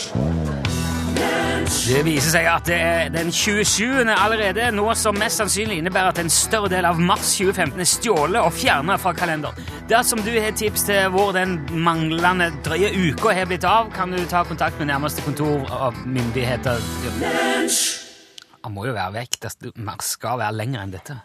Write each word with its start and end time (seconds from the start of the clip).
Det 1.85 2.01
viser 2.05 2.31
seg 2.33 2.47
at 2.49 2.65
det 2.65 2.77
er 2.77 3.11
den 3.13 3.29
27. 3.33 4.05
allerede, 4.09 4.71
noe 4.73 4.95
som 4.97 5.17
mest 5.17 5.37
sannsynlig 5.41 5.77
innebærer 5.81 6.13
at 6.13 6.21
en 6.21 6.31
større 6.33 6.69
del 6.71 6.87
av 6.89 6.97
mars 6.97 7.35
2015 7.37 7.83
er 7.83 7.89
stjålet 7.89 8.39
og 8.41 8.55
fjernet 8.57 9.01
fra 9.01 9.13
kalenderen. 9.17 9.69
Dersom 9.89 10.21
du 10.25 10.31
har 10.33 10.55
tips 10.57 10.87
til 10.89 11.11
hvor 11.13 11.29
den 11.35 11.59
manglende 11.85 12.49
drøye 12.65 12.89
uka 13.11 13.35
har 13.37 13.49
blitt 13.49 13.67
av, 13.69 13.91
kan 13.93 14.13
du 14.13 14.23
ta 14.29 14.41
kontakt 14.49 14.81
med 14.81 14.89
nærmeste 14.89 15.25
kontor 15.25 15.69
av 15.73 16.01
myndigheter. 16.09 16.81
Han 18.65 18.73
må 18.73 18.89
jo 18.89 18.97
være 18.97 19.19
vekk. 19.21 19.39
Mars 19.77 20.15
skal 20.17 20.41
være 20.41 20.57
lenger 20.63 20.85
enn 20.85 20.97
dette. 20.97 21.21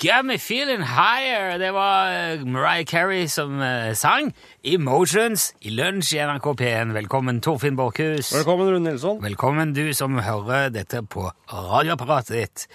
Get 0.00 0.24
me 0.24 0.36
feeling 0.38 0.82
higher! 0.82 1.58
Det 1.58 1.70
var 1.72 2.10
eh, 2.12 2.44
Mariah 2.44 2.84
Carey 2.84 3.28
som 3.28 3.60
eh, 3.62 3.92
sang. 3.94 4.32
Emotions 4.62 5.52
i 5.60 5.70
lunsj 5.70 6.16
i 6.16 6.20
NRK 6.26 6.48
P1. 6.60 6.92
Velkommen, 6.96 7.38
Torfinn 7.40 7.76
Borchhus. 7.78 8.32
Velkommen, 8.34 8.68
Rune 8.68 8.90
Nilsson. 8.90 9.20
Velkommen, 9.22 9.72
du 9.76 9.92
som 9.96 10.18
hører 10.18 10.68
dette 10.74 11.00
på 11.06 11.28
radioapparatet 11.52 12.34
ditt. 12.36 12.66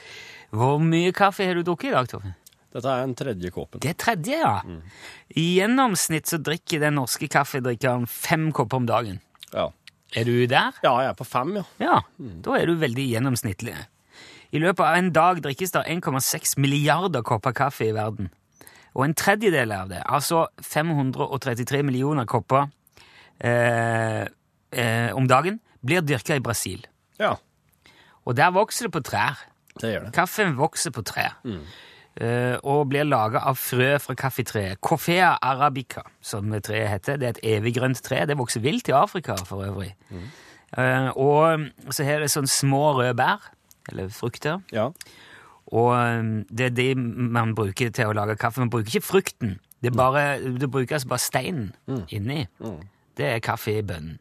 Hvor 0.55 0.79
mye 0.83 1.11
kaffe 1.15 1.45
har 1.47 1.59
du 1.59 1.65
drukket 1.67 1.91
i 1.91 1.95
dag, 1.97 2.09
Torfinn? 2.11 2.35
Dette 2.71 2.87
er 2.95 3.03
en 3.05 3.15
tredje 3.19 3.51
kåpen. 3.51 3.83
Det 3.83 3.91
er 3.91 3.99
tredje, 3.99 4.39
ja. 4.41 4.55
I 5.35 5.47
gjennomsnitt 5.59 6.31
så 6.31 6.39
drikker 6.39 6.79
den 6.85 6.95
norske 7.01 7.27
kaffedrikkeren 7.31 8.07
fem 8.07 8.49
kopper 8.55 8.79
om 8.79 8.87
dagen. 8.87 9.19
Ja. 9.51 9.67
Er 10.15 10.27
du 10.27 10.33
der? 10.47 10.71
ja, 10.83 10.95
jeg 11.03 11.11
er 11.11 11.17
på 11.19 11.27
fem, 11.27 11.57
ja. 11.59 11.65
Ja, 11.83 11.99
da 12.47 12.55
er 12.57 12.71
du 12.71 12.79
veldig 12.79 13.09
gjennomsnittlig. 13.13 13.75
I 14.51 14.59
løpet 14.59 14.83
av 14.83 14.95
en 14.99 15.11
dag 15.15 15.39
drikkes 15.43 15.71
det 15.71 15.83
1,6 15.87 16.57
milliarder 16.59 17.21
kopper 17.23 17.53
kaffe 17.55 17.85
i 17.87 17.93
verden. 17.95 18.29
Og 18.93 19.05
en 19.05 19.13
tredjedel 19.15 19.71
av 19.71 19.87
det, 19.89 20.01
altså 20.05 20.47
533 20.67 21.83
millioner 21.87 22.25
kopper 22.27 22.65
eh, 23.39 24.25
eh, 24.71 25.11
om 25.15 25.27
dagen, 25.31 25.61
blir 25.81 26.01
dyrka 26.03 26.35
i 26.35 26.43
Brasil. 26.43 26.83
Ja, 27.19 27.35
Og 28.25 28.35
der 28.37 28.51
vokser 28.53 28.85
det 28.85 28.91
på 28.93 29.01
trær. 29.01 29.39
det 29.81 29.93
gjør 29.93 30.03
det. 30.05 30.11
Kaffen 30.13 30.57
vokser 30.57 30.91
på 30.91 31.01
trær. 31.03 31.37
eh, 32.19 32.57
og 32.63 32.89
blir 32.89 33.03
laga 33.07 33.39
av 33.47 33.55
frø 33.57 33.97
fra 33.99 34.13
kaffetreet. 34.15 34.81
Coffea 34.81 35.37
arabica, 35.41 36.03
som 36.21 36.51
treet 36.61 36.89
heter. 36.89 37.17
Det 37.17 37.25
er 37.27 37.29
et 37.29 37.43
eviggrønt 37.57 38.01
tre. 38.03 38.25
Det 38.25 38.37
vokser 38.37 38.59
vilt 38.61 38.89
i 38.89 38.91
Afrika, 38.91 39.35
for 39.45 39.63
øvrig. 39.65 39.95
Eh, 40.77 41.09
og 41.15 41.71
så 41.89 42.03
har 42.05 42.19
det 42.19 42.29
sånne 42.29 42.47
små 42.51 42.93
røde 42.99 43.15
bær, 43.15 43.39
eller 43.93 44.09
frukter. 44.13 44.61
Ja. 44.73 44.89
Og 45.71 45.91
um, 45.95 46.33
det 46.49 46.71
er 46.71 46.73
det 46.75 46.89
man 46.97 47.55
bruker 47.55 47.93
til 47.95 48.11
å 48.11 48.15
lage 48.17 48.35
kaffe. 48.39 48.63
Man 48.63 48.71
bruker 48.73 48.91
ikke 48.91 49.07
frukten. 49.07 49.59
Det, 49.81 49.91
er 49.91 49.97
bare, 49.97 50.25
det 50.39 50.69
bruker 50.71 50.97
altså 50.97 51.09
bare 51.13 51.23
steinen 51.23 51.71
inni. 52.11 52.43
Det 53.17 53.27
er 53.27 53.39
kaffe 53.43 53.79
i 53.79 53.85
bønnen. 53.85 54.19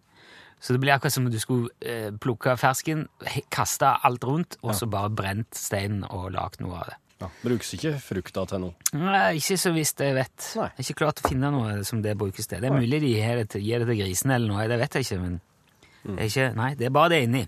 Så 0.61 0.75
det 0.77 0.81
blir 0.83 0.93
akkurat 0.93 1.13
som 1.13 1.25
om 1.25 1.33
du 1.33 1.39
skulle 1.41 1.71
eh, 1.81 2.11
plukke 2.21 2.53
fersken, 2.61 3.07
kaste 3.53 3.95
alt 4.05 4.25
rundt, 4.29 4.59
og 4.61 4.75
så 4.77 4.89
bare 4.93 5.09
brent 5.17 5.57
steinen 5.57 6.05
og 6.05 6.35
lagd 6.35 6.61
noe 6.61 6.83
av 6.83 6.91
det. 6.91 6.97
ja. 7.23 7.29
Brukes 7.43 7.73
ikke 7.77 7.95
frukta 8.01 8.45
til 8.49 8.63
noe. 8.67 8.91
Nei, 8.93 9.39
ikke 9.41 9.57
så 9.61 9.73
visst 9.73 10.01
jeg 10.05 10.17
vet. 10.17 10.37
Nei. 10.61 10.69
Jeg 10.69 10.77
har 10.77 10.85
ikke 10.85 10.99
klart 11.01 11.23
å 11.25 11.29
finne 11.29 11.53
noe 11.55 11.79
som 11.89 12.03
det 12.05 12.13
brukes 12.21 12.49
til. 12.49 12.61
Det 12.61 12.69
er 12.69 12.77
mulig 12.77 13.01
de 13.01 13.15
gir 13.15 13.41
det 13.41 13.47
til, 13.55 13.65
gir 13.65 13.81
det 13.81 13.89
til 13.89 14.03
grisene 14.03 14.37
eller 14.37 14.53
noe, 14.53 14.69
det 14.69 14.79
vet 14.83 14.99
jeg 14.99 15.09
ikke, 15.09 15.21
men 15.25 15.41
mm. 15.41 16.19
er 16.19 16.29
ikke, 16.29 16.47
nei, 16.61 16.71
det 16.77 16.89
er 16.91 16.95
bare 16.97 17.13
det 17.15 17.23
inni. 17.25 17.43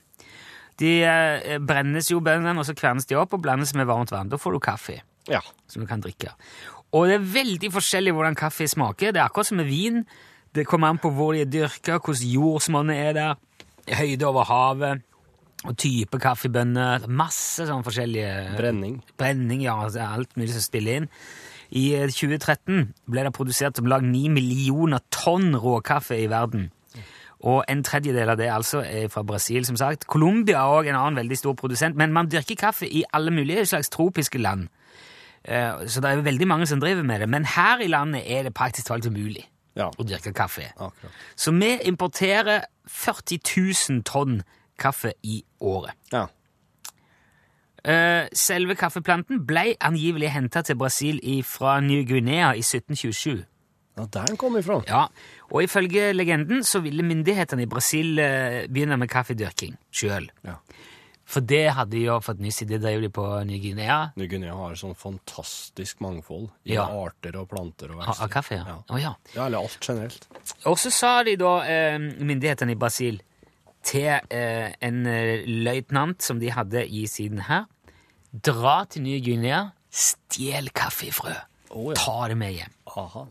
De 0.83 0.93
eh, 1.07 1.59
brennes 1.63 2.09
jo 2.11 2.19
bønnene, 2.25 2.59
og 2.59 2.67
så 2.67 2.75
kvernes 2.75 3.07
de 3.07 3.15
opp 3.21 3.37
og 3.37 3.43
blandes 3.45 3.75
med 3.79 3.87
varmt 3.91 4.11
vann. 4.15 4.31
Da 4.33 4.39
får 4.41 4.57
du 4.57 4.61
kaffe 4.65 4.99
Ja. 5.31 5.41
som 5.71 5.85
du 5.85 5.87
kan 5.87 6.03
drikke. 6.03 6.33
Og 6.93 7.07
det 7.09 7.15
er 7.21 7.31
veldig 7.39 7.71
forskjellig 7.73 8.13
hvordan 8.13 8.35
kaffe 8.37 8.67
smaker. 8.69 9.13
Det 9.15 9.21
er 9.23 9.29
akkurat 9.29 9.49
som 9.49 9.57
med 9.63 9.71
vin. 9.71 10.03
Det 10.53 10.67
kommer 10.69 10.91
an 10.93 10.99
på 11.01 11.13
hvor 11.15 11.33
de 11.33 11.45
er 11.47 11.49
dyrka, 11.49 12.01
hvordan 12.03 12.29
jordsmonnet 12.35 12.99
er 13.07 13.13
der, 13.17 13.39
høyde 13.97 14.27
over 14.29 14.45
havet, 14.45 15.01
og 15.65 15.77
type 15.79 16.19
kaffebønner. 16.21 17.07
Masse 17.09 17.65
sånn 17.69 17.85
forskjellige 17.87 18.57
Brenning. 18.59 18.99
Brenning, 19.17 19.63
ja. 19.63 19.79
altså 19.87 20.03
Alt 20.05 20.35
mulig 20.37 20.53
som 20.57 20.67
spiller 20.67 21.01
inn. 21.01 21.09
I 21.73 21.87
eh, 21.97 22.11
2013 22.13 22.91
ble 23.09 23.23
det 23.25 23.33
produsert 23.33 23.79
om 23.81 23.87
lag 23.89 24.03
9 24.05 24.29
millioner 24.35 25.01
tonn 25.15 25.55
råkaffe 25.57 26.19
i 26.21 26.27
verden. 26.29 26.67
Og 27.43 27.65
en 27.69 27.83
tredjedel 27.83 28.29
av 28.31 28.37
det 28.39 28.47
altså 28.55 28.85
er 28.87 29.09
fra 29.11 29.23
Brasil, 29.27 29.65
som 29.67 29.77
sagt. 29.77 30.07
Colombia 30.07 30.61
er 30.61 30.77
også 30.77 30.89
en 30.93 30.97
annen 31.01 31.17
veldig 31.19 31.39
stor 31.39 31.55
produsent, 31.59 31.97
men 31.97 32.13
man 32.13 32.29
dyrker 32.31 32.55
kaffe 32.61 32.87
i 32.87 33.03
alle 33.13 33.31
mulige 33.35 33.67
slags 33.67 33.89
tropiske 33.91 34.39
land. 34.39 34.69
Eh, 35.45 35.73
Så 35.89 36.01
det 36.01 36.11
er 36.11 36.15
jo 36.15 36.23
veldig 36.23 36.47
mange 36.49 36.67
som 36.67 36.81
driver 36.81 37.03
med 37.03 37.21
det, 37.21 37.29
men 37.29 37.45
her 37.45 37.79
i 37.83 37.89
landet 37.91 38.23
er 38.27 38.43
det 38.43 38.55
praktisk 38.55 38.87
talt 38.87 39.07
umulig 39.07 39.43
Ja. 39.77 39.89
å 39.99 40.05
dyrke 40.05 40.33
kaffe. 40.33 40.69
Akkurat. 40.79 41.11
Så 41.37 41.51
vi 41.51 41.79
importerer 41.85 42.61
40 42.87 43.41
000 43.91 44.03
tonn 44.05 44.43
kaffe 44.79 45.13
i 45.25 45.43
året. 45.61 45.95
Ja. 46.13 46.27
Eh, 47.85 48.29
selve 48.33 48.75
kaffeplanten 48.79 49.41
ble 49.47 49.75
angivelig 49.81 50.31
henta 50.31 50.63
til 50.63 50.77
Brasil 50.79 51.19
fra 51.45 51.81
New 51.81 52.05
Guinea 52.07 52.53
i 52.55 52.63
1727. 52.63 53.45
ja 53.99 54.07
der 54.07 54.25
den 54.31 54.37
kom 54.41 54.57
ifra. 54.57 54.81
Ja, 54.89 55.07
og 55.51 55.63
ifølge 55.63 56.13
legenden 56.15 56.63
så 56.65 56.81
ville 56.85 57.03
myndighetene 57.05 57.63
i 57.67 57.71
Brasil 57.71 58.19
eh, 58.19 58.63
begynne 58.69 58.97
med 58.99 59.11
kaffedyrking 59.13 59.77
sjøl. 59.93 60.31
Ja. 60.45 60.57
For 61.33 61.41
det 61.41 61.71
hadde 61.73 61.95
de 61.95 62.01
jo 62.05 62.17
fått 62.21 62.41
nyss 62.45 62.63
i, 62.65 62.67
det 62.69 62.81
drev 62.83 63.01
de 63.01 63.09
på 63.09 63.23
Ny 63.49 63.57
Guinea. 63.63 63.99
Ny 64.21 64.27
Guinea 64.29 64.53
har 64.59 64.75
sånn 64.77 64.93
fantastisk 64.99 66.01
mangfold 66.05 66.49
i 66.69 66.75
Ja. 66.75 66.85
arter 66.91 67.37
og 67.41 67.49
planter 67.49 67.93
og 67.95 68.01
vekster. 68.03 68.25
av 68.27 68.29
kaffe, 68.35 68.55
ja. 68.59 68.65
Ja. 68.67 68.79
Å, 68.91 68.99
ja. 69.01 69.13
Eller 69.47 69.59
alt 69.63 69.79
generelt. 69.81 70.27
Og 70.67 70.77
så 70.83 70.91
sa 70.93 71.23
de 71.25 71.37
da, 71.41 71.53
eh, 71.65 71.97
myndighetene 71.99 72.73
i 72.75 72.81
Brasil, 72.81 73.21
til 73.83 74.21
eh, 74.31 74.75
en 74.83 75.07
eh, 75.07 75.47
løytnant 75.47 76.21
som 76.23 76.39
de 76.43 76.51
hadde 76.55 76.85
i 76.87 77.07
siden 77.07 77.41
her, 77.49 77.65
dra 78.33 78.85
til 78.91 79.03
Ny 79.07 79.17
Guinea, 79.25 79.71
stjel 79.91 80.69
kaffefrø, 80.75 81.33
Oh, 81.73 81.95
ta 81.97 82.29
det 82.29 82.37
med 82.37 82.53
hjem. 82.53 82.73
Aha. 83.01 83.23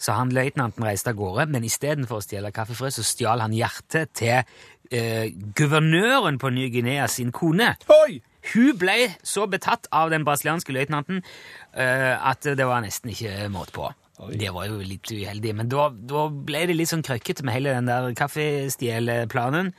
Så 0.00 0.16
han 0.16 0.32
løytnanten 0.32 0.86
reiste 0.86 1.12
av 1.12 1.18
gårde, 1.18 1.46
men 1.52 1.66
istedenfor 1.68 2.20
å 2.20 2.24
stjele 2.24 2.52
kaffefrø, 2.56 2.88
så 2.94 3.04
stjal 3.04 3.42
han 3.44 3.52
hjertet 3.52 4.14
til 4.16 4.38
eh, 4.40 5.28
guvernøren 5.56 6.40
på 6.40 6.52
Ny 6.56 6.70
Guinea 6.72 7.08
sin 7.12 7.32
kone. 7.36 7.74
Oi! 8.00 8.20
Hun 8.54 8.76
ble 8.80 9.10
så 9.26 9.44
betatt 9.52 9.90
av 9.92 10.08
den 10.12 10.24
brasilianske 10.24 10.72
løytnanten 10.72 11.20
eh, 11.20 12.14
at 12.16 12.48
det 12.56 12.64
var 12.64 12.80
nesten 12.84 13.12
ikke 13.12 13.50
måte 13.52 13.76
på. 13.76 13.90
Oi. 14.20 14.34
Det 14.40 14.52
var 14.56 14.68
jo 14.68 14.80
litt 14.80 15.12
uheldig, 15.12 15.54
men 15.56 15.68
da, 15.72 15.88
da 15.92 16.26
ble 16.32 16.64
det 16.68 16.76
litt 16.76 16.90
sånn 16.92 17.04
krøkkete 17.04 17.44
med 17.44 17.56
hele 17.56 17.76
den 17.76 17.88
der 17.88 18.10
kaffestjelplanen. 18.16 19.72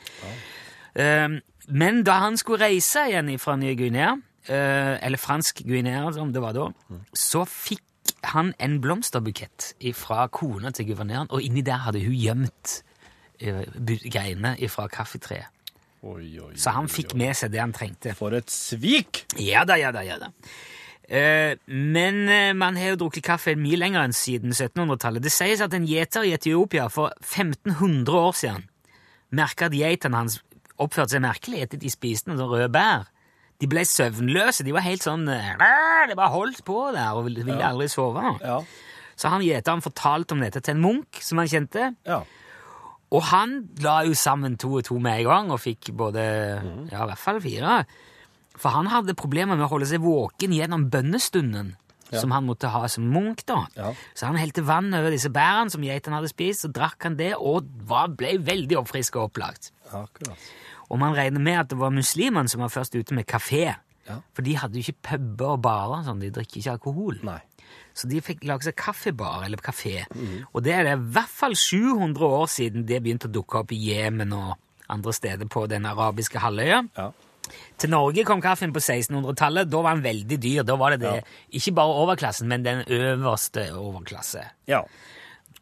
Eh, 0.93 1.39
men 1.71 2.03
da 2.05 2.21
han 2.27 2.37
skulle 2.41 2.69
reise 2.69 3.07
igjen 3.09 3.33
fra 3.41 3.57
Ny 3.57 3.73
Guinea, 3.79 4.15
eh, 4.45 4.95
eller 5.01 5.21
fransk 5.21 5.63
Guinea 5.65 6.09
som 6.13 6.33
det 6.33 6.41
var 6.43 6.57
da, 6.57 6.69
så 7.13 7.45
fikk 7.49 7.83
han 8.23 8.53
en 8.61 8.79
blomsterbukett 8.83 9.73
fra 9.97 10.27
kona 10.27 10.71
til 10.75 10.91
guvernøren, 10.91 11.31
og 11.31 11.41
inni 11.41 11.63
der 11.65 11.81
hadde 11.87 12.03
hun 12.05 12.17
gjemt 12.17 12.75
uh, 13.43 13.63
greiene 13.81 14.55
fra 14.69 14.87
kaffetreet. 14.91 15.49
Oi, 16.01 16.39
oi, 16.41 16.55
Så 16.57 16.73
han 16.73 16.87
fikk 16.89 17.13
med 17.13 17.35
seg 17.37 17.51
det 17.53 17.59
han 17.61 17.73
trengte. 17.77 18.15
For 18.17 18.33
et 18.33 18.49
svik! 18.49 19.21
Ja 19.37 19.61
da, 19.69 19.77
ja 19.77 19.91
da, 19.93 20.01
ja 20.01 20.17
da. 20.17 20.31
Eh, 21.11 21.57
men 21.67 22.29
eh, 22.31 22.53
man 22.57 22.77
har 22.79 22.93
jo 22.93 23.01
drukket 23.03 23.25
kaffe 23.27 23.53
mye 23.59 23.77
lenger 23.77 24.07
enn 24.07 24.15
siden 24.15 24.55
1700-tallet. 24.55 25.21
Det 25.21 25.33
sies 25.33 25.61
at 25.61 25.73
en 25.77 25.85
gjeter 25.85 26.25
i 26.25 26.33
Etiopia 26.33 26.87
for 26.89 27.11
1500 27.19 28.15
år 28.15 28.37
siden 28.39 28.65
merka 29.35 29.67
at 29.67 29.75
geitene 29.75 30.23
hans 30.23 30.39
oppførte 30.81 31.17
seg 31.17 31.23
merkelig 31.25 31.65
etter 31.65 31.81
de 31.81 31.91
spiste 31.91 32.31
noen 32.31 32.47
røde 32.47 32.69
bær. 32.73 33.09
De 33.61 33.69
ble 33.69 33.83
søvnløse. 33.85 34.65
De 34.65 34.73
var 34.73 34.81
helt 34.85 35.05
sånn 35.05 35.27
eh, 35.29 35.51
De 36.09 36.17
bare 36.17 36.33
holdt 36.33 36.63
på 36.65 36.79
der 36.95 37.13
og 37.13 37.27
ville, 37.27 37.45
ville 37.45 37.67
aldri 37.67 37.87
sove. 37.91 38.23
Ja. 38.41 38.59
Så 39.21 39.29
han 39.29 39.43
gjeteren 39.45 39.83
fortalte 39.85 40.33
om 40.33 40.41
dette 40.41 40.63
til 40.65 40.73
en 40.73 40.81
munk 40.81 41.19
som 41.21 41.37
han 41.41 41.49
kjente. 41.51 41.91
Ja. 42.09 42.23
Og 43.11 43.25
han 43.27 43.57
la 43.83 43.99
jo 44.07 44.15
sammen 44.17 44.55
to 44.57 44.77
og 44.79 44.85
to 44.87 44.95
med 45.03 45.19
en 45.19 45.27
gang, 45.27 45.51
og 45.51 45.59
fikk 45.61 45.91
både 45.99 46.23
Ja, 46.89 47.03
i 47.03 47.09
hvert 47.11 47.19
fall 47.21 47.41
fire. 47.43 47.81
For 48.55 48.73
han 48.73 48.89
hadde 48.91 49.17
problemer 49.19 49.57
med 49.57 49.67
å 49.67 49.71
holde 49.73 49.89
seg 49.89 50.01
våken 50.03 50.53
gjennom 50.55 50.87
bønnestunden, 50.93 51.73
som 52.11 52.33
han 52.35 52.47
måtte 52.47 52.71
ha 52.71 52.87
som 52.91 53.05
munk. 53.11 53.45
da. 53.47 53.65
Ja. 53.77 53.91
Så 54.15 54.27
han 54.31 54.39
helte 54.39 54.63
vann 54.67 54.89
over 54.95 55.13
disse 55.13 55.29
bærene 55.31 55.71
som 55.71 55.83
geitene 55.85 56.17
hadde 56.19 56.31
spist, 56.31 56.65
så 56.65 56.71
drakk 56.71 57.03
han 57.07 57.19
det, 57.19 57.33
og 57.37 57.67
var, 57.87 58.09
ble 58.15 58.37
veldig 58.39 58.79
oppfriska 58.81 59.19
og 59.19 59.29
opplagt. 59.31 59.71
Akkurat. 59.91 60.49
Og 60.91 60.99
man 60.99 61.15
regner 61.15 61.43
med 61.43 61.61
at 61.61 61.71
det 61.71 61.79
var 61.79 61.93
muslimene 61.95 62.51
som 62.51 62.63
var 62.63 62.73
først 62.73 62.97
ute 62.97 63.15
med 63.15 63.27
kafé. 63.29 63.77
Ja. 64.09 64.17
For 64.35 64.43
de 64.43 64.57
hadde 64.59 64.79
jo 64.79 64.83
ikke 64.83 65.07
puber 65.11 65.55
og 65.55 65.63
barer, 65.63 66.03
sånn, 66.07 66.19
de 66.23 66.31
drikker 66.33 66.59
ikke 66.59 66.75
alkohol. 66.75 67.21
Nei. 67.27 67.39
Så 67.95 68.09
de 68.11 68.19
fikk 68.23 68.43
lage 68.47 68.67
seg 68.67 68.75
kaffebar 68.79 69.45
eller 69.45 69.61
kafé. 69.63 70.03
Og 70.51 70.63
det 70.65 70.73
er 70.75 70.87
det 70.87 70.95
i 70.97 71.09
hvert 71.15 71.31
fall 71.31 71.55
700 71.55 72.27
år 72.27 72.47
siden 72.51 72.85
det 72.87 73.01
begynte 73.03 73.29
å 73.29 73.33
dukke 73.33 73.61
opp 73.63 73.71
i 73.75 73.79
Jemen 73.89 74.33
og 74.35 74.55
andre 74.91 75.13
steder 75.15 75.47
på 75.51 75.65
den 75.71 75.87
arabiske 75.87 76.41
halvøya. 76.43 76.81
Ja. 76.97 77.11
Til 77.81 77.91
Norge 77.91 78.23
kom 78.27 78.41
kaffen 78.43 78.73
på 78.75 78.79
1600-tallet. 78.79 79.69
Da 79.71 79.81
var 79.83 79.97
den 79.97 80.05
veldig 80.05 80.37
dyr. 80.43 80.65
Da 80.67 80.77
var 80.79 80.95
det, 80.95 81.01
det 81.03 81.57
ikke 81.59 81.75
bare 81.79 81.97
overklassen, 82.03 82.47
men 82.51 82.63
den 82.67 82.83
øverste 82.87 83.69
overklasse. 83.75 84.45
Ja. 84.71 84.83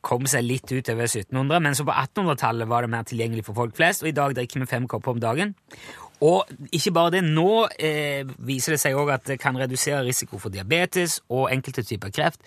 Kom 0.05 0.27
seg 0.31 0.45
litt 0.45 0.71
utover 0.71 1.09
1700, 1.09 1.59
men 1.63 1.75
så 1.75 1.85
på 1.87 1.95
1800-tallet 1.95 2.69
var 2.71 2.85
det 2.85 2.91
mer 2.93 3.07
tilgjengelig 3.07 3.47
for 3.49 3.57
folk 3.57 3.75
flest, 3.75 4.03
og 4.03 4.11
i 4.11 4.15
dag 4.15 4.35
drikker 4.37 4.63
vi 4.63 4.69
fem 4.69 4.87
kopper 4.87 5.17
om 5.17 5.23
dagen. 5.23 5.55
Og 6.19 6.49
ikke 6.75 6.91
bare 6.91 7.13
det, 7.15 7.21
nå 7.23 7.67
eh, 7.79 8.27
viser 8.43 8.75
det 8.75 8.81
seg 8.81 8.97
òg 8.99 9.13
at 9.13 9.27
det 9.29 9.37
kan 9.39 9.55
redusere 9.59 10.03
risiko 10.03 10.39
for 10.41 10.51
diabetes 10.51 11.21
og 11.31 11.47
enkelte 11.53 11.85
typer 11.87 12.11
kreft, 12.11 12.43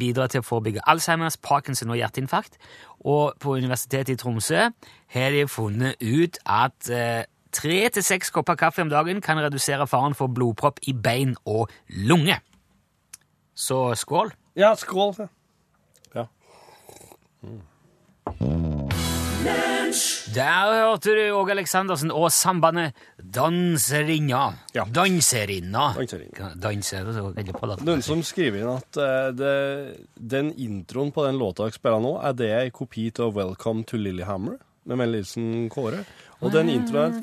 bidra 0.00 0.28
til 0.32 0.40
å 0.40 0.46
forebygge 0.46 0.84
Alzheimers, 0.88 1.36
Parkinson 1.36 1.92
og 1.92 2.00
hjerteinfarkt. 2.00 2.56
Og 3.04 3.36
på 3.40 3.58
Universitetet 3.60 4.14
i 4.14 4.20
Tromsø 4.20 4.70
har 5.12 5.36
de 5.36 5.44
funnet 5.48 6.00
ut 6.00 6.40
at 6.48 6.88
eh, 6.88 7.28
tre 7.52 7.78
til 7.92 8.04
seks 8.04 8.32
kopper 8.32 8.56
kaffe 8.60 8.84
om 8.84 8.92
dagen 8.92 9.20
kan 9.24 9.40
redusere 9.44 9.88
faren 9.88 10.16
for 10.16 10.32
blodpropp 10.32 10.80
i 10.88 10.96
bein 10.96 11.36
og 11.44 11.68
lunge. 12.08 12.40
Så 13.56 13.90
skål. 13.96 14.32
Ja, 14.56 14.72
skål. 14.76 15.28
Der 20.36 20.72
hørte 20.74 21.14
du 21.16 21.22
Åge 21.32 21.54
Aleksandersen 21.54 22.10
og 22.12 22.26
sambandet 22.34 22.96
Danserinna. 23.16 24.50
Ja. 24.74 24.84
Danserinna. 24.84 25.92
Danserinna. 25.96 26.50
Danser, 26.60 27.06
er. 27.06 27.84
Noen 27.86 28.04
som 28.04 28.20
skriver 28.26 28.60
inn 28.60 28.72
at 28.74 29.00
eh, 29.00 29.30
det, 29.38 29.54
den 30.18 30.52
introen 30.60 31.14
på 31.14 31.24
den 31.24 31.40
låta 31.40 31.64
dere 31.64 31.76
spiller 31.78 32.02
nå, 32.04 32.16
er 32.20 32.36
det 32.36 32.52
en 32.58 32.74
kopi 32.74 33.08
av 33.16 33.32
'Welcome 33.32 33.86
to 33.88 33.96
Lillehammer' 33.96 34.58
med 34.86 35.00
Mel 35.00 35.16
Nilsen 35.16 35.68
Kåre. 35.72 36.04
Og 36.44 36.52
den 36.52 36.68
introen 36.68 37.16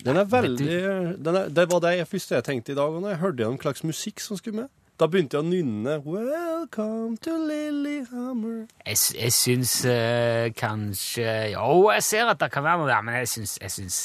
Den 0.00 0.16
er 0.16 0.26
veldig 0.26 0.80
den 1.22 1.36
er, 1.36 1.48
Det 1.48 1.66
var 1.70 1.80
det 1.84 1.96
jeg 2.00 2.08
første 2.08 2.34
jeg 2.34 2.44
tenkte 2.44 2.72
i 2.72 2.74
dag, 2.74 2.90
og 2.90 3.02
når 3.02 3.14
jeg 3.14 3.22
hørte 3.22 3.42
gjennom 3.44 3.58
hva 3.60 3.70
slags 3.70 3.84
musikk 3.86 4.20
som 4.20 4.36
skulle 4.40 4.64
med. 4.64 4.68
Da 5.00 5.06
begynte 5.08 5.38
jeg 5.38 5.46
å 5.46 5.48
nynne 5.48 5.94
'Welcome 6.04 7.16
to 7.24 7.32
Lillehammer'. 7.48 8.66
Jeg, 8.84 8.98
jeg 9.16 9.32
syns 9.32 9.72
uh, 9.88 10.52
kanskje 10.52 11.54
Jo, 11.54 11.88
jeg 11.94 12.04
ser 12.04 12.28
at 12.28 12.42
det 12.42 12.50
kan 12.52 12.66
være 12.66 12.82
noe 12.82 12.90
der, 12.90 13.06
men 13.06 13.16
jeg 13.22 13.30
syns 13.32 13.54
Jeg 13.62 13.72
syns, 13.72 13.96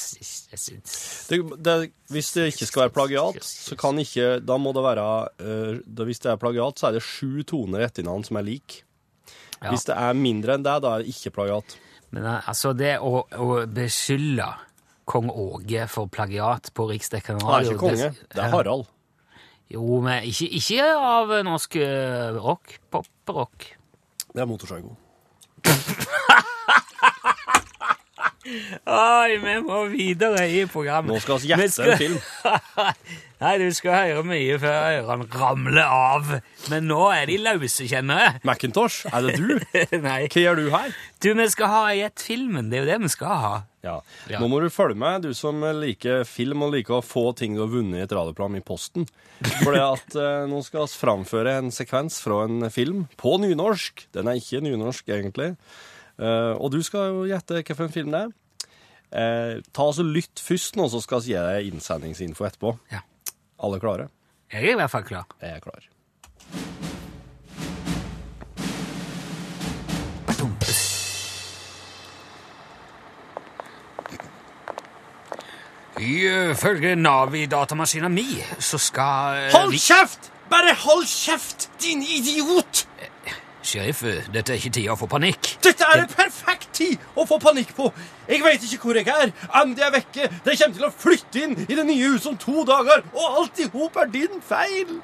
jeg 0.54 0.62
syns 0.62 0.96
Det, 1.28 1.42
det, 1.68 1.76
hvis 2.16 2.32
det 2.38 2.48
ikke 2.54 2.70
skal 2.70 2.86
være 2.86 2.96
plagiat, 2.96 3.44
så 3.44 3.76
kan 3.76 4.00
ikke 4.00 4.40
Da 4.40 4.56
må 4.62 4.72
det 4.72 4.86
være 4.88 5.10
uh, 5.44 5.84
da, 5.84 6.08
Hvis 6.08 6.24
det 6.24 6.32
er 6.32 6.40
plagiat, 6.40 6.80
så 6.80 6.88
er 6.88 6.96
det 6.96 7.04
sju 7.04 7.44
toner 7.44 7.90
etter 7.90 8.08
navn 8.08 8.24
som 8.24 8.40
er 8.40 8.48
lik. 8.48 8.80
Ja. 9.60 9.74
Hvis 9.74 9.90
det 9.90 10.00
er 10.00 10.16
mindre 10.16 10.56
enn 10.56 10.64
det, 10.64 10.80
da 10.80 10.96
er 10.96 11.04
det 11.04 11.12
ikke 11.12 11.36
plagiat. 11.42 11.76
Men 12.16 12.24
eh, 12.24 12.48
altså, 12.48 12.72
det 12.78 12.98
å, 13.04 13.26
å 13.28 13.66
beskylde 13.68 14.48
kong 15.10 15.28
Åge 15.30 15.88
for 15.92 16.08
plagiat 16.08 16.72
på 16.76 16.88
riksdekkende 16.90 17.44
Han 17.44 17.60
er 17.60 17.72
ikke 17.72 17.82
konge, 17.84 18.12
det 18.32 18.44
er 18.48 18.54
Harald. 18.54 18.88
Jo, 19.74 20.02
men 20.04 20.28
ikke, 20.30 20.50
ikke 20.60 20.86
av 20.94 21.34
norsk 21.48 21.80
eh, 21.82 22.38
rock. 22.38 22.78
Pop-rock. 22.94 23.72
Det 24.36 24.44
er 24.44 24.50
motorsaggo. 24.50 24.94
Oi, 28.46 29.38
vi 29.42 29.54
må 29.66 29.80
videre 29.90 30.44
i 30.54 30.66
programmet. 30.70 31.16
Nå 31.16 31.22
skal 31.24 31.40
vi 31.42 31.50
gjette 31.50 31.70
skal- 31.74 31.94
en 31.96 31.98
film. 31.98 32.18
Nei, 33.42 33.52
du 33.60 33.66
skal 33.76 33.96
høre 33.98 34.22
mye 34.26 34.56
før 34.62 34.76
ørene 35.02 35.26
ramler 35.34 35.90
av. 35.92 36.30
Men 36.72 36.86
nå 36.88 37.00
er 37.12 37.26
de 37.28 37.36
løse, 37.42 37.84
kjenner 37.90 38.22
jeg. 38.22 38.36
Macintosh, 38.48 39.02
er 39.10 39.26
det 39.26 39.34
du? 39.42 39.56
Nei. 40.06 40.20
Hva 40.32 40.44
gjør 40.46 40.62
du 40.62 40.70
her? 40.74 40.94
Du, 41.26 41.32
vi 41.36 41.48
skal 41.52 41.72
ha 41.74 41.82
Gjett 41.98 42.22
filmen. 42.28 42.70
Det 42.72 42.80
er 42.80 42.86
jo 42.86 42.90
det 42.94 43.00
vi 43.08 43.12
skal 43.16 43.42
ha. 43.42 43.56
Ja. 43.86 43.96
Ja. 44.32 44.40
Nå 44.42 44.48
må 44.50 44.62
du 44.64 44.70
følge 44.74 44.98
med, 44.98 45.26
du 45.28 45.34
som 45.38 45.60
liker 45.82 46.24
film 46.30 46.64
og 46.66 46.74
liker 46.78 47.00
å 47.00 47.04
få 47.06 47.26
ting 47.38 47.58
du 47.58 47.62
har 47.66 47.74
vunnet 47.74 48.00
i 48.00 48.06
et 48.06 48.14
radioprogram 48.18 48.56
i 48.58 48.64
posten. 48.66 49.06
For 49.64 49.76
det 49.76 49.84
at 49.84 50.16
eh, 50.22 50.46
nå 50.50 50.62
skal 50.66 50.86
vi 50.88 51.02
framføre 51.04 51.58
en 51.60 51.74
sekvens 51.76 52.22
fra 52.24 52.44
en 52.48 52.70
film 52.74 53.04
på 53.22 53.36
nynorsk. 53.44 54.08
Den 54.16 54.32
er 54.32 54.40
ikke 54.42 54.64
nynorsk, 54.66 55.12
egentlig. 55.12 55.52
Eh, 56.20 56.54
og 56.56 56.72
du 56.72 56.80
skal 56.86 57.12
jo 57.12 57.26
gjette 57.30 57.60
hvilken 57.60 57.92
film 57.92 58.14
det 58.16 58.22
er. 58.26 58.36
Eh, 59.16 59.64
ta 59.76 59.88
altså 59.90 60.04
Lytt 60.04 60.42
først, 60.44 60.76
nå, 60.80 60.88
så 60.92 61.02
skal 61.04 61.24
vi 61.24 61.34
gi 61.34 61.40
deg 61.40 61.72
innsendingsinfo 61.74 62.48
etterpå. 62.48 62.76
Ja. 62.92 63.04
Alle 63.64 63.80
klare? 63.84 64.10
Jeg 64.52 64.64
er 64.72 64.76
i 64.76 64.80
hvert 64.80 64.92
fall 64.92 65.06
klar. 65.08 65.28
Jeg 65.42 65.58
er 65.58 65.64
klar. 65.64 65.92
Ifølge 75.96 76.96
Navi-datamaskina 77.00 78.10
mi 78.12 78.26
så 78.60 78.78
skal 78.78 79.38
eh, 79.46 79.54
Hold 79.56 79.78
kjeft! 79.80 80.32
Bare 80.52 80.76
hold 80.78 81.08
kjeft, 81.10 81.70
din 81.82 82.04
idiot! 82.04 82.84
Sheriff, 83.66 84.04
eh, 84.06 84.26
dette 84.34 84.54
er 84.54 84.62
ikke 84.62 84.74
tida 84.78 84.96
for 85.00 85.10
panikk. 85.12 85.56
Dette 85.66 85.88
er 85.90 86.04
en 86.04 86.12
perfekt 86.12 86.70
tid 86.78 87.02
å 87.18 87.26
få 87.28 87.40
panikk 87.42 87.74
på. 87.78 87.90
Jeg 88.30 88.44
vet 88.46 88.66
ikke 88.68 88.82
hvor 88.84 89.00
jeg 89.00 89.10
er. 89.10 89.32
Andy 89.58 89.82
er 89.82 89.94
vekke. 89.96 90.30
De 90.46 90.58
kommer 90.58 90.76
til 90.78 90.88
å 90.88 90.94
flytte 90.94 91.44
inn 91.44 91.56
i 91.66 91.74
det 91.74 91.86
nye 91.88 92.12
huset 92.14 92.34
om 92.34 92.38
to 92.42 92.66
dager, 92.68 93.06
og 93.14 93.40
alt 93.42 93.64
i 93.64 93.70
hop 93.74 93.98
er 94.02 94.12
din 94.14 94.42
feil. 94.46 95.00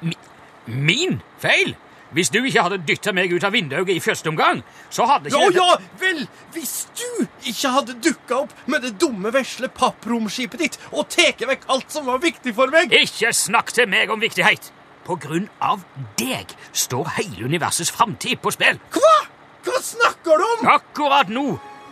Min 0.66 1.20
feil? 1.42 1.74
Hvis 2.12 2.28
du 2.28 2.42
ikke 2.44 2.60
hadde 2.66 2.76
dytta 2.84 3.12
meg 3.16 3.32
ut 3.32 3.44
av 3.44 3.54
vinduet 3.56 3.88
i 3.94 4.00
første 4.04 4.28
omgang, 4.28 4.60
så 4.92 5.06
hadde 5.08 5.32
Ja, 5.32 5.46
ikke 5.48 5.64
ja, 5.64 5.78
vel, 6.00 6.26
hvis 6.52 6.74
du 6.98 7.24
ikke 7.48 7.72
hadde 7.72 7.96
dukka 8.04 8.42
opp 8.44 8.52
med 8.68 8.84
det 8.84 8.98
dumme, 9.00 9.32
vesle 9.32 9.70
pappromskipet 9.72 10.60
ditt 10.60 10.78
og 10.90 11.08
tatt 11.08 11.40
vekk 11.48 11.64
alt 11.72 11.88
som 11.94 12.04
var 12.10 12.20
viktig 12.20 12.52
for 12.58 12.68
meg 12.72 12.92
Ikke 12.92 13.32
snakk 13.32 13.72
til 13.72 13.88
meg 13.88 14.12
om 14.12 14.20
viktighet! 14.20 14.68
På 15.06 15.16
grunn 15.18 15.48
av 15.60 15.82
deg 16.18 16.52
står 16.72 17.14
hele 17.18 17.48
universets 17.50 17.90
framtid 17.90 18.40
på 18.42 18.52
spill. 18.54 18.78
Hva? 18.94 19.14
Hva 19.62 19.78
snakker 19.82 20.38
du 20.38 20.46
om? 20.46 20.66
Akkurat 20.74 21.30
nå, 21.30 21.46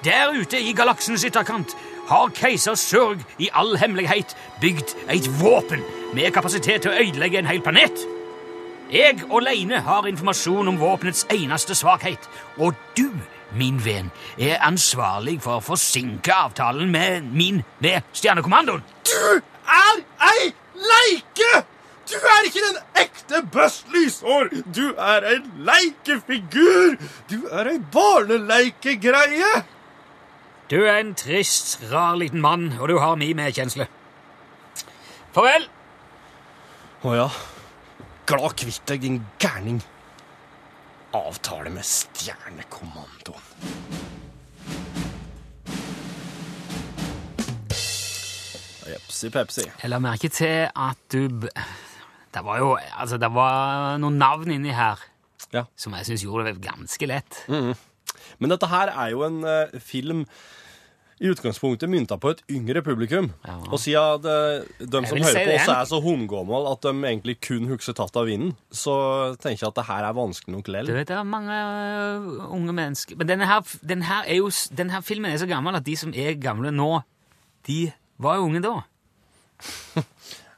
der 0.04 0.34
ute 0.34 0.58
i 0.58 0.74
galaksens 0.76 1.24
ytterkant, 1.26 1.74
har 2.10 2.30
keiser 2.34 2.74
Sørg 2.74 3.22
i 3.38 3.50
all 3.54 3.76
hemmelighet 3.78 4.34
bygd 4.62 4.96
et 5.10 5.28
våpen 5.38 5.82
med 6.14 6.32
kapasitet 6.34 6.82
til 6.82 6.90
å 6.90 7.02
ødelegge 7.04 7.38
en 7.38 7.50
hel 7.50 7.62
planet. 7.62 8.06
Jeg 8.90 9.20
alene 9.30 9.78
har 9.86 10.08
informasjon 10.10 10.72
om 10.72 10.80
våpenets 10.80 11.22
eneste 11.30 11.76
svakhet, 11.78 12.26
og 12.58 12.74
du, 12.98 13.06
min 13.54 13.78
venn, 13.84 14.10
er 14.38 14.58
ansvarlig 14.66 15.36
for 15.44 15.60
å 15.60 15.66
forsinke 15.68 16.34
avtalen 16.34 16.90
med 16.90 17.30
min 17.30 17.62
med 17.78 18.02
Stjernekommandoen. 18.10 18.82
Du 19.06 19.38
er 19.38 20.02
ei 20.32 20.50
leike! 20.74 21.79
Du 22.10 22.16
er 22.18 22.46
ikke 22.48 22.62
den 22.64 22.78
ekte 22.98 23.42
Buzz 23.52 23.82
Lysår! 23.94 24.48
Du 24.74 24.86
er 24.98 25.26
en 25.36 25.44
leikefigur! 25.68 26.96
Du 27.30 27.36
er 27.46 27.70
ei 27.70 27.78
barneleikegreie! 27.94 29.52
Du 30.70 30.76
er 30.84 31.00
en 31.00 31.14
trist, 31.18 31.80
rar 31.90 32.18
liten 32.18 32.42
mann, 32.42 32.68
og 32.78 32.88
du 32.90 32.98
har 33.02 33.16
mi 33.18 33.32
medkjensle. 33.34 33.86
Farvel! 35.34 35.66
Å 37.06 37.14
ja. 37.16 37.28
Glad 38.30 38.54
kvitt 38.60 38.82
deg, 38.90 39.02
din 39.06 39.20
gærning. 39.42 39.80
Avtale 41.16 41.70
med 41.74 41.86
Stjernekommandoen. 41.86 43.46
Jepsi 48.90 49.30
pepsi. 49.30 49.64
Jeg 49.82 49.90
la 49.92 49.98
merke 50.02 50.28
til 50.32 50.66
at 50.74 50.98
du 51.12 51.28
b- 51.42 51.50
Det 52.34 52.44
var 52.46 52.58
jo 52.62 52.76
Altså, 52.78 53.18
det 53.18 53.30
var 53.34 53.98
noen 53.98 54.18
navn 54.20 54.50
inni 54.54 54.70
her 54.76 54.98
Ja. 55.52 55.64
som 55.76 55.92
jeg 55.98 56.06
syns 56.06 56.22
gjorde 56.24 56.44
det 56.46 56.60
ganske 56.62 57.06
lett. 57.10 57.44
Men 58.38 58.50
dette 58.52 58.68
her 58.70 58.92
er 58.92 59.10
jo 59.10 59.24
en 59.26 59.40
uh, 59.44 59.78
film 59.82 60.24
i 61.20 61.28
utgangspunktet 61.28 61.90
mynta 61.90 62.16
på 62.16 62.30
et 62.32 62.38
yngre 62.48 62.80
publikum. 62.80 63.26
Ja. 63.44 63.58
Og 63.68 63.80
siden 63.82 64.22
det, 64.24 64.36
de 64.80 65.00
som 65.10 65.18
hører 65.20 65.42
på 65.50 65.56
oss 65.58 65.68
er 65.68 65.88
så 65.90 65.98
hundgamle 66.00 66.60
at 66.70 66.80
de 66.86 66.92
egentlig 67.04 67.34
kun 67.44 67.66
husker 67.68 67.92
tatt 67.98 68.16
av 68.16 68.24
vinden, 68.30 68.54
så 68.72 68.94
tenker 69.42 69.66
jeg 69.66 69.68
at 69.68 69.80
det 69.82 69.84
her 69.90 70.06
er 70.08 70.16
vanskelig 70.16 70.54
nok 70.54 70.64
Du 70.64 70.72
lell. 70.72 70.92
vet, 70.96 71.08
det 71.10 71.16
er 71.18 71.26
mange 71.28 71.52
uh, 71.52 72.46
unge 72.54 72.72
mennesker 72.72 73.18
Men 73.20 73.28
denne 73.28 73.44
her, 73.50 73.60
denne, 73.82 74.06
her, 74.08 74.22
er 74.24 74.38
jo, 74.40 74.48
denne 74.72 74.92
her 74.96 75.04
filmen 75.04 75.32
er 75.34 75.42
så 75.42 75.50
gammel 75.50 75.76
at 75.76 75.84
de 75.84 75.96
som 76.00 76.14
er 76.16 76.38
gamle 76.40 76.70
nå, 76.72 77.02
de 77.68 77.92
var 78.16 78.36
jo 78.40 78.46
unge 78.48 78.62
da. 78.64 78.76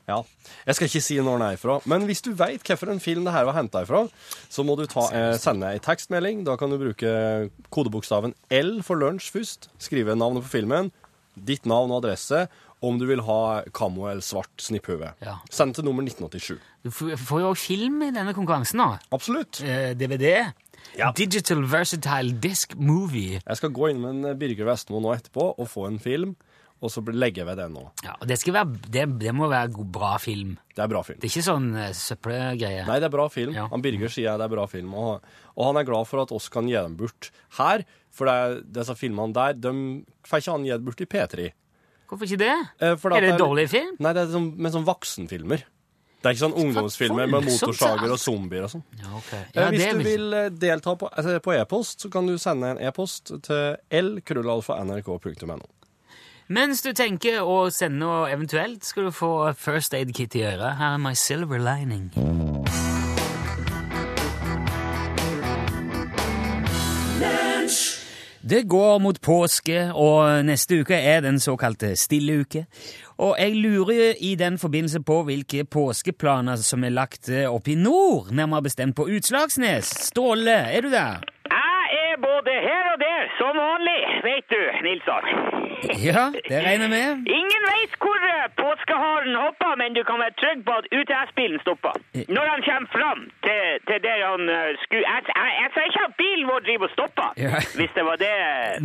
Ja. 0.09 0.21
Jeg 0.66 0.78
skal 0.78 0.88
ikke 0.88 1.02
si 1.02 1.19
når 1.19 1.38
den 1.38 1.47
er 1.49 1.57
ifra, 1.57 1.78
men 1.90 2.07
hvis 2.07 2.23
du 2.23 2.33
veit 2.38 2.62
hvilken 2.62 3.00
film 3.02 3.25
det 3.26 3.35
her 3.35 3.47
var 3.49 3.57
henta 3.59 3.83
ifra, 3.83 4.04
så 4.49 4.64
må 4.66 4.76
du 4.78 4.85
ta, 4.87 5.09
eh, 5.11 5.37
sende 5.42 5.73
ei 5.73 5.81
tekstmelding. 5.83 6.45
Da 6.47 6.57
kan 6.57 6.71
du 6.71 6.78
bruke 6.78 7.50
kodebokstaven 7.75 8.35
L 8.50 8.83
for 8.87 9.00
lunsj 9.00 9.31
først. 9.35 9.71
Skrive 9.83 10.14
navnet 10.14 10.47
på 10.47 10.54
filmen, 10.59 10.92
ditt 11.35 11.66
navn 11.66 11.90
og 11.90 12.04
adresse, 12.04 12.47
om 12.83 12.99
du 12.99 13.07
vil 13.07 13.23
ha 13.23 13.62
kammo 13.75 14.09
eller 14.11 14.25
svart 14.26 14.62
snipphue. 14.62 15.12
Ja. 15.23 15.37
Send 15.50 15.76
til 15.78 15.87
nummer 15.87 16.02
1987. 16.02 16.59
Du 16.83 16.90
får 16.90 17.16
får 17.19 17.40
jo 17.40 17.50
også 17.52 17.66
film 17.71 18.02
i 18.02 18.11
denne 18.14 18.35
konkurransen 18.35 18.83
da. 18.83 18.99
Absolutt. 19.14 19.62
Eh, 19.62 19.95
DVD. 19.95 20.52
Ja. 20.99 21.12
Digital 21.16 21.62
Versatile 21.71 22.35
Disc 22.42 22.75
Movie. 22.76 23.40
Jeg 23.47 23.57
skal 23.57 23.71
gå 23.71 23.92
inn 23.92 24.02
med 24.02 24.16
en 24.16 24.38
Birger 24.38 24.66
Vestmo 24.66 25.00
nå 25.00 25.14
etterpå 25.14 25.52
og 25.54 25.69
få 25.71 25.87
en 25.88 26.00
film. 26.02 26.35
Og 26.83 26.91
så 26.91 27.03
legger 27.15 27.45
jeg 27.45 27.49
ved 27.53 27.61
den 27.62 27.77
nå. 27.77 27.85
Ja, 28.03 28.17
og 28.19 28.27
det, 28.27 28.41
være, 28.43 28.83
det, 28.91 29.07
det 29.23 29.33
må 29.39 29.47
være 29.51 29.71
god, 29.77 29.89
bra 29.95 30.12
film. 30.23 30.57
Det 30.75 30.83
er 30.83 30.91
bra 30.91 31.05
film. 31.07 31.21
Det 31.23 31.29
er 31.29 31.33
ikke 31.33 31.47
sånn 31.47 31.69
uh, 31.79 31.89
søppelgreie. 31.95 32.85
Nei, 32.89 32.99
det 32.99 33.07
er 33.07 33.15
bra 33.15 33.29
film. 33.31 33.55
Ja. 33.57 33.69
Han 33.71 33.85
Birger 33.85 34.11
sier 34.12 34.39
det 34.41 34.49
er 34.49 34.55
bra 34.57 34.67
film, 34.71 34.95
og, 34.99 35.35
og 35.55 35.69
han 35.71 35.79
er 35.79 35.87
glad 35.89 36.11
for 36.11 36.25
at 36.25 36.35
oss 36.35 36.51
kan 36.53 36.67
gi 36.71 36.75
dem 36.75 36.99
bort 36.99 37.31
her. 37.61 37.87
For 38.12 38.29
det 38.29 38.65
disse 38.77 38.97
filmene 38.99 39.33
der, 39.37 39.55
de 39.57 39.73
får 40.29 40.43
ikke 40.43 40.57
han 40.57 40.67
gitt 40.69 40.87
bort 40.89 41.05
i 41.05 41.09
P3. 41.15 41.51
Hvorfor 42.11 42.29
ikke 42.29 42.43
det? 42.43 42.57
Eh, 42.85 43.07
er 43.17 43.25
det 43.25 43.37
dårlig 43.41 43.71
film? 43.73 43.95
Nei, 44.05 44.11
det 44.12 44.27
er 44.27 44.35
sånn, 44.35 44.51
med 44.61 44.75
sånn 44.75 44.85
voksenfilmer. 44.85 45.62
Det 46.23 46.29
er 46.29 46.35
ikke 46.37 46.45
sånn 46.45 46.59
ungdomsfilmer 46.61 47.31
med 47.33 47.47
motorsager 47.49 48.12
og 48.15 48.21
zombier 48.21 48.67
og 48.67 48.71
sånn. 48.75 48.83
Ja, 49.01 49.09
ok. 49.19 49.31
Eh, 49.33 49.47
Ja, 49.57 49.71
Hvis 49.73 49.87
du 49.89 50.03
vil 50.07 50.37
eh, 50.39 50.51
delta 50.55 50.95
på 50.99 51.09
altså, 51.09 51.39
e-post, 51.57 52.05
så 52.05 52.11
kan 52.12 52.29
du 52.29 52.37
sende 52.39 52.75
en 52.75 52.83
e-post 52.85 53.33
til 53.43 53.79
l-krøllalfa.nrk.no. 53.91 55.59
Mens 56.49 56.82
du 56.82 56.90
tenker 56.92 57.44
å 57.46 57.68
sende 57.70 58.02
noe 58.02 58.30
eventuelt, 58.32 58.82
skal 58.84 59.08
du 59.08 59.14
få 59.14 59.52
First 59.54 59.94
Aid 59.94 60.11
Kit 60.16 60.34
i 60.34 60.42
øret. 60.42 60.76
Her 60.80 60.96
er 60.96 60.99
My 60.99 61.14
Silver 61.14 61.58
Lining. 61.62 62.11
Det 68.42 68.64
går 68.68 68.99
mot 68.99 69.20
påske, 69.22 69.92
og 69.94 70.42
neste 70.44 70.80
uke 70.82 70.99
er 70.99 71.20
den 71.22 71.38
såkalte 71.40 71.94
stille 71.96 72.40
uke. 72.42 72.64
Og 73.22 73.37
jeg 73.38 73.54
lurer 73.54 74.18
i 74.18 74.34
den 74.34 74.58
forbindelse 74.58 75.00
på 75.06 75.20
hvilke 75.28 75.62
påskeplaner 75.64 76.58
som 76.58 76.82
er 76.84 76.90
lagt 76.90 77.30
opp 77.30 77.70
i 77.70 77.78
nord, 77.78 78.32
nærmere 78.34 78.66
bestemt 78.66 78.99
på 78.99 79.06
Utslagsnes. 79.06 79.94
Ståle, 80.11 80.58
er 80.75 80.82
du 80.82 80.90
der? 80.90 81.22
Jeg 81.54 82.02
er 82.02 82.18
både 82.18 82.58
her 82.66 82.90
og 82.92 82.99
der, 83.06 83.30
som 83.38 83.62
vet 84.42 84.50
du, 84.54 84.61
Nilsson. 84.87 85.25
Ja, 86.08 86.25
det 86.50 86.58
regner 86.66 86.87
jeg 86.87 86.90
med. 86.90 87.08
Ingen 87.40 87.62
veit 87.70 87.94
hvor 88.02 88.20
eh, 88.30 88.46
påskeharen 88.62 89.34
hopper, 89.44 89.72
men 89.80 89.94
du 89.96 90.02
kan 90.08 90.18
være 90.22 90.34
trygg 90.42 90.61
på 90.68 90.72
at 90.80 90.87
UTS-bilen 90.99 91.58
stopper. 91.64 91.94
Når 92.37 92.44
han 92.52 92.61
kommer 92.68 92.88
fram 92.96 93.20
til, 93.46 93.62
til 93.88 93.99
der 94.06 94.18
han 94.30 94.42
uh, 94.49 94.68
skulle... 94.82 95.04
Jeg, 95.12 95.20
jeg, 95.37 95.50
jeg 95.62 95.68
sa 95.75 95.80
ikke 95.88 96.04
at 96.08 96.14
bilen 96.22 96.46
vår 96.50 96.61
driver 96.68 96.87
og 96.88 96.94
stopper, 96.96 97.28
Ja. 97.44 97.50
hvis 97.78 97.92
det 97.96 98.04
var 98.11 98.16
det... 98.25 98.32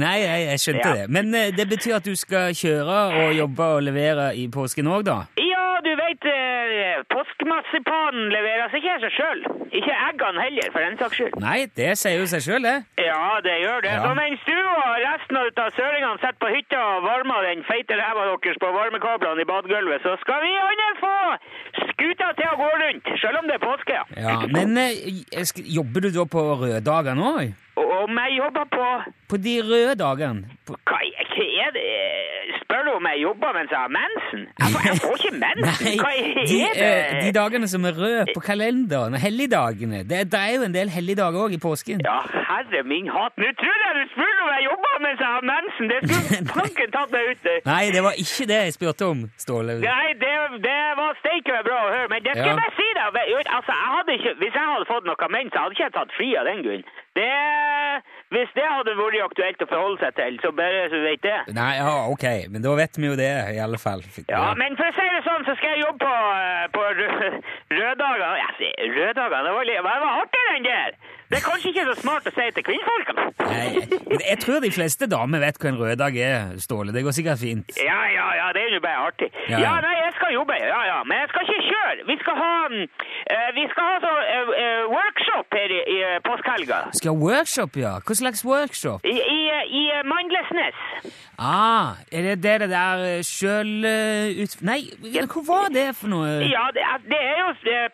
Nei, 0.05 0.17
jeg, 0.25 0.39
jeg 0.51 0.59
skjønte 0.65 0.87
Ja. 0.89 0.95
det. 1.01 1.05
Men 1.17 1.25
eh, 1.35 1.49
det 1.59 1.65
betyr 1.73 1.95
at 1.99 2.05
du 2.09 2.15
skal 2.25 2.45
kjøre 2.63 2.97
og 3.21 3.29
jobbe 3.41 3.63
og 3.77 3.83
levere 3.89 4.25
i 4.41 4.47
påsken 4.57 4.89
òg, 4.95 5.05
da? 5.11 5.17
Ja, 5.51 5.65
du 5.87 5.91
vet, 6.01 6.23
uh, 6.33 7.05
påskemarsipanen 7.13 8.29
leveres 8.33 8.73
ikke 8.77 8.93
av 8.97 9.05
seg 9.05 9.13
selv. 9.21 9.41
Ikke 9.77 9.93
eggene 10.09 10.41
heller, 10.45 10.69
for 10.73 10.81
den 10.85 10.97
saks 11.01 11.19
skyld. 11.19 11.37
Nei, 11.43 11.59
det 11.77 11.91
sier 12.01 12.17
jo 12.21 12.27
seg 12.31 12.41
sjøl, 12.45 12.63
det. 12.65 12.77
Ja, 13.03 13.21
det 13.45 13.55
gjør 13.61 13.83
det. 13.85 13.93
Ja. 13.97 14.03
Så 14.07 14.13
mens 14.17 14.45
du 14.47 14.55
og 14.57 14.93
resten 15.05 15.39
av 15.41 15.47
av 15.56 15.70
søringene 15.77 16.20
sitter 16.20 16.39
på 16.42 16.50
hytta 16.51 16.80
og 16.82 17.06
varmer 17.06 17.46
den 17.48 17.63
feite 17.68 17.96
ræva 18.00 18.25
deres 18.27 18.60
på 18.62 18.72
varmekablene 18.75 19.44
i 19.44 19.48
badegulvet, 19.48 20.04
så 20.04 20.18
skal 20.24 20.44
vi 20.44 20.51
andre 20.60 20.89
få 21.00 21.13
skuta 21.94 22.32
til 22.39 22.50
å 22.51 22.58
gå 22.60 22.70
rundt, 22.84 23.13
selv 23.22 23.42
om 23.42 23.48
det 23.48 23.56
er 23.56 23.63
påske. 23.63 24.01
Ja, 24.18 24.36
Men 24.51 24.77
eh, 24.82 25.54
jobber 25.77 26.08
du 26.08 26.12
da 26.20 26.27
på 26.27 26.44
røde 26.63 26.84
dager 26.84 27.18
nå? 27.18 27.32
Om 27.77 28.20
jeg 28.24 28.38
jobber 28.38 28.66
på 28.74 28.86
På 29.30 29.38
de 29.38 29.56
røde 29.62 29.96
dagene? 30.00 30.48
Hva 30.68 31.00
er 31.38 31.72
det? 31.75 31.88
Om 32.98 33.06
jeg 33.12 33.22
jobber 33.22 33.50
mens 33.58 33.72
jeg 33.74 33.80
har 33.86 33.92
mensen? 33.94 34.42
Jeg 34.62 34.70
får, 34.74 34.82
jeg 34.89 35.00
får 35.04 35.16
ikke 35.20 35.34
mensen! 35.46 36.00
Hva 36.01 36.12
er 36.18 36.39
de, 36.51 36.60
det? 36.82 37.22
de 37.25 37.32
dagene 37.39 37.68
som 37.74 37.86
er 37.89 37.94
røde 38.04 38.25
på 38.36 38.42
kalenderen, 38.50 39.18
helligdagene. 39.25 40.00
Det, 40.10 40.20
det 40.34 40.39
er 40.48 40.54
jo 40.58 40.63
en 40.68 40.75
del 40.77 40.89
helligdager 40.98 41.39
òg 41.46 41.56
i 41.58 41.62
påsken. 41.68 42.01
Ja, 42.08 42.18
herre 42.50 42.82
min 42.94 43.10
hatt. 43.13 43.36
Nå 43.42 43.50
trodde 43.62 43.84
jeg 43.88 43.94
du 44.00 44.04
spurte 44.16 44.42
om 44.48 44.51
jeg 44.56 44.66
jobber 44.70 44.96
mens 45.06 45.24
jeg 45.25 45.32
har 45.36 45.46
mensen! 45.54 45.92
Det 45.94 46.00
skulle 46.06 46.50
fanken 46.58 46.94
tatt 46.98 47.13
meg 47.16 47.32
ut. 47.34 47.50
Nei, 47.72 47.84
det 47.96 48.04
var 48.08 48.13
ikke 48.24 48.50
det 48.54 48.60
jeg 48.63 48.77
spurte 48.80 49.12
om, 49.13 49.25
Ståle. 49.46 49.77
Nei, 49.84 50.08
det, 50.24 50.34
det 50.68 50.77
var 51.01 51.18
steike 51.22 51.58
meg 51.58 51.63
bra 51.70 51.80
å 51.86 51.92
høre, 51.96 52.08
men 52.16 52.24
det 52.25 52.34
skal 52.38 52.46
Ja. 52.48 52.54
jeg 52.54 52.62
bare 52.63 52.75
si 52.80 52.88
deg. 52.98 53.22
Altså, 53.58 53.74
jeg 54.08 54.20
ikke, 54.20 54.34
hvis 54.42 54.56
jeg 54.58 54.66
hadde 54.74 54.88
fått 54.89 55.06
noe 55.10 55.30
mens, 55.38 55.54
hadde 55.58 55.75
ikke 55.77 55.86
jeg 55.88 55.96
tatt 56.00 56.12
fri 56.18 56.30
av 56.39 56.48
den 56.50 56.63
grunn. 56.66 56.84
Det, 57.17 57.33
hvis 58.36 58.51
det 58.57 58.65
hadde 58.69 58.93
vært 59.00 59.19
aktuelt 59.25 59.63
å 59.63 59.69
forholde 59.71 60.00
seg 60.03 60.17
til, 60.19 60.39
så 60.43 60.51
bare 60.57 60.86
så 60.91 61.00
du 61.00 61.05
vet 61.07 61.24
det. 61.25 61.38
Nei, 61.57 61.71
ja, 61.79 61.93
ok, 62.13 62.25
men 62.53 62.65
da 62.65 62.75
vet 62.77 63.00
vi 63.00 63.09
jo 63.09 63.17
det, 63.19 63.31
i 63.55 63.62
alle 63.63 63.79
fall. 63.81 64.03
Ja, 64.29 64.51
men 64.59 64.77
for 64.79 64.89
å 64.89 64.95
si 64.97 65.07
det 65.15 65.24
sånn, 65.25 65.47
så 65.47 65.55
skal 65.59 65.75
jeg 65.75 65.86
jobbe 65.86 66.05
på, 66.05 66.15
på 66.77 66.83
rød 67.01 67.39
røddager. 67.79 68.43
Rød 68.97 69.24
se, 69.24 69.47
det 69.47 69.55
var, 69.57 69.71
det 69.71 69.81
var 69.86 70.12
artigere 70.21 70.59
enn 70.59 70.67
det. 70.67 70.83
Det 71.29 71.36
er 71.39 71.43
kanskje 71.43 71.69
ikke 71.74 71.84
så 71.89 71.96
smart 72.01 72.24
å 72.29 72.31
si 72.31 72.46
til 72.55 72.63
kvinnfolkene. 72.69 73.24
Nei, 73.48 73.67
jeg 74.29 74.38
tror 74.43 74.60
de 74.63 74.69
fleste 74.72 75.05
damer 75.12 75.39
vet 75.43 75.57
hva 75.60 75.67
en 75.74 75.79
rød 75.81 75.96
dag 76.00 76.13
er, 76.24 76.39
Ståle. 76.63 76.91
Det 76.96 77.01
går 77.03 77.12
sikkert 77.17 77.39
fint. 77.41 77.67
Ja, 77.84 78.00
ja, 78.17 78.27
ja, 78.39 78.48
det 78.55 78.62
er 78.63 78.69
jo 78.77 78.81
bare 78.86 79.00
artig. 79.10 79.29
Ja, 79.51 79.57
Ja, 79.65 79.74
nei, 79.84 79.96
jeg 80.05 80.13
skal 80.17 80.29
jobbe, 80.38 80.55
ja, 80.62 80.81
ja, 80.91 81.00
men 81.07 81.15
jeg 81.22 81.27
skal 81.34 81.41
ikke 81.48 81.62
kjøre. 81.67 82.00
Vi 82.12 82.15
skal 82.22 82.36
ha, 82.43 82.53
eh, 83.36 83.50
vi 83.60 83.63
skal 83.74 83.84
ha 83.91 83.96
så, 84.05 84.13
uh, 84.38 84.50
uh, 84.63 84.84
workshop 84.96 85.48
her 85.60 85.69
i, 85.77 85.79
i 85.96 85.98
eh, 86.07 86.17
påskehelga. 86.29 86.77
Skal 87.00 87.10
ha 87.12 87.17
workshop, 87.27 87.72
ja? 87.84 87.93
Hva 88.07 88.13
slags 88.22 88.41
workshop? 88.48 89.00
I, 89.03 89.05
i, 89.19 89.22
i 89.81 89.84
Mandlesnes. 90.07 90.77
Ah, 91.38 91.88
er 92.12 92.22
det 92.29 92.36
det, 92.46 92.55
det 92.63 92.69
der 92.72 92.98
sjøl 93.27 93.72
ut... 94.41 94.51
Nei, 94.65 94.79
hva 95.03 95.41
var 95.51 95.67
det 95.75 95.88
for 96.00 96.07
noe? 96.12 96.29
Ja, 96.48 96.65
det 96.75 96.84
det 97.12 97.19
er 97.19 97.38
jo 97.43 97.50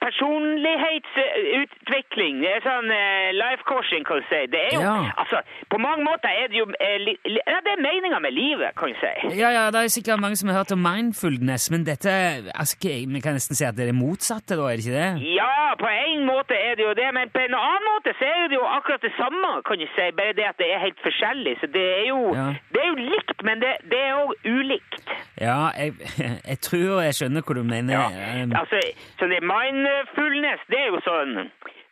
personlighetsutvikling. 0.05 2.35
Det 2.45 2.51
er 2.55 2.61
sånn 2.65 2.89
life 3.31 3.63
coaching, 3.71 4.03
kan 4.07 4.15
du 4.21 4.25
si. 4.29 4.41
Det 4.53 4.61
er 4.69 4.73
jo, 4.77 4.81
Ja. 4.81 5.11
altså, 5.21 5.37
på 5.71 5.77
mange 5.77 6.03
måter 6.03 6.29
er 6.29 6.47
det 6.51 6.57
jo, 6.61 6.65
eh, 6.79 6.97
ja, 7.51 7.57
det 7.65 7.71
er 7.75 7.81
meninga 7.87 8.19
med 8.19 8.31
livet, 8.33 8.69
kan 8.77 8.89
du 8.91 8.95
si. 9.03 9.13
Ja, 9.39 9.49
ja, 9.57 9.63
det 9.71 9.79
er 9.83 9.87
sikkert 9.97 10.19
mange 10.19 10.35
som 10.35 10.49
har 10.49 10.57
hørt 10.61 10.71
om 10.75 10.79
mindfulness, 10.83 11.71
men 11.71 11.83
dette 11.85 12.09
altså, 12.55 12.75
Vi 12.83 13.19
kan 13.23 13.33
nesten 13.37 13.55
si 13.55 13.63
at 13.65 13.75
det 13.75 13.83
er 13.87 13.91
det 13.91 13.99
motsatte, 14.01 14.55
da, 14.59 14.63
er 14.67 14.75
det 14.77 14.85
ikke 14.85 14.99
det? 15.01 15.11
Ja, 15.39 15.73
på 15.79 15.87
en 15.89 16.25
måte 16.25 16.53
er 16.57 16.75
det 16.75 16.83
jo 16.89 16.93
det, 16.93 17.09
men 17.13 17.29
på 17.29 17.39
en 17.45 17.53
annen 17.55 17.85
måte 17.93 18.13
så 18.19 18.25
er 18.25 18.47
det 18.51 18.55
jo 18.59 18.65
akkurat 18.77 19.01
det 19.01 19.13
samme, 19.17 19.61
kan 19.67 19.77
du 19.79 19.87
si. 19.95 20.05
Bare 20.19 20.33
det 20.33 20.45
at 20.49 20.57
det 20.57 20.67
er 20.73 20.79
helt 20.85 20.99
forskjellig. 21.05 21.53
Så 21.61 21.67
det 21.73 21.85
er 21.99 22.05
jo, 22.09 22.19
Ja. 22.35 22.47
det 22.73 22.79
er 22.83 22.87
jo 22.93 22.99
likt, 23.13 23.43
men 23.43 23.59
det, 23.63 23.73
det 23.91 23.99
er 24.09 24.13
òg 24.23 24.33
ulikt. 24.45 25.03
Ja, 25.41 25.69
jeg, 25.77 25.93
jeg 26.51 26.59
tror 26.61 27.01
jeg 27.01 27.13
skjønner 27.17 27.41
hva 27.41 27.53
du 27.59 27.63
mener. 27.63 27.93
Ja, 27.93 28.07
altså, 28.61 28.79
så 29.19 29.25
det 29.31 29.41
mindfulness, 29.43 30.61
det 30.71 30.79
er 30.83 30.87
jo 30.93 30.99
sånn 31.05 31.49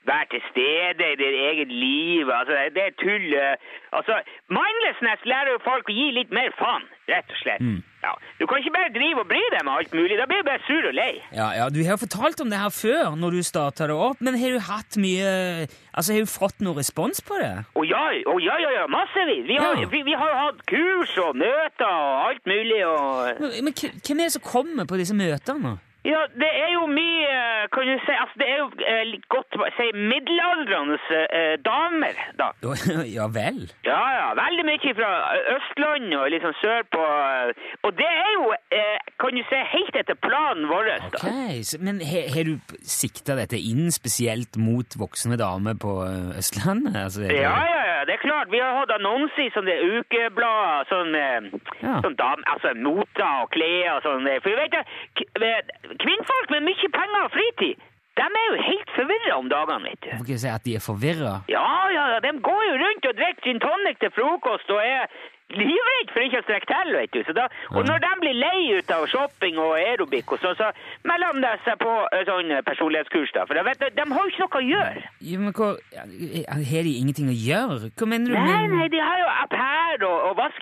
Vær 0.09 0.23
til 0.31 0.41
stede 0.49 1.05
i 1.13 1.15
ditt 1.19 1.35
eget 1.51 1.69
liv. 1.69 2.25
Altså, 2.33 2.55
det 2.75 2.83
er 2.87 2.93
tull. 3.03 3.27
eh. 3.37 3.55
Altså, 3.93 4.15
mindlessness 4.49 5.21
lærer 5.29 5.51
jo 5.53 5.59
folk 5.61 5.89
å 5.91 5.93
gi 5.93 6.07
litt 6.15 6.31
mer 6.33 6.49
faen, 6.57 6.87
rett 7.11 7.29
og 7.29 7.37
slett. 7.43 7.61
Mm. 7.61 7.83
Ja. 8.01 8.15
Du 8.39 8.47
kan 8.49 8.57
ikke 8.63 8.73
bare 8.73 8.89
drive 8.95 9.21
og 9.21 9.27
bry 9.29 9.41
deg 9.53 9.61
med 9.67 9.73
alt 9.75 9.91
mulig. 9.93 10.17
Da 10.17 10.25
blir 10.25 10.41
du 10.41 10.47
bare 10.47 10.63
sur 10.65 10.87
og 10.89 10.95
lei. 10.97 11.11
Ja, 11.37 11.51
ja, 11.59 11.67
Du 11.69 11.77
har 11.85 11.93
jo 11.93 12.01
fortalt 12.07 12.41
om 12.41 12.49
det 12.49 12.57
her 12.57 12.73
før, 12.73 13.13
når 13.21 13.37
du 13.37 13.41
starta 13.45 13.85
det 13.91 13.97
opp, 14.07 14.17
men 14.25 14.39
har 14.41 14.55
du 14.55 14.59
hatt 14.71 14.97
mye 14.97 15.67
Altså, 15.93 16.13
Har 16.15 16.25
du 16.25 16.31
fått 16.33 16.61
noe 16.65 16.79
respons 16.81 17.21
på 17.21 17.37
det? 17.37 17.51
Å 17.77 17.83
ja, 17.85 18.01
å 18.31 18.35
ja, 18.41 18.57
ja, 18.63 18.71
ja, 18.79 18.87
massevis. 18.89 19.45
Vi 19.45 19.59
har, 19.61 19.75
Ja. 19.83 19.87
vi, 19.91 20.01
vi 20.07 20.17
har 20.17 20.33
hatt 20.47 20.65
kurs 20.65 21.13
og 21.21 21.35
møter 21.35 21.85
og 21.85 22.25
alt 22.31 22.45
mulig. 22.49 22.81
og... 22.87 23.37
Men, 23.43 23.57
men 23.69 23.73
hvem 23.77 24.17
er 24.19 24.23
det 24.25 24.33
som 24.39 24.41
kommer 24.49 24.89
på 24.89 24.97
disse 24.97 25.13
møtene? 25.13 25.77
Ja, 26.01 26.23
det 26.33 26.47
er 26.49 26.71
jo 26.73 26.87
mye, 26.89 27.41
kan 27.73 27.85
du 27.85 27.93
si, 28.01 28.13
altså 28.23 28.39
det 28.41 28.47
er 28.49 28.57
jo 28.63 28.69
eh, 28.89 29.11
godt 29.29 29.53
å 29.53 29.67
si 29.77 29.85
middelaldrende 29.93 30.95
eh, 31.29 31.53
damer, 31.61 32.17
da. 32.39 32.47
ja 33.17 33.27
vel? 33.29 33.59
Ja, 33.85 33.99
ja, 34.15 34.23
veldig 34.39 34.65
mye 34.65 34.93
fra 34.97 35.11
Østland 35.57 36.15
og 36.17 36.37
sånn 36.47 36.57
sørpå. 36.61 37.03
Og 37.85 37.93
det 37.99 38.09
er 38.09 38.31
jo, 38.33 38.47
eh, 38.73 38.97
kan 39.21 39.37
du 39.37 39.43
si, 39.45 39.61
helt 39.75 39.99
etter 40.01 40.17
planen 40.25 40.65
vår. 40.71 40.89
Da. 41.13 41.21
så, 41.69 41.77
Men 41.85 42.01
har 42.01 42.49
du 42.49 42.55
sikta 42.81 43.37
dette 43.37 43.61
inn 43.61 43.93
spesielt 43.93 44.57
mot 44.57 44.97
voksne 44.97 45.37
damer 45.37 45.77
på 45.77 45.99
Østlandet? 46.41 46.97
Altså, 46.97 47.27
det- 47.27 47.37
Ja, 47.43 47.53
ja, 47.61 47.80
klart. 48.41 48.51
Vi 48.51 48.59
har 48.59 48.73
hatt 48.79 48.91
annonser 48.97 49.43
i 49.45 49.51
sånne 49.53 49.75
ukeblader, 49.99 50.85
sånn, 50.89 51.15
eh, 51.15 51.41
Ja. 51.81 52.01
sånn 52.01 52.15
dam, 52.15 52.43
altså 52.47 52.73
moter 52.75 53.41
og 53.41 53.49
klær 53.51 53.95
og 53.97 54.03
sånn. 54.03 54.27
For 54.41 54.49
vi 54.49 54.55
vet 54.55 54.73
at 54.73 54.87
eh, 55.41 55.61
kvinnfolk 55.97 56.49
med 56.49 56.63
mye 56.63 56.89
penger 56.91 57.23
og 57.25 57.31
fritid, 57.31 57.77
de 58.15 58.23
er 58.23 58.47
jo 58.51 58.61
helt 58.61 58.89
forvirret 58.95 59.33
om 59.37 59.47
dagene, 59.49 59.83
vet 59.83 60.01
du. 60.01 60.09
Hvorfor 60.09 60.25
kan 60.25 60.35
du 60.35 60.37
si 60.43 60.47
at 60.49 60.63
de 60.63 60.75
er 60.75 60.83
forvirra? 60.83 61.33
Ja, 61.49 61.89
ja, 61.89 62.19
de 62.19 62.31
går 62.39 62.61
jo 62.69 62.73
rundt 62.83 63.05
og 63.07 63.15
drikker 63.15 63.41
gin 63.43 63.59
tonic 63.59 63.99
til 63.99 64.11
frokost 64.11 64.69
og 64.69 64.81
er 64.83 65.07
livredd 65.57 66.13
for 66.13 66.25
ikke 66.25 66.41
å 66.41 66.45
strekke 66.45 66.69
til, 66.71 66.93
vet 66.97 67.13
du. 67.15 67.21
Så 67.27 67.35
da, 67.37 67.47
og 67.73 67.87
når 67.87 68.03
de 68.05 68.11
blir 68.23 68.37
lei 68.37 68.61
ut 68.77 68.93
av 68.95 69.07
shopping 69.11 69.59
og 69.61 69.75
aerobic 69.79 70.31
og 70.31 70.41
sånn, 70.43 70.57
så 70.59 70.69
melder 71.07 71.39
de 71.43 71.53
seg 71.65 71.79
på 71.81 71.93
eh, 72.11 72.23
sånn 72.29 72.53
personlighetskurs 72.67 73.33
da. 73.37 73.45
For 73.49 73.57
de, 73.57 73.65
vet, 73.67 73.81
du, 73.81 73.97
de 73.97 74.07
har 74.11 74.27
jo 74.27 74.33
ikke 74.33 74.47
noe 74.47 74.61
å 74.61 74.65
gjøre. 74.69 75.05
Jo, 75.31 75.41
men 75.41 75.55
hva, 75.57 75.71
Har 76.71 76.87
de 76.87 76.95
ingenting 76.97 77.31
å 77.31 77.37
gjøre? 77.37 77.91
Hva 77.97 78.09
mener 78.09 78.33
du? 78.33 78.37
Nei, 78.37 78.65
nei, 78.71 78.87
de 78.93 79.01
har 79.01 79.21
jo 79.21 79.29
au 79.31 79.47
pair 79.51 80.07
og, 80.09 80.10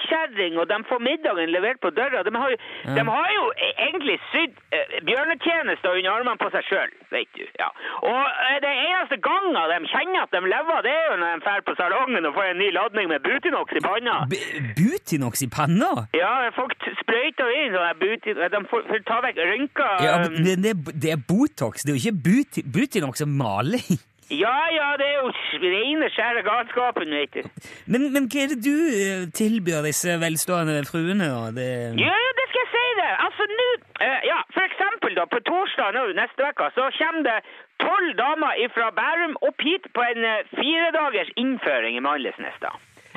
og 0.10 0.60
og 0.60 0.68
de 0.72 0.78
får 0.90 1.00
middagen 1.08 1.52
levert 1.56 1.80
på 1.84 1.90
døra. 2.00 2.24
De 2.28 2.34
har 2.36 2.50
jo, 2.54 2.58
de 2.98 3.04
har 3.16 3.30
jo 3.38 3.44
e- 3.66 3.76
egentlig 3.88 4.18
sydd 4.32 4.54
uh, 4.76 4.96
bjørnetjenester 5.08 5.96
under 5.98 6.12
armene 6.12 6.42
på 6.42 6.50
seg 6.54 6.66
sjøl, 6.70 6.92
vet 7.14 7.32
du. 7.38 7.46
Ja. 7.62 7.70
Og 8.12 8.20
uh, 8.20 8.58
det 8.66 8.74
eneste 8.90 9.20
gangen 9.24 9.56
de 9.56 9.80
kjenner 9.94 10.26
at 10.26 10.36
de 10.36 10.42
lever, 10.54 10.82
det 10.86 10.94
er 10.96 11.06
jo 11.12 11.18
når 11.22 11.36
de 11.36 11.46
drar 11.46 11.66
på 11.68 11.76
salongen 11.80 12.30
og 12.30 12.36
får 12.38 12.52
en 12.52 12.62
ny 12.64 12.70
ladning 12.76 13.12
med 13.14 13.24
Butinox 13.28 13.78
i 13.80 13.84
panna. 13.86 14.18
B 14.32 14.42
Butinox 14.80 15.46
i 15.46 15.50
panna? 15.58 15.92
Ja, 16.18 16.34
folk 16.58 16.76
sprøyter 17.04 17.56
inn 17.62 17.76
sånn 17.76 18.04
Butinox 18.04 18.54
De 18.56 18.64
får, 18.72 18.86
får 18.92 19.06
ta 19.08 19.22
vekk 19.26 19.42
rynker. 19.54 19.96
Ja, 20.06 20.20
men 20.28 20.64
det, 20.66 20.76
det, 20.92 21.16
er 21.16 21.26
Botox, 21.32 21.86
det 21.86 21.94
er 21.94 21.98
jo 21.98 22.04
ikke 22.04 22.24
buti, 22.30 22.66
Butinox 22.66 23.26
og 23.26 23.34
maling. 23.42 24.00
Ja, 24.30 24.58
ja, 24.70 24.90
det 25.02 25.08
er 25.10 25.18
jo 25.24 25.30
rene, 25.64 26.10
skjære 26.14 26.44
galskapen, 26.46 27.10
vet 27.18 27.34
du. 27.34 27.70
Men, 27.90 28.12
men 28.14 28.28
hva 28.30 28.44
er 28.44 28.52
det 28.54 28.60
du 28.62 28.76
eh, 28.94 29.24
tilbyr 29.34 29.82
disse 29.88 30.20
velstående 30.22 30.84
fruene? 30.90 31.30
da? 31.34 31.48
Det... 31.56 31.70
Ja, 31.98 32.14
ja, 32.26 32.32
det 32.38 32.46
skal 32.50 32.62
jeg 32.62 32.72
si 32.76 32.86
det. 33.02 33.10
Altså, 33.26 33.48
nå 33.60 33.68
uh, 34.06 34.20
Ja, 34.32 34.40
for 34.54 34.64
eksempel, 34.70 35.18
da, 35.18 35.26
på 35.34 35.42
torsdag 35.50 35.98
nå 35.98 36.06
neste 36.22 36.46
uke, 36.46 36.70
så 36.78 36.92
kommer 37.00 37.26
det 37.30 37.40
tolv 37.82 38.14
damer 38.22 38.62
fra 38.76 38.92
Bærum 39.00 39.34
opp 39.50 39.66
hit 39.66 39.90
på 39.98 40.06
en 40.12 40.22
uh, 40.22 40.46
firedagers 40.54 41.34
innføring 41.44 41.98
i 41.98 42.06
Mandelsnes, 42.06 42.62
da. 42.62 42.76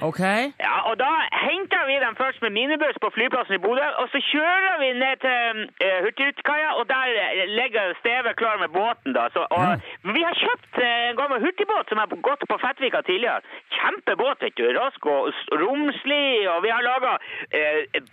Ok. 0.08 0.22
Ja, 0.66 0.76
og 0.90 0.94
da 1.04 1.10
henter 1.46 1.82
vi 1.90 1.96
dem 2.04 2.14
først 2.22 2.38
med 2.44 2.50
minibuss 2.58 2.98
på 3.04 3.08
flyplassen 3.16 3.54
i 3.58 3.62
Bodø, 3.64 3.86
og 4.00 4.06
så 4.12 4.18
kjører 4.30 4.74
vi 4.82 4.88
ned 5.02 5.16
til 5.24 5.62
uh, 5.84 5.98
Hurtigutkaia, 6.04 6.70
og 6.78 6.84
der 6.94 7.06
eh, 7.24 7.44
ligger 7.60 7.84
stevet 8.02 8.34
klar 8.40 8.56
med 8.62 8.70
båten, 8.78 9.10
da. 9.18 9.24
Så, 9.34 9.40
og, 9.56 9.62
Vi 10.16 10.22
har 10.28 10.34
kjøpt 10.44 10.74
uh, 10.86 10.88
en 11.10 11.18
gammel 11.20 11.38
hurtigbåt 11.44 11.86
som 11.88 12.02
har 12.02 12.08
gått 12.28 12.42
på 12.50 12.56
Fettvika 12.64 13.00
tidligere. 13.10 13.40
Kjempebåt, 13.76 14.38
vet 14.44 14.58
du. 14.60 14.64
Rask 14.80 15.06
og 15.14 15.20
romslig, 15.62 16.28
og 16.52 16.58
vi 16.64 16.70
har 16.74 16.82
laga 16.90 17.12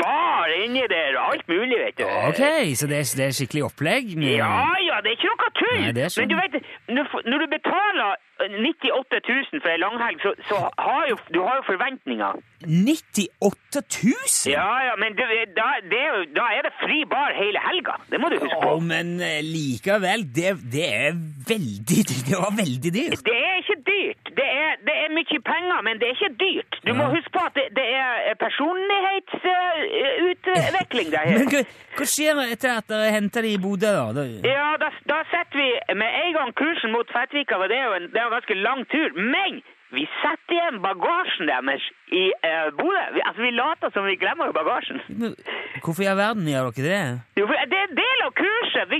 bar 0.01 0.47
inni 0.63 0.83
der, 0.93 1.17
og 1.19 1.33
alt 1.33 1.45
mulig, 1.53 1.77
vet 1.85 1.97
du. 1.99 2.05
Ok, 2.29 2.43
så 2.79 2.87
det 2.91 2.97
er, 3.01 3.05
det 3.17 3.25
er 3.27 3.37
skikkelig 3.39 3.63
opplegg? 3.69 4.15
Men... 4.19 4.31
Ja, 4.43 4.63
ja, 4.89 5.01
det 5.03 5.13
er 5.13 5.17
ikke 5.17 5.31
noe 5.33 5.53
tull. 5.61 5.85
Sånn. 6.13 6.21
Men 6.21 6.31
du 6.31 6.37
vet, 6.39 6.73
når, 6.97 7.13
når 7.31 7.43
du 7.43 7.47
betaler 7.57 8.11
eh, 8.13 8.28
98 8.39 9.19
000 9.29 9.61
for 9.63 9.71
ei 9.73 9.79
langhelg, 9.81 10.21
så, 10.23 10.31
så 10.49 10.57
har 10.79 11.03
jo, 11.11 11.17
du 11.35 11.39
har 11.43 11.59
jo 11.59 11.63
forventninger. 11.67 12.39
98 12.63 13.81
000? 14.03 14.51
Ja, 14.51 14.71
ja, 14.87 14.95
men 14.99 15.15
det, 15.19 15.27
da, 15.57 15.67
det 15.91 16.01
da 16.35 16.45
er 16.57 16.67
det 16.67 16.73
fri 16.81 17.03
bar 17.13 17.35
hele 17.37 17.59
helga. 17.67 17.95
Det 18.11 18.19
må 18.21 18.31
du 18.31 18.37
huske 18.39 18.59
på. 18.63 18.73
Å, 18.75 18.81
men 18.83 19.13
eh, 19.23 19.39
likevel, 19.45 20.25
det, 20.35 20.55
det 20.73 20.87
er 20.87 21.19
veldig 21.51 22.01
Det 22.29 22.37
var 22.43 22.53
veldig 22.63 22.91
dyrt. 22.99 23.23
Det 23.27 23.37
er 23.49 23.55
ikke 23.63 23.77
dyrt. 23.91 24.33
Det 24.39 24.47
er, 24.63 24.75
det 24.87 24.95
er 25.03 25.13
mye 25.15 25.39
penger, 25.51 25.79
men 25.87 26.01
det 26.01 26.09
er 26.09 26.17
ikke 26.17 26.33
dyrt. 26.43 26.79
Du 26.87 26.91
må 26.97 27.07
huske 27.13 27.31
på 27.35 27.45
at 27.47 27.55
det, 27.59 27.67
det 27.79 27.87
er 28.01 28.08
personlighetsutvikling 28.49 31.07
det 31.11 31.19
heter. 31.23 31.39
Men 31.39 31.47
hva, 31.53 31.61
hva 31.97 32.05
skjer 32.09 32.33
etter 32.45 32.69
at 32.75 32.85
dere 32.91 33.07
henter 33.15 33.41
de 33.45 33.49
i 33.53 33.61
Bodø, 33.61 33.93
da? 34.17 34.23
Ja, 34.45 34.69
da, 34.81 34.89
da 35.11 35.17
setter 35.31 35.57
vi 35.61 35.69
med 36.01 36.09
en 36.23 36.33
gang 36.37 36.49
kursen 36.61 36.89
mot 36.95 37.07
Fettvika, 37.13 37.53
for 37.61 37.67
det 37.71 37.77
er 37.79 37.85
jo 37.85 37.93
en, 37.99 38.07
det 38.13 38.19
er 38.19 38.25
en 38.27 38.37
ganske 38.37 38.55
lang 38.67 38.81
tur. 38.93 39.09
Men 39.35 39.51
vi 39.95 40.03
setter 40.21 40.53
igjen 40.57 40.77
bagasjen 40.83 41.49
deres 41.49 41.85
i 42.13 42.23
uh, 42.45 42.69
Bodø. 42.77 43.01
Vi, 43.15 43.21
altså, 43.25 43.41
vi 43.41 43.51
later 43.57 43.89
som 43.93 44.05
vi 44.05 44.15
glemmer 44.21 44.51
bagasjen. 44.53 44.99
Men 45.09 45.35
Hvorfor 45.83 46.03
i 46.03 46.09
all 46.11 46.17
verden 46.19 46.47
gjør 46.49 46.69
dere 46.77 46.89
det? 46.93 47.01
Jo, 47.39 47.47
for 47.49 47.55
Det 47.71 47.77
er 47.79 47.87
en 47.89 47.97
del 47.97 48.23
av 48.27 48.31
kurset. 48.37 48.95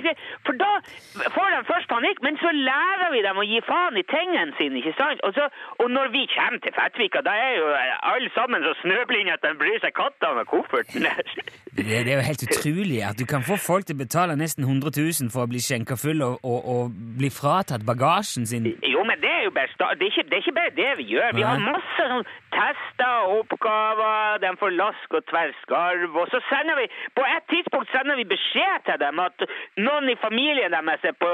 For 0.45 0.55
da 0.57 0.69
får 1.35 1.47
de 1.53 1.59
først 1.69 1.89
panikk, 1.91 2.21
men 2.25 2.37
så 2.41 2.51
lærer 2.55 3.09
vi 3.13 3.21
dem 3.25 3.37
å 3.41 3.45
gi 3.45 3.59
faen 3.67 3.97
i 4.01 4.05
tingene 4.09 4.53
sine. 4.57 4.79
ikke 4.81 4.93
sant? 4.97 5.21
Og, 5.27 5.33
så, 5.37 5.47
og 5.81 5.91
når 5.93 6.11
vi 6.15 6.23
kommer 6.33 6.61
til 6.63 6.73
Fettvika, 6.77 7.21
da 7.25 7.33
er 7.37 7.53
jo 7.59 7.67
alle 8.13 8.29
sammen 8.37 8.65
så 8.65 8.73
snøblinde 8.81 9.35
at 9.37 9.45
de 9.45 9.53
bryr 9.61 9.79
seg 9.83 9.93
katta 9.97 10.33
med 10.37 10.49
kofferten 10.49 11.05
deres. 11.07 11.33
det? 11.77 11.85
Det 11.85 11.99
er 12.13 12.17
jo 12.19 12.25
helt 12.29 12.45
utrolig 12.49 13.01
at 13.09 13.19
du 13.21 13.25
kan 13.29 13.45
få 13.45 13.57
folk 13.61 13.85
til 13.89 13.97
å 13.97 14.03
betale 14.03 14.37
nesten 14.39 14.65
100 14.65 14.93
000 14.97 15.33
for 15.33 15.45
å 15.45 15.51
bli 15.51 15.61
skjenka 15.63 15.97
full 16.01 16.21
og, 16.25 16.39
og, 16.43 16.59
og 16.73 16.97
bli 17.19 17.29
fratatt 17.33 17.85
bagasjen 17.87 18.47
sin. 18.49 18.69
Jo, 18.85 19.03
men 19.07 19.21
det 19.21 19.31
er 19.37 19.43
jo 19.47 19.53
bare 19.57 19.71
sta- 19.75 19.93
det 19.99 20.07
er, 20.09 20.13
ikke, 20.13 20.27
det 20.29 20.37
er 20.39 20.43
ikke 20.45 20.57
bare 20.61 20.75
det 20.79 20.91
vi 20.99 21.05
gjør. 21.13 21.35
Vi 21.37 21.45
har 21.45 21.61
masse 21.63 22.07
sånn 22.11 22.25
tester 22.55 23.27
og 23.29 23.43
oppgaver, 23.43 24.39
de 24.43 24.51
får 24.61 24.75
lask 24.77 25.17
og 25.19 25.25
tverrskarv. 25.31 26.17
og 26.21 26.27
så 26.33 26.39
sender 26.49 26.79
vi 26.81 26.87
På 27.17 27.23
et 27.35 27.45
tidspunkt 27.53 27.91
sender 27.91 28.15
vi 28.19 28.25
beskjed 28.35 28.85
til 28.87 28.99
dem 29.05 29.19
at 29.27 29.45
noen 29.85 30.09
i 30.09 30.17
familien 30.25 30.75
deres 30.75 31.05
er 31.11 31.15
på 31.23 31.31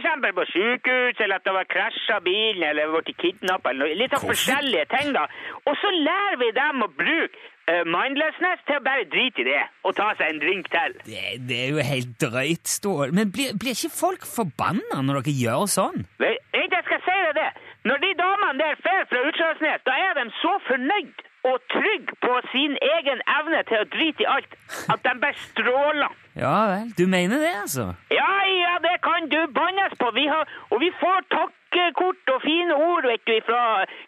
eksempel 0.00 0.32
på 0.32 0.44
sykehus, 0.54 1.20
eller 1.20 1.36
at 1.36 1.44
det 1.44 1.54
var 1.54 1.70
krasja 1.74 2.18
bilen, 2.24 2.62
eller 2.70 2.92
blitt 2.94 3.16
kidnappa, 3.22 3.70
eller 3.70 3.86
noe. 3.86 4.00
Litt 4.00 4.14
sånn 4.16 4.30
forskjellige 4.32 4.86
ting, 4.94 5.14
da. 5.16 5.26
Og 5.66 5.74
så 5.82 5.92
lærer 5.94 6.38
vi 6.42 6.50
dem 6.56 6.84
å 6.86 6.90
bruke 7.02 7.48
mindlessness 7.86 8.62
til 8.66 8.78
å 8.80 8.84
bare 8.84 9.06
drite 9.12 9.42
i 9.42 9.48
det, 9.48 9.62
og 9.86 9.96
ta 9.98 10.10
seg 10.18 10.34
en 10.34 10.42
drink 10.42 10.70
til. 10.72 10.98
Det, 11.06 11.24
det 11.48 11.58
er 11.64 11.74
jo 11.74 11.88
helt 11.92 12.12
drøyt, 12.22 12.68
Stål. 12.68 13.14
Men 13.16 13.32
blir, 13.34 13.56
blir 13.60 13.76
ikke 13.76 13.92
folk 13.94 14.26
forbanna 14.28 15.02
når 15.06 15.22
dere 15.22 15.36
gjør 15.44 15.66
sånn? 15.70 16.06
Du, 16.20 16.26
jeg 16.26 16.84
skal 16.86 17.02
si 17.06 17.16
deg 17.26 17.34
det. 17.40 17.50
Når 17.88 18.04
de 18.04 18.12
damene 18.18 18.60
der 18.60 18.78
fer 18.84 19.02
fra 19.10 19.20
Utslagsnes, 19.28 19.84
da 19.88 19.96
er 20.06 20.16
de 20.18 20.24
så 20.42 20.54
fornøyd 20.68 21.26
og 21.48 21.56
trygg 21.72 22.10
på 22.24 22.32
sin 22.52 22.74
egen 22.84 23.22
evne 23.38 23.62
til 23.68 23.80
å 23.80 23.88
drite 23.94 24.24
i 24.24 24.28
alt, 24.28 24.56
at 24.92 25.00
de 25.06 25.14
bare 25.22 25.44
stråler. 25.46 26.16
Ja 26.36 26.56
vel, 26.72 26.90
du 26.98 27.06
mener 27.08 27.40
det, 27.40 27.54
altså? 27.62 27.86
Ja, 28.12 28.34
ja, 28.48 28.74
det 28.84 28.96
kan 29.06 29.28
du 29.32 29.40
bannes 29.56 29.96
på. 30.00 30.10
Vi 30.16 30.26
har, 30.28 30.44
og 30.70 30.82
vi 30.84 30.90
får 31.00 31.24
takkekort 31.70 32.32
og 32.34 32.40
fine 32.48 32.74
ord 32.74 33.04
vet 33.10 33.22
du, 33.26 33.34
fra 33.48 33.62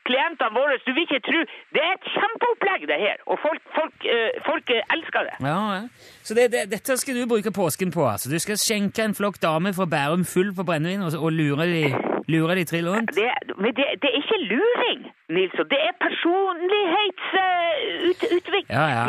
klientene 0.09 0.51
våre. 0.59 0.79
Du 0.87 0.93
vil 0.97 1.07
ikke 1.07 1.23
tro. 1.29 1.41
Det 1.75 1.83
er 1.83 1.93
et 1.97 2.09
kjempeopplegg, 2.15 2.87
det 2.91 2.99
her. 3.05 3.17
Og 3.27 3.39
folk, 3.45 3.63
folk, 3.79 3.97
eh, 4.15 4.31
folk 4.49 4.71
eh, 4.71 4.95
elsker 4.95 5.29
det. 5.29 5.35
Ja, 5.41 5.61
ja. 5.77 5.83
Så 6.23 6.35
det, 6.35 6.53
det, 6.55 6.63
dette 6.75 6.97
skal 6.97 7.21
du 7.21 7.27
bruke 7.29 7.53
påsken 7.53 7.91
på, 7.91 8.07
altså? 8.09 8.31
Du 8.31 8.39
skal 8.39 8.59
skjenke 8.61 9.05
en 9.05 9.15
flokk 9.15 9.41
damer 9.43 9.73
fra 9.77 9.87
Bærum 9.87 10.25
full 10.25 10.55
på 10.55 10.67
brennevin 10.69 11.03
og, 11.07 11.15
og 11.19 11.33
lure 11.33 11.67
de, 11.67 11.85
lure 12.29 12.55
de 12.59 12.65
trill 12.69 12.89
rundt? 12.93 13.11
Det, 13.17 13.31
men 13.59 13.71
det, 13.77 13.85
det 14.03 14.09
er 14.11 14.17
ikke 14.21 14.39
luring, 14.51 15.01
Nilsson. 15.33 15.67
Det 15.73 15.81
er 15.89 15.93
personlighetsutvikling. 16.07 18.65
Ja, 18.71 18.85
ja, 18.93 19.05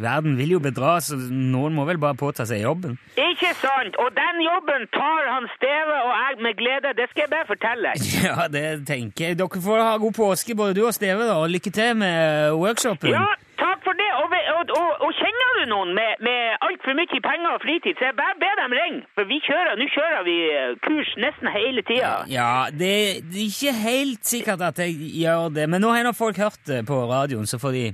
verden 0.00 0.38
vil 0.38 0.50
jo 0.56 0.60
bedra, 0.62 1.00
så 1.04 1.14
noen 1.18 1.74
må 1.76 1.82
vel 1.88 1.98
bare 2.02 2.16
påta 2.18 2.42
seg 2.48 2.62
jobben. 2.64 2.92
Ikke 3.18 3.50
sant? 3.60 3.94
Og 4.02 4.08
den 4.16 4.36
jobben 4.46 4.82
tar 4.94 5.22
han 5.32 5.44
Steve 5.56 5.94
og 6.04 6.12
jeg 6.14 6.32
med 6.46 6.54
glede. 6.60 6.88
Det 6.98 7.06
skal 7.10 7.20
jeg 7.26 7.32
bare 7.36 7.48
fortelle. 7.52 7.90
Ja, 8.28 8.40
det 8.50 8.64
tenker 8.88 9.24
jeg. 9.28 9.36
Dere 9.38 9.60
får 9.62 9.78
ha 9.84 9.92
god 10.00 10.12
påske, 10.16 10.54
både 10.58 10.74
du 10.76 10.82
og 10.86 10.94
Steve, 10.94 11.22
da, 11.28 11.34
og 11.42 11.50
lykke 11.52 11.70
til 11.72 11.90
med 11.96 12.16
workshopen. 12.58 13.08
Ja, 13.14 13.24
takk 13.62 13.84
for 13.86 13.94
det. 14.00 14.08
Og, 14.20 14.34
og, 14.56 14.72
og, 14.80 14.90
og 15.06 15.10
kjenner 15.20 15.50
du 15.58 15.62
noen 15.72 15.90
med, 15.98 16.22
med 16.26 16.40
altfor 16.66 16.96
mye 16.98 17.20
penger 17.28 17.50
og 17.56 17.60
fritid, 17.64 17.94
så 17.98 18.08
jeg 18.08 18.16
bare 18.22 18.36
be 18.42 18.50
dem 18.60 18.74
ringe. 18.80 19.02
For 19.18 19.28
vi 19.32 19.38
kjører, 19.48 19.74
nå 19.80 19.88
kjører 19.94 20.22
vi 20.28 20.36
eh, 20.54 20.72
kurs 20.86 21.12
nesten 21.24 21.52
hele 21.54 21.84
tida. 21.90 22.14
Ja, 22.32 22.50
det, 22.72 22.94
det 23.30 23.44
er 23.44 23.50
ikke 23.52 23.76
helt 23.82 24.32
sikkert 24.32 24.64
at 24.70 24.82
jeg 24.84 24.96
gjør 25.22 25.48
det, 25.58 25.68
men 25.70 25.84
nå 25.84 25.92
har 25.94 26.06
nå 26.06 26.14
folk 26.16 26.40
hørt 26.40 26.60
det 26.70 26.84
på 26.88 27.02
radioen, 27.10 27.46
så 27.50 27.60
får 27.62 27.76
de, 27.78 27.84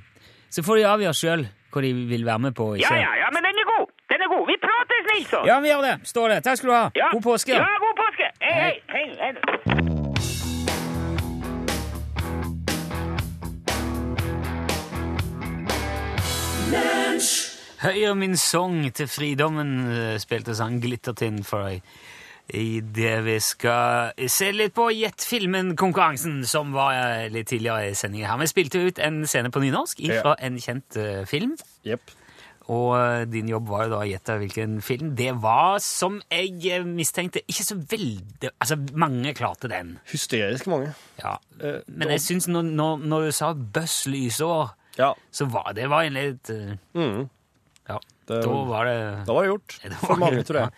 så 0.53 0.65
får 0.67 0.81
de 0.81 0.89
avgjøre 0.95 1.21
sjøl 1.21 1.47
hva 1.75 1.83
de 1.83 1.91
vil 2.13 2.23
være 2.27 2.39
med 2.47 2.55
på. 2.55 2.75
Ikke? 2.79 2.87
Ja, 2.87 3.01
ja, 3.03 3.13
ja, 3.25 3.29
men 3.35 3.43
den 3.49 3.63
er 3.63 3.67
god. 3.75 3.89
Den 4.13 4.23
er 4.23 4.29
god. 4.31 4.45
Vi 4.47 4.57
prates, 4.63 5.07
Nilsson. 5.11 5.47
ja, 5.51 5.59
vi 5.65 5.73
gjør 5.73 5.83
det. 5.89 5.95
Står 6.07 6.29
det. 6.37 6.39
Takk 6.47 6.61
skal 6.61 6.71
du 6.71 6.77
ha. 6.77 6.87
Ja. 6.95 7.11
God 7.17 7.25
påske. 7.31 7.57
Ja, 7.57 7.67
god 7.87 7.97
påske. 8.05 8.31
Hei, 8.45 8.75
hei. 8.95 9.07
hei, 9.19 9.33
hei. 9.33 9.64
Høyre 17.85 18.15
min 18.17 18.37
sang 18.41 18.79
til 18.97 19.09
fridommen, 19.13 19.73
eh, 19.93 20.19
spilte 20.23 20.55
sang 20.57 20.79
Glittertind 20.81 21.43
for 21.45 21.69
deg. 21.69 21.83
I 22.49 22.81
det 22.81 23.13
vi 23.25 23.35
skal 23.41 24.13
se 24.29 24.51
litt 24.53 24.73
på 24.77 24.87
Gjett 24.93 25.25
filmen-konkurransen, 25.25 26.43
som 26.49 26.73
var 26.73 26.95
eh, 26.97 27.29
litt 27.33 27.51
tidligere 27.53 27.91
i 27.91 27.95
sendingen 27.97 28.31
her. 28.31 28.41
Vi 28.41 28.49
spilte 28.49 28.81
ut 28.87 29.01
en 29.05 29.27
scene 29.29 29.53
på 29.53 29.61
nynorsk 29.61 30.01
fra 30.09 30.37
en 30.41 30.57
kjent 30.61 30.97
uh, 30.97 31.25
film. 31.29 31.57
Yep. 31.85 32.15
Og 32.73 33.29
din 33.29 33.51
jobb 33.53 33.69
var 33.69 33.85
jo 33.85 33.93
da 33.93 33.99
å 34.01 34.09
gjette 34.09 34.39
hvilken 34.41 34.79
film. 34.85 35.13
Det 35.17 35.35
var, 35.43 35.77
som 35.85 36.23
jeg 36.33 36.81
mistenkte, 36.89 37.43
ikke 37.45 37.67
så 37.67 37.77
veldig 37.77 38.55
Altså, 38.55 38.79
mange 38.97 39.35
klarte 39.37 39.69
den. 39.69 39.99
Hysterisk 40.09 40.71
mange. 40.73 40.95
Ja. 41.21 41.37
Men 41.61 42.15
jeg 42.17 42.25
syns 42.25 42.49
når, 42.49 42.71
når, 42.73 43.05
når 43.05 43.29
du 43.29 43.37
sa 43.37 43.53
Buss 43.53 44.07
lysår, 44.09 44.73
Ja. 44.99 45.15
så 45.31 45.47
var 45.51 45.73
det 45.75 45.89
var 45.91 46.05
en 46.07 46.15
litt 46.15 46.51
eh, 46.51 46.77
Mm. 46.95 47.29
Ja. 47.89 47.99
Det- 48.27 48.43
Da 48.43 48.53
var 48.65 48.85
det 48.87 49.27
Da 49.27 49.33
var 49.35 49.43
det 49.43 49.51
gjort. 49.51 49.79
Det 49.83 49.91
var 49.91 50.07
For 50.09 50.17
mange, 50.17 50.43
tror 50.45 50.61
jeg. 50.61 50.71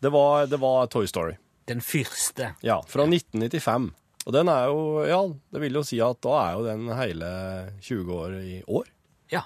Det 0.00 0.10
var, 0.12 0.46
det 0.46 0.60
var 0.60 0.86
Toy 0.86 1.06
Story. 1.06 1.36
den 1.66 1.80
første. 1.80 2.54
Ja, 2.62 2.80
fra 2.88 3.04
1995. 3.04 3.90
Og 4.26 4.32
den 4.32 4.48
er 4.48 4.66
jo 4.70 5.04
Ja, 5.06 5.20
det 5.52 5.60
vil 5.60 5.72
jo 5.74 5.82
si 5.82 5.98
at 6.00 6.20
da 6.22 6.30
er 6.48 6.52
jo 6.56 6.64
den 6.64 6.86
hele 6.96 7.72
20 7.82 8.12
år 8.14 8.38
i 8.40 8.62
år. 8.68 8.84
Ja. 9.30 9.42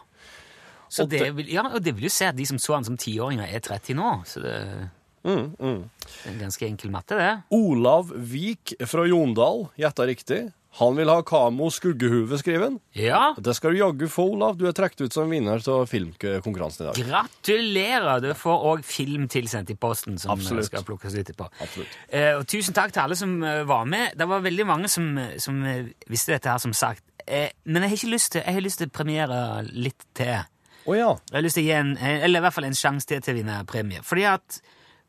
Så 0.88 1.03
Og 1.05 1.09
det, 1.11 1.35
vil, 1.35 1.46
ja, 1.48 1.62
og 1.62 1.83
det 1.83 1.94
vil 1.96 2.05
jo 2.05 2.11
si 2.12 2.25
at 2.25 2.37
de 2.37 2.44
som 2.46 2.59
så 2.59 2.75
han 2.75 2.85
som 2.85 2.96
tiåringer, 2.96 3.48
er 3.48 3.61
30 3.61 3.94
nå. 3.96 4.22
Så 4.27 4.42
det, 4.42 4.90
Mm, 5.25 5.55
mm. 5.57 5.83
en 6.27 6.38
ganske 6.40 6.66
enkel 6.66 6.90
matte, 6.90 7.14
det. 7.16 7.42
Olav 7.55 8.11
Vik 8.12 8.75
fra 8.90 9.05
Jondal 9.07 9.68
gjetta 9.79 10.05
riktig. 10.07 10.53
Han 10.79 10.97
vil 10.97 11.11
ha 11.13 11.19
Kamo 11.29 11.67
Skuggehue, 11.71 12.39
skriver 12.41 12.63
han. 12.71 12.77
Ja, 12.97 13.35
Det 13.37 13.53
skal 13.59 13.75
du 13.75 13.79
jaggu 13.83 14.07
få, 14.09 14.25
Olav. 14.33 14.57
Du 14.57 14.65
er 14.67 14.73
trukket 14.73 15.03
ut 15.05 15.13
som 15.13 15.29
vinner 15.29 15.61
av 15.69 15.83
filmkonkurransen 15.91 16.87
i 16.87 16.89
dag. 16.89 17.01
gratulerer! 17.11 18.23
Du 18.25 18.31
får 18.41 18.65
òg 18.71 18.85
film 18.89 19.27
tilsendt 19.29 19.69
i 19.71 19.77
posten 19.77 20.17
som 20.19 20.33
Absolutt. 20.33 20.71
skal 20.71 20.85
plukkes 20.89 21.13
ut 21.13 21.21
etterpå. 21.27 21.51
Absolutt. 21.61 21.99
Eh, 22.09 22.31
og 22.39 22.47
tusen 22.49 22.73
takk 22.77 22.95
til 22.97 23.03
alle 23.05 23.19
som 23.21 23.35
eh, 23.45 23.61
var 23.69 23.85
med. 23.85 24.17
Det 24.17 24.29
var 24.31 24.41
veldig 24.41 24.67
mange 24.67 24.89
som, 24.89 25.11
som 25.37 25.61
eh, 25.69 25.91
visste 26.09 26.33
dette 26.33 26.49
her, 26.49 26.63
som 26.63 26.73
sagt. 26.73 27.05
Eh, 27.27 27.51
men 27.69 27.83
jeg 27.85 27.93
har 27.93 27.99
ikke 28.01 28.15
lyst 28.15 28.33
til 28.33 28.41
jeg 28.43 28.57
har 28.57 28.65
lyst 28.65 28.81
til 28.81 28.89
å 28.89 28.97
premiere 28.97 29.43
litt 29.77 30.09
til. 30.17 30.41
Oh, 30.87 30.97
ja. 30.97 31.13
Jeg 31.31 31.37
har 31.37 31.45
lyst 31.45 31.61
til 31.61 31.67
å 31.67 31.69
gi 31.69 31.77
en, 31.77 31.93
eller 32.01 32.41
i 32.41 32.47
hvert 32.47 32.57
fall 32.57 32.71
en 32.71 32.81
sjanse 32.81 33.07
til 33.13 33.21
til 33.23 33.37
å 33.37 33.39
vinne 33.43 33.61
premie. 33.69 34.01
Fordi 34.03 34.25
at 34.33 34.63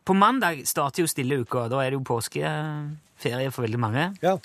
på 0.04 0.13
mandag 0.13 0.60
starter 0.67 1.06
jo 1.06 1.08
stille 1.08 1.39
uka, 1.39 1.63
og 1.63 1.71
da 1.71 1.80
er 1.86 1.93
det 1.95 2.02
jo 2.02 2.04
påskeferie 2.12 3.49
for 3.56 3.63
veldig 3.65 3.80
mange. 3.80 4.10
Ja. 4.21 4.36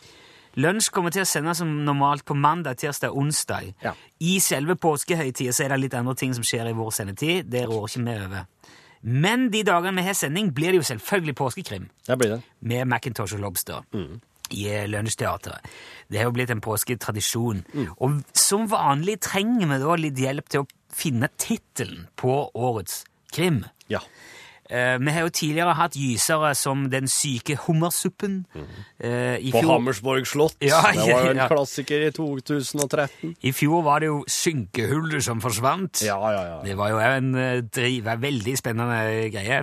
Lunsj 0.58 0.90
kommer 0.94 1.14
til 1.14 1.22
å 1.22 1.28
sendes 1.28 1.60
som 1.60 1.70
normalt 1.86 2.24
på 2.26 2.34
mandag, 2.34 2.80
tirsdag 2.80 3.14
og 3.14 3.22
onsdag. 3.22 3.72
Ja. 3.84 3.92
I 4.18 4.38
selve 4.42 4.74
påskehøytida 4.80 5.54
er 5.64 5.74
det 5.74 5.82
litt 5.84 5.94
andre 5.94 6.16
ting 6.18 6.34
som 6.34 6.46
skjer 6.46 6.70
i 6.70 6.76
vår 6.76 6.90
sendetid. 6.96 7.50
Det 7.52 7.62
rår 7.68 7.86
ikke 7.86 8.04
vi 8.08 8.16
over. 8.24 8.48
Men 9.02 9.46
de 9.52 9.62
dagene 9.62 10.00
vi 10.00 10.08
har 10.08 10.16
sending, 10.18 10.50
blir 10.54 10.74
det 10.74 10.80
jo 10.80 10.88
selvfølgelig 10.88 11.36
påskekrim 11.38 11.84
Det 12.08 12.16
blir 12.18 12.32
det. 12.34 12.40
med 12.60 12.88
Macintosh 12.90 13.36
og 13.36 13.44
Lobster 13.44 13.84
i 14.50 14.64
eh, 14.72 14.88
Lunsjteatret. 14.90 15.68
Det 16.08 16.18
har 16.18 16.26
jo 16.26 16.34
blitt 16.34 16.50
en 16.50 16.64
påsketradisjon. 16.64 17.62
Og 18.00 18.18
som 18.34 18.66
vanlig 18.70 19.20
trenger 19.20 19.68
vi 19.70 19.78
da 19.84 19.96
litt 20.00 20.18
hjelp 20.18 20.48
til 20.50 20.64
å 20.64 20.68
finne 20.90 21.28
tittelen 21.38 22.08
på 22.16 22.50
årets 22.54 23.04
krim. 23.30 23.62
Ja. 23.92 24.00
Eh, 24.70 24.98
vi 25.00 25.12
har 25.14 25.24
jo 25.24 25.32
tidligere 25.32 25.74
hatt 25.78 25.94
gysere 25.96 26.50
som 26.54 26.90
Den 26.92 27.08
syke 27.08 27.56
hummersuppen. 27.66 28.42
Eh, 29.00 29.38
i, 29.40 29.52
På 29.52 29.62
Hammersborg 29.64 30.26
slott. 30.28 30.58
Ja, 30.60 30.82
det 30.92 31.06
var 31.08 31.24
jo 31.24 31.30
en 31.30 31.40
ja. 31.40 31.48
klassiker 31.48 32.04
i 32.08 32.10
2013. 32.12 33.36
I 33.40 33.52
fjor 33.52 33.82
var 33.82 34.04
det 34.04 34.10
jo 34.10 34.20
Synkehullet 34.28 35.24
som 35.24 35.40
forsvant. 35.40 36.02
Ja, 36.04 36.20
ja, 36.32 36.44
ja. 36.52 36.60
Det 36.64 36.76
var 36.76 36.92
jo 36.92 37.00
en 37.00 37.34
eh, 37.34 37.64
driv, 37.64 38.12
veldig 38.20 38.56
spennende 38.60 39.00
greie. 39.32 39.62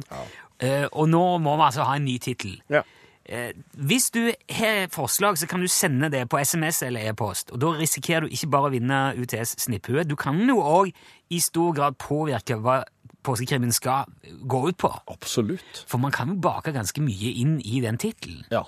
Eh, 0.59 0.85
og 0.91 1.09
nå 1.11 1.23
må 1.43 1.55
vi 1.59 1.67
altså 1.69 1.85
ha 1.85 1.97
en 1.99 2.07
ny 2.07 2.17
tittel. 2.17 2.57
Ja. 2.71 2.81
Eh, 3.25 3.53
hvis 3.73 4.11
du 4.13 4.31
har 4.57 4.87
forslag, 4.93 5.37
så 5.37 5.47
kan 5.47 5.61
du 5.61 5.67
sende 5.67 6.09
det 6.09 6.27
på 6.29 6.37
SMS 6.37 6.83
eller 6.85 7.09
e-post. 7.09 7.51
Og 7.51 7.61
da 7.61 7.73
risikerer 7.77 8.25
du 8.25 8.33
ikke 8.33 8.51
bare 8.53 8.69
å 8.69 8.73
vinne 8.73 8.99
UTS 9.17 9.55
Snipphue, 9.65 10.03
du 10.05 10.15
kan 10.15 10.37
jo 10.45 10.59
òg 10.61 10.91
i 11.33 11.39
stor 11.41 11.73
grad 11.73 11.97
påvirke 11.97 12.59
hva 12.61 12.83
påskekrimmen 13.25 13.73
skal 13.75 14.09
gå 14.45 14.61
ut 14.69 14.77
på. 14.81 14.91
Absolutt. 15.11 15.83
For 15.89 16.01
man 16.01 16.13
kan 16.15 16.31
jo 16.33 16.39
bake 16.41 16.73
ganske 16.75 17.03
mye 17.03 17.33
inn 17.41 17.57
i 17.61 17.81
den 17.83 17.99
tittelen. 18.01 18.45
Ja. 18.53 18.63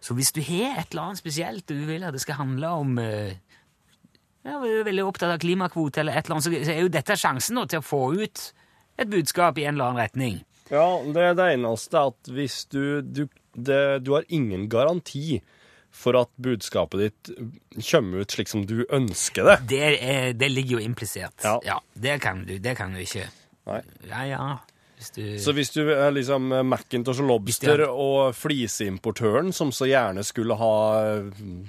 Så 0.00 0.16
hvis 0.16 0.32
du 0.32 0.40
har 0.40 0.80
et 0.80 0.94
eller 0.94 1.10
annet 1.10 1.20
spesielt 1.20 1.68
du 1.68 1.76
vil 1.88 2.04
at 2.08 2.16
det 2.16 2.22
skal 2.24 2.40
handle 2.40 2.72
om 2.80 2.98
eh, 3.02 3.36
ja, 4.46 4.56
du 4.56 4.68
er 4.70 4.86
veldig 4.88 5.04
opptatt 5.04 5.34
av 5.34 5.42
klimakvote 5.42 6.00
eller 6.00 6.16
et 6.16 6.24
eller 6.24 6.38
annet, 6.38 6.64
så 6.64 6.72
er 6.72 6.80
jo 6.86 6.92
dette 6.92 7.16
sjansen 7.20 7.58
nå 7.60 7.66
til 7.68 7.82
å 7.82 7.84
få 7.84 8.04
ut 8.16 8.46
et 9.00 9.10
budskap 9.10 9.60
i 9.60 9.66
en 9.68 9.76
eller 9.76 9.90
annen 9.90 10.02
retning. 10.02 10.40
Ja, 10.70 10.86
det 11.04 11.24
er 11.26 11.36
det 11.36 11.48
eneste 11.56 12.04
at 12.10 12.30
hvis 12.30 12.62
du 12.72 13.02
du, 13.02 13.26
det, 13.52 14.04
du 14.06 14.14
har 14.14 14.28
ingen 14.28 14.68
garanti 14.72 15.40
for 15.90 16.14
at 16.20 16.30
budskapet 16.38 17.02
ditt 17.02 17.30
kommer 17.90 18.22
ut 18.22 18.32
slik 18.32 18.48
som 18.48 18.62
du 18.66 18.84
ønsker 18.86 19.48
det. 19.48 19.56
Det, 19.72 19.80
er, 19.98 20.32
det 20.38 20.48
ligger 20.52 20.78
jo 20.78 20.84
implisitt. 20.86 21.44
Ja. 21.44 21.80
det 21.98 22.20
kan 22.22 22.44
du, 22.46 22.56
det 22.62 22.76
kan 22.78 22.94
du 22.94 23.02
ikke. 23.02 23.26
Nei. 23.68 23.80
Ja, 24.08 24.24
ja. 24.28 24.44
Hvis 25.00 25.10
du... 25.16 25.22
Så 25.40 25.54
hvis 25.56 25.72
du 25.72 25.82
er 25.88 26.12
liksom 26.12 26.50
Macintosh 26.68 27.22
og 27.22 27.30
Lobster 27.30 27.86
Hvis 27.86 27.88
og 27.88 28.34
fliseimportøren 28.36 29.52
som 29.56 29.72
så 29.72 29.88
gjerne 29.88 30.24
skulle 30.26 30.56
ha 30.60 30.74
mm, 31.24 31.60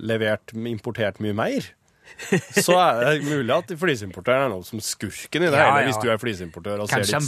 levert, 0.00 0.54
importert 0.56 1.20
mye 1.20 1.36
mer, 1.36 1.66
så 2.66 2.74
er 2.76 2.98
det 3.04 3.24
mulig 3.24 3.52
at 3.54 3.70
fliseimportøren 3.78 4.46
er 4.46 4.50
noe 4.52 4.64
som 4.66 4.80
skurken 4.84 5.44
i 5.46 5.50
det 5.52 5.56
Ja, 5.58 5.66
hele, 5.68 5.82
ja. 5.82 5.88
hvis 5.88 6.00
du 6.02 6.10
er 6.12 6.20
fliseimportør 6.20 6.82
kanskje, 6.90 7.20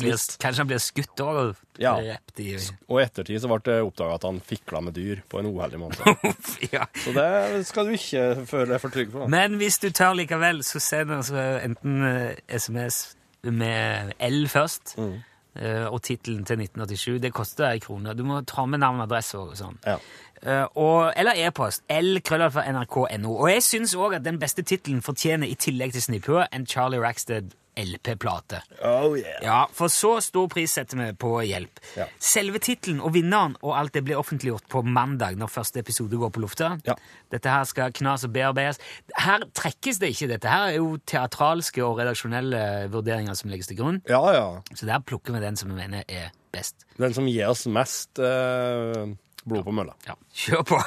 kanskje 0.42 0.60
han 0.62 0.70
blir 0.70 0.82
skutt 0.82 1.22
òg 1.24 1.40
Ja. 1.80 1.94
i 2.00 2.54
Og 2.88 3.00
i 3.00 3.04
ettertid 3.04 3.40
så 3.42 3.50
ble 3.50 3.60
det 3.68 3.78
oppdaga 3.84 4.18
at 4.18 4.26
han 4.28 4.40
fikla 4.44 4.82
med 4.84 4.96
dyr 4.96 5.22
på 5.28 5.40
en 5.40 5.50
uheldig 5.52 5.80
måte. 5.80 6.14
ja. 6.74 6.86
Så 7.04 7.12
det 7.16 7.64
skal 7.68 7.88
du 7.88 7.96
ikke 7.96 8.24
føle 8.48 8.70
deg 8.74 8.80
for 8.84 8.94
trygg 8.96 9.12
på. 9.12 9.28
Men 9.32 9.58
hvis 9.60 9.80
du 9.82 9.90
tør 9.90 10.16
likevel, 10.20 10.62
så 10.66 10.82
send 10.82 11.12
eh, 11.16 11.64
enten 11.64 12.00
eh, 12.08 12.32
SMS 12.48 13.16
med 13.52 14.12
L 14.20 14.48
først, 14.48 14.96
Mm. 14.98 15.22
Uh, 15.54 15.86
og 15.92 16.02
tittelen 16.02 16.44
til 16.44 16.58
1987. 16.58 17.22
Det 17.22 17.32
koster 17.32 17.68
ei 17.68 17.78
krone. 17.78 18.10
Du 18.18 18.24
må 18.24 18.40
ta 18.40 18.64
med 18.66 18.80
navn 18.82 18.98
og 18.98 19.04
adresse 19.06 19.38
og 19.38 19.52
sånn. 19.54 19.76
Ja. 19.86 20.00
Uh, 20.42 20.66
og, 20.74 21.12
eller 21.16 21.38
e-post. 21.46 21.84
L 21.88 22.18
krøllalfa 22.26 22.64
nrk.no. 22.72 23.36
Og 23.36 23.52
jeg 23.52 23.62
syns 23.62 23.94
òg 23.94 24.16
at 24.16 24.24
den 24.24 24.40
beste 24.42 24.62
tittelen 24.66 24.98
fortjener, 25.02 25.46
i 25.46 25.54
tillegg 25.54 25.92
til 25.94 26.02
Snipphue, 26.02 26.48
en 26.50 26.66
Charlie 26.66 26.98
Rackstead 26.98 27.54
LP-plate. 27.76 28.60
Oh 28.82 29.16
yeah. 29.18 29.40
Ja, 29.42 29.58
for 29.72 29.92
så 29.92 30.16
stor 30.24 30.48
pris 30.52 30.74
setter 30.76 31.00
vi 31.00 31.08
på 31.18 31.32
hjelp. 31.46 31.80
Ja. 31.98 32.06
Selve 32.22 32.60
tittelen 32.62 33.00
og 33.04 33.14
vinneren 33.16 33.56
og 33.62 33.74
alt 33.78 33.94
det 33.96 34.04
blir 34.06 34.20
offentliggjort 34.20 34.68
på 34.70 34.84
mandag 34.86 35.38
når 35.40 35.52
første 35.52 35.82
episode 35.82 36.18
går 36.20 36.32
på 36.34 36.44
lufta. 36.44 36.74
Ja. 36.86 36.96
Dette 37.34 37.50
her 37.50 37.66
skal 37.68 37.94
knas 37.96 38.26
og 38.26 38.34
bearbeides. 38.36 38.80
Her 39.18 39.46
trekkes 39.56 40.00
det 40.02 40.14
ikke. 40.14 40.30
Dette 40.34 40.50
her 40.50 40.70
er 40.70 40.78
jo 40.78 40.94
teatralske 41.10 41.84
og 41.84 41.98
redaksjonelle 42.02 42.64
vurderinger 42.94 43.38
som 43.38 43.52
legges 43.52 43.70
til 43.70 43.80
grunn. 43.82 44.02
Ja, 44.10 44.22
ja. 44.34 44.46
Så 44.74 44.88
der 44.90 45.02
plukker 45.04 45.34
vi 45.34 45.44
den 45.44 45.58
som 45.60 45.72
vi 45.72 45.78
mener 45.82 46.06
er 46.08 46.32
best. 46.54 46.86
Den 47.00 47.14
som 47.16 47.26
gir 47.28 47.50
oss 47.50 47.66
mest 47.66 48.22
eh, 48.22 49.02
blod 49.44 49.66
på 49.66 49.74
mølla. 49.74 49.96
Ja, 50.06 50.18
kjør 50.44 50.68
på! 50.74 50.78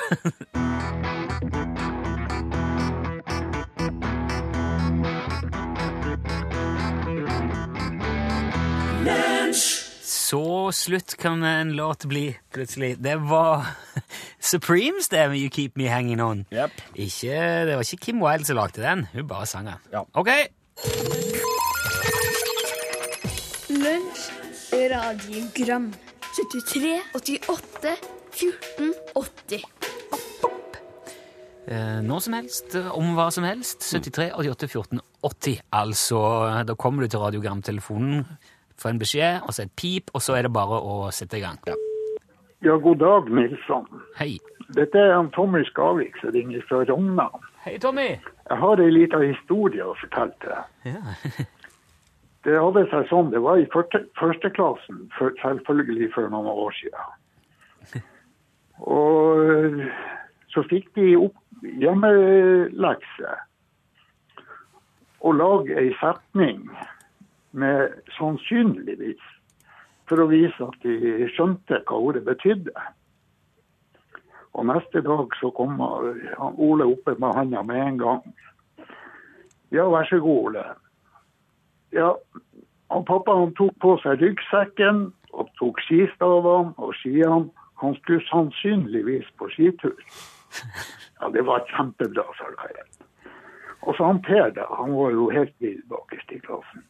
Så 10.07 10.71
slutt 10.75 11.17
kan 11.19 11.43
en 11.43 11.73
låt 11.75 12.05
bli, 12.05 12.29
plutselig. 12.53 12.95
Det 13.03 13.15
var 13.29 13.65
Supremes, 14.51 15.09
det 15.11 15.29
med 15.29 15.39
You 15.39 15.49
Keep 15.53 15.75
Me 15.75 15.89
Hanging 15.91 16.21
On. 16.23 16.45
Yep. 16.53 16.71
Ikke, 16.95 17.41
det 17.67 17.75
var 17.75 17.83
ikke 17.87 18.05
Kim 18.05 18.23
Wilde 18.23 18.45
som 18.45 18.59
lagde 18.59 18.81
den, 18.81 19.07
hun 19.13 19.27
bare 19.27 19.45
sang 19.45 19.67
den. 19.67 19.81
Ja. 19.93 20.03
Ok, 20.13 20.29
Lunsj, 23.69 24.29
radiogram 24.73 25.93
73, 26.37 27.01
88, 27.15 27.95
14, 28.31 28.93
80 29.15 29.63
eh, 31.67 31.99
når 32.05 32.19
som 32.23 32.35
helst, 32.37 32.75
eh, 32.75 32.91
om 32.95 33.15
hva 33.17 33.29
som 33.33 33.43
helst. 33.47 33.81
73 33.89 34.31
88 34.37 34.69
14 34.69 35.01
80. 35.23 35.61
Altså, 35.73 36.21
eh, 36.47 36.63
da 36.63 36.75
kommer 36.75 37.03
du 37.03 37.09
til 37.09 37.19
radiogramtelefonen, 37.19 38.25
får 38.81 38.93
en 38.93 39.01
beskjed, 39.01 39.41
og 39.43 39.53
så 39.53 39.65
et 39.65 39.75
pip, 39.79 40.11
og 40.13 40.21
så 40.21 40.37
er 40.37 40.47
det 40.47 40.53
bare 40.53 40.79
å 40.79 41.09
sette 41.15 41.39
i 41.39 41.43
gang. 41.43 41.59
Ja, 42.65 42.77
god 42.81 43.01
dag, 43.03 43.29
Nilsson. 43.29 43.85
Hei. 44.17 44.37
Dette 44.75 44.99
er 44.99 45.13
han 45.15 45.29
Tommy 45.35 45.63
Skavik 45.69 46.17
som 46.21 46.33
ringer 46.35 46.63
fra 46.69 46.81
Rogna. 46.89 47.29
Hei, 47.63 47.77
Tommy. 47.79 48.09
Jeg 48.49 48.57
har 48.63 48.81
ei 48.83 48.89
lita 48.91 49.21
historie 49.23 49.85
å 49.85 49.95
fortelle 50.01 50.33
til 50.41 50.55
deg. 50.55 50.95
Ja. 50.95 51.45
Det 52.47 52.53
hadde 52.55 52.85
seg 52.87 53.09
sånn, 53.09 53.31
det 53.33 53.41
var 53.43 53.59
i 53.59 53.65
første, 53.73 53.99
førsteklassen, 54.15 55.01
for, 55.17 55.33
selvfølgelig 55.41 56.05
for 56.13 56.29
noen 56.31 56.47
år 56.47 56.75
siden. 56.77 57.97
Og 58.99 59.41
øh, 59.41 59.81
så 60.53 60.63
fikk 60.69 60.87
de 60.95 61.17
opp 61.19 61.65
hjemmelekse 61.81 63.33
å 65.27 65.33
lage 65.35 65.75
ei 65.81 65.91
setning 65.99 66.61
med 67.51 67.93
sannsynligvis 68.17 69.23
for 70.07 70.23
å 70.23 70.29
vise 70.31 70.63
at 70.63 70.83
de 70.83 71.27
skjønte 71.35 71.81
hva 71.87 71.99
ordet 72.09 72.23
betydde. 72.27 72.73
Og 74.57 74.65
neste 74.65 75.03
dag 75.05 75.35
så 75.39 75.51
kom 75.53 75.77
Ole 75.81 76.87
oppe 76.87 77.13
med 77.19 77.35
handa 77.37 77.61
med 77.63 77.81
en 77.83 77.99
gang. 78.01 78.23
Ja, 79.71 79.85
vær 79.91 80.07
så 80.09 80.19
god, 80.23 80.49
Ole. 80.49 80.63
Ja, 81.93 82.13
og 82.89 83.05
pappa 83.05 83.35
han 83.35 83.53
tok 83.59 83.75
på 83.83 83.97
seg 84.03 84.23
ryggsekken 84.23 85.07
og 85.35 85.51
tok 85.59 85.81
skistavene 85.85 86.73
og 86.77 86.95
skiene. 87.01 87.51
Han 87.83 87.93
skulle 87.99 88.25
sannsynligvis 88.31 89.27
på 89.37 89.51
skitur. 89.53 89.97
Ja, 91.19 91.29
det 91.29 91.43
var 91.45 91.67
kjempebra, 91.69 92.23
sa 92.39 92.49
Karin. 92.57 92.89
Og 93.85 93.95
så 93.95 94.07
han 94.07 94.21
Per, 94.25 94.49
da. 94.55 94.65
Han 94.79 94.95
var 94.97 95.11
jo 95.13 95.29
helt 95.29 95.53
vill 95.61 95.77
bakerst 95.91 96.31
i 96.33 96.39
klassen. 96.41 96.83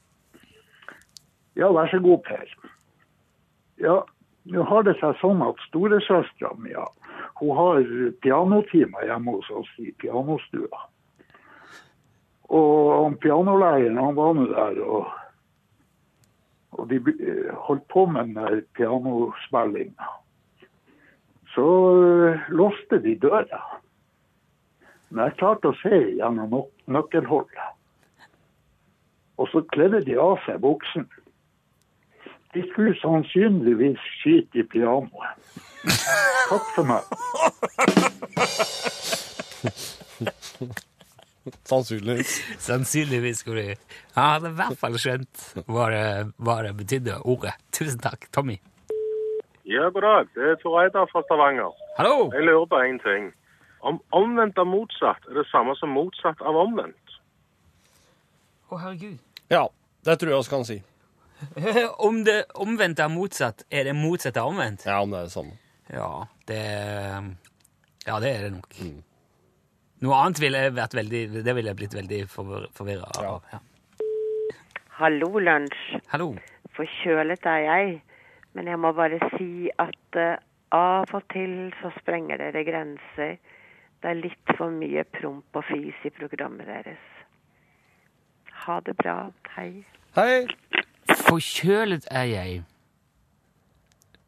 Ja, 1.57 1.71
vær 1.73 1.89
så 1.89 1.99
god, 2.03 2.21
Per. 2.27 2.53
Ja, 3.81 4.01
nå 4.47 4.63
har 4.69 4.85
det 4.85 4.97
seg 5.01 5.17
sånn 5.21 5.41
at 5.45 5.59
storesøstera 5.67 6.53
mi 6.61 6.71
ja, 6.73 6.85
hun 7.39 7.57
har 7.57 7.87
pianotimer 8.23 9.05
hjemme 9.05 9.37
hos 9.37 9.49
oss 9.53 9.71
i 9.81 9.91
pianostua. 10.01 10.85
Og 12.47 12.77
han 13.03 13.17
pianolæreren 13.21 13.99
han 13.99 14.15
var 14.15 14.37
nå 14.37 14.45
der, 14.53 14.79
og, 14.85 15.09
og 16.77 16.87
de 16.89 17.01
eh, 17.11 17.51
holdt 17.67 17.85
på 17.91 18.05
med 18.09 18.33
den 18.37 18.63
pianospillinga. 18.77 20.13
Så 21.53 21.67
eh, 22.31 22.47
låste 22.49 23.01
de 23.03 23.17
døra. 23.19 23.61
Men 25.09 25.27
jeg 25.27 25.37
klarte 25.41 25.71
å 25.71 25.79
se 25.81 26.01
gjennom 26.17 26.55
nøk 26.55 26.71
nøkkelholdet. 26.87 27.73
Og 29.37 29.49
så 29.51 29.61
kledde 29.73 30.01
de 30.07 30.15
av 30.17 30.39
seg 30.47 30.63
buksen. 30.63 31.05
De 32.53 32.63
skulle 32.71 32.95
sannsynligvis 33.01 33.99
skyte 34.21 34.59
i 34.59 34.63
pianoet. 34.63 35.35
Takk 36.49 36.69
for 36.75 36.87
meg. 36.87 37.03
Sannsynligvis. 41.67 42.31
Sannsynligvis 42.59 43.37
skulle 43.43 43.61
de 43.61 43.75
Han 44.15 44.31
hadde 44.31 44.49
i 44.49 44.57
hvert 44.57 44.79
fall 44.79 44.97
skjønt 44.99 45.43
hva 45.67 45.89
det, 45.93 46.05
hva 46.43 46.57
det 46.65 46.73
betydde, 46.79 47.19
ordet. 47.23 47.53
Tusen 47.75 47.99
takk, 48.03 48.27
Tommy. 48.35 48.57
Ja, 49.67 49.89
god 49.91 50.01
dag. 50.01 50.29
Det 50.35 50.51
er 50.51 50.59
Tor 50.63 50.79
Eidar 50.81 51.07
fra 51.11 51.21
Stavanger. 51.27 51.75
Hallo! 51.97 52.29
Jeg 52.33 52.47
lurer 52.47 52.67
på 52.71 52.79
én 52.87 52.99
ting. 53.03 53.31
Om 53.87 53.99
omvendt 54.15 54.57
av 54.57 54.67
motsatt 54.67 55.27
er 55.29 55.41
det 55.41 55.47
samme 55.51 55.75
som 55.79 55.91
motsatt 55.93 56.39
av 56.41 56.55
omvendt? 56.63 57.17
Å, 58.71 58.79
herregud. 58.79 59.19
Ja, 59.51 59.67
det 60.07 60.17
tror 60.19 60.33
jeg 60.33 60.43
vi 60.43 60.51
kan 60.55 60.65
si. 60.67 60.79
Om 62.07 62.23
det 62.25 62.37
omvendte 62.55 63.05
er 63.05 63.13
motsatt, 63.13 63.65
er 63.69 63.89
det 63.89 63.95
motsatt 63.97 64.37
av 64.41 64.51
omvendt? 64.51 64.87
Ja, 64.87 65.01
om 65.01 65.13
det 65.13 65.19
er 65.19 65.27
det 65.27 65.33
samme. 65.33 65.57
Ja, 65.93 66.11
det 66.47 66.61
Ja, 68.07 68.19
det 68.23 68.31
er 68.31 68.41
det 68.47 68.51
nok. 68.55 68.77
Noe 70.05 70.19
annet 70.21 70.39
ville 70.41 70.59
jeg 70.61 70.75
vært 70.77 70.95
veldig 70.97 71.21
Det 71.43 71.55
ville 71.57 71.71
jeg 71.71 71.79
blitt 71.79 71.95
veldig 71.97 72.19
forvirra 72.29 73.09
av. 73.21 73.47
Ja. 73.51 73.61
Hallo, 74.97 75.29
lunsj. 75.37 75.99
Hallo. 76.13 76.31
Forkjølet 76.77 77.45
er 77.49 77.63
jeg, 77.65 77.91
men 78.57 78.69
jeg 78.69 78.79
må 78.81 78.91
bare 78.97 79.19
si 79.35 79.69
at 79.81 80.17
uh, 80.17 80.37
av 80.73 81.13
og 81.13 81.27
til 81.33 81.73
så 81.81 81.91
sprenger 81.99 82.41
dere 82.41 82.63
grenser. 82.65 83.37
Det 84.01 84.09
er 84.09 84.19
litt 84.19 84.55
for 84.57 84.73
mye 84.73 85.05
promp 85.17 85.57
og 85.57 85.65
fis 85.69 86.05
i 86.05 86.13
programmet 86.13 86.69
deres. 86.69 87.05
Ha 88.65 88.79
det 88.85 88.97
bra. 88.97 89.19
Hei. 89.55 89.71
Hei! 90.17 90.47
Forkjølet 91.15 92.07
er 92.11 92.23
jeg, 92.23 92.63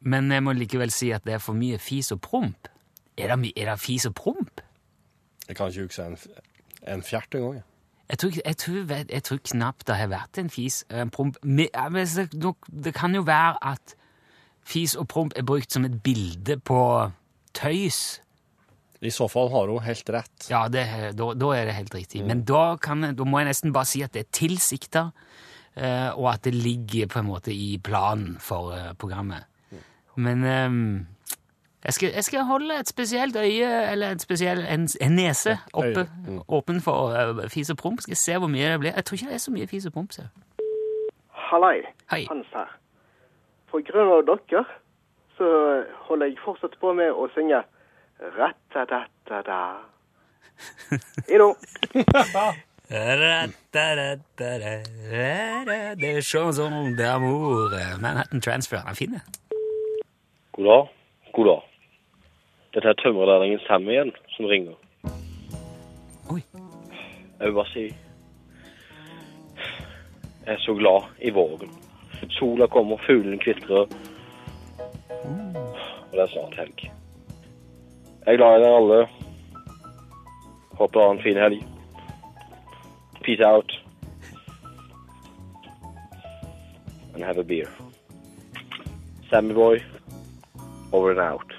men 0.01 0.31
jeg 0.31 0.43
må 0.43 0.53
likevel 0.55 0.91
si 0.91 1.09
at 1.11 1.25
det 1.27 1.33
er 1.35 1.41
for 1.43 1.53
mye 1.57 1.77
fis 1.81 2.11
og 2.15 2.21
promp. 2.23 2.69
Er 3.19 3.35
det, 3.35 3.51
er 3.59 3.71
det 3.73 3.79
fis 3.83 4.05
og 4.07 4.15
promp? 4.15 4.61
Jeg 5.49 5.55
kan 5.57 5.67
ikke 5.73 5.81
huske 5.89 6.05
en, 6.05 6.17
en 6.87 7.03
fjert 7.03 7.35
engang. 7.35 7.59
jeg. 7.59 8.17
Tror, 8.19 8.31
jeg, 8.45 8.57
tror, 8.57 8.93
jeg 9.09 9.23
tror 9.23 9.37
knapt 9.51 9.83
det 9.87 9.95
har 9.99 10.07
vært 10.09 10.37
en 10.41 10.49
fis 10.49 10.83
en 10.89 11.09
promp. 11.13 11.35
Så- 11.43 12.27
nok- 12.33 12.69
Det 12.71 12.93
kan 12.93 13.13
jo 13.15 13.21
være 13.21 13.57
at 13.61 13.95
fis 14.63 14.95
og 14.95 15.07
promp 15.07 15.33
er 15.35 15.43
brukt 15.43 15.71
som 15.73 15.85
et 15.85 16.01
bilde 16.03 16.57
på 16.59 17.11
tøys. 17.53 18.21
I 19.01 19.09
så 19.09 19.27
fall 19.31 19.49
har 19.49 19.67
hun 19.67 19.79
helt 19.83 20.09
rett. 20.09 20.49
Ja, 20.49 20.67
det, 20.67 21.15
da, 21.17 21.33
da 21.33 21.45
er 21.55 21.65
det 21.65 21.73
helt 21.75 21.93
riktig. 21.95 22.25
Men 22.25 22.43
da, 22.43 22.75
kan, 22.75 23.01
da 23.15 23.23
må 23.23 23.39
jeg 23.39 23.47
nesten 23.47 23.71
bare 23.73 23.85
si 23.85 24.01
at 24.01 24.11
det 24.13 24.19
er 24.25 24.31
tilsikta, 24.31 25.05
eh, 25.11 25.48
og 26.15 26.33
at 26.33 26.43
det 26.43 26.53
ligger 26.53 27.07
på 27.07 27.19
en 27.19 27.29
måte 27.29 27.53
i 27.53 27.77
planen 27.83 28.37
for 28.39 28.73
eh, 28.75 28.93
programmet. 28.99 29.45
Men 30.19 30.43
ehm, 30.43 31.07
jeg, 31.85 31.93
skal, 31.93 32.09
jeg 32.15 32.23
skal 32.23 32.43
holde 32.43 32.79
et 32.79 32.89
spesielt 32.89 33.35
øye, 33.35 33.91
eller 33.91 34.11
et 34.11 34.21
spesiell, 34.21 34.59
en, 34.59 34.87
en 35.01 35.11
nese, 35.11 35.57
oppe, 35.73 36.09
åpen 36.47 36.81
for 36.81 37.13
eh, 37.15 37.49
fis 37.49 37.69
og 37.69 37.77
promp. 37.77 38.01
Skal 38.01 38.11
jeg 38.11 38.17
se 38.17 38.37
hvor 38.37 38.47
mye 38.47 38.71
det 38.71 38.79
blir. 38.79 38.91
Jeg 38.95 39.05
tror 39.05 39.15
ikke 39.15 39.27
det 39.27 39.33
er 39.33 39.45
så 39.45 39.51
mye 39.51 39.67
fis 39.67 39.85
og 39.85 39.93
promp. 39.93 40.11
Hallei, 41.31 41.81
Hei. 42.11 42.25
Hans 42.29 42.47
her. 42.53 42.75
På 43.71 43.79
grunn 43.85 44.11
av 44.17 44.25
dere 44.27 44.65
så 45.37 45.49
holder 46.09 46.25
jeg 46.25 46.41
fortsatt 46.43 46.75
på 46.81 46.93
med 46.93 47.15
å 47.15 47.29
synge 47.35 47.63
Rattatatada. 48.19 49.61
Hei 51.29 51.37
då. 51.37 51.55
Det 52.89 52.97
er 56.17 56.21
chanson 56.21 56.95
d'amour. 56.97 57.69
Manhattan 58.01 58.41
Transfer. 58.41 58.77
Den 58.77 58.89
er 58.89 58.93
fin, 58.93 59.11
det. 59.13 59.21
God 60.51 60.65
dag. 60.65 60.87
God 61.33 61.45
dag. 61.45 61.61
Dette 62.73 62.87
er 62.89 62.93
tømrerlærlingen 62.93 63.59
Sam 63.67 63.89
igjen 63.89 64.11
som 64.33 64.45
ringer. 64.45 64.73
Oi. 66.33 66.41
Jeg 67.39 67.47
vil 67.47 67.53
bare 67.53 67.69
si 67.73 67.85
Jeg 70.45 70.53
er 70.53 70.59
så 70.59 70.73
glad 70.73 71.01
i 71.21 71.29
våren. 71.29 71.69
Sola 72.29 72.67
kommer, 72.67 72.97
fuglene 73.05 73.39
kvitrer. 73.39 73.85
Og 76.09 76.11
det 76.11 76.21
er 76.21 76.27
snart 76.27 76.55
helg. 76.57 76.91
Jeg 78.25 78.33
er 78.33 78.37
glad 78.37 78.57
i 78.57 78.63
dere 78.63 78.77
alle. 78.81 79.07
Håper 80.71 80.99
dere 80.99 81.07
har 81.07 81.11
en 81.11 81.23
fin 81.23 81.37
helg. 81.37 81.78
Peace 83.29 83.45
out. 83.45 83.71
And 87.13 87.23
have 87.23 87.37
a 87.37 87.43
beer. 87.43 87.69
Sammy 89.29 89.53
boy, 89.53 89.83
over 90.91 91.11
and 91.11 91.19
out. 91.19 91.53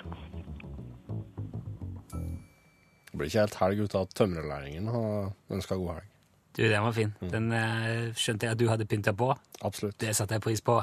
Det 3.10 3.18
blir 3.18 3.26
ikke 3.26 3.38
helt 3.38 3.54
helg 3.60 3.84
ut 3.84 3.94
av 3.94 4.08
at 4.08 4.16
tømrerlærlingen 4.18 4.90
har 4.90 5.30
ønska 5.54 5.78
god 5.78 5.92
helg. 5.92 6.10
Du, 6.56 6.64
den 6.64 6.82
var 6.82 6.92
fin. 6.98 7.14
Den 7.36 7.46
eh, 7.54 8.10
skjønte 8.18 8.48
jeg 8.48 8.56
at 8.56 8.58
du 8.58 8.66
hadde 8.72 8.90
pynta 8.90 9.14
på. 9.14 9.30
Absolutt. 9.62 10.00
Det 10.00 10.16
satte 10.16 10.40
jeg 10.40 10.46
pris 10.48 10.66
på. 10.66 10.80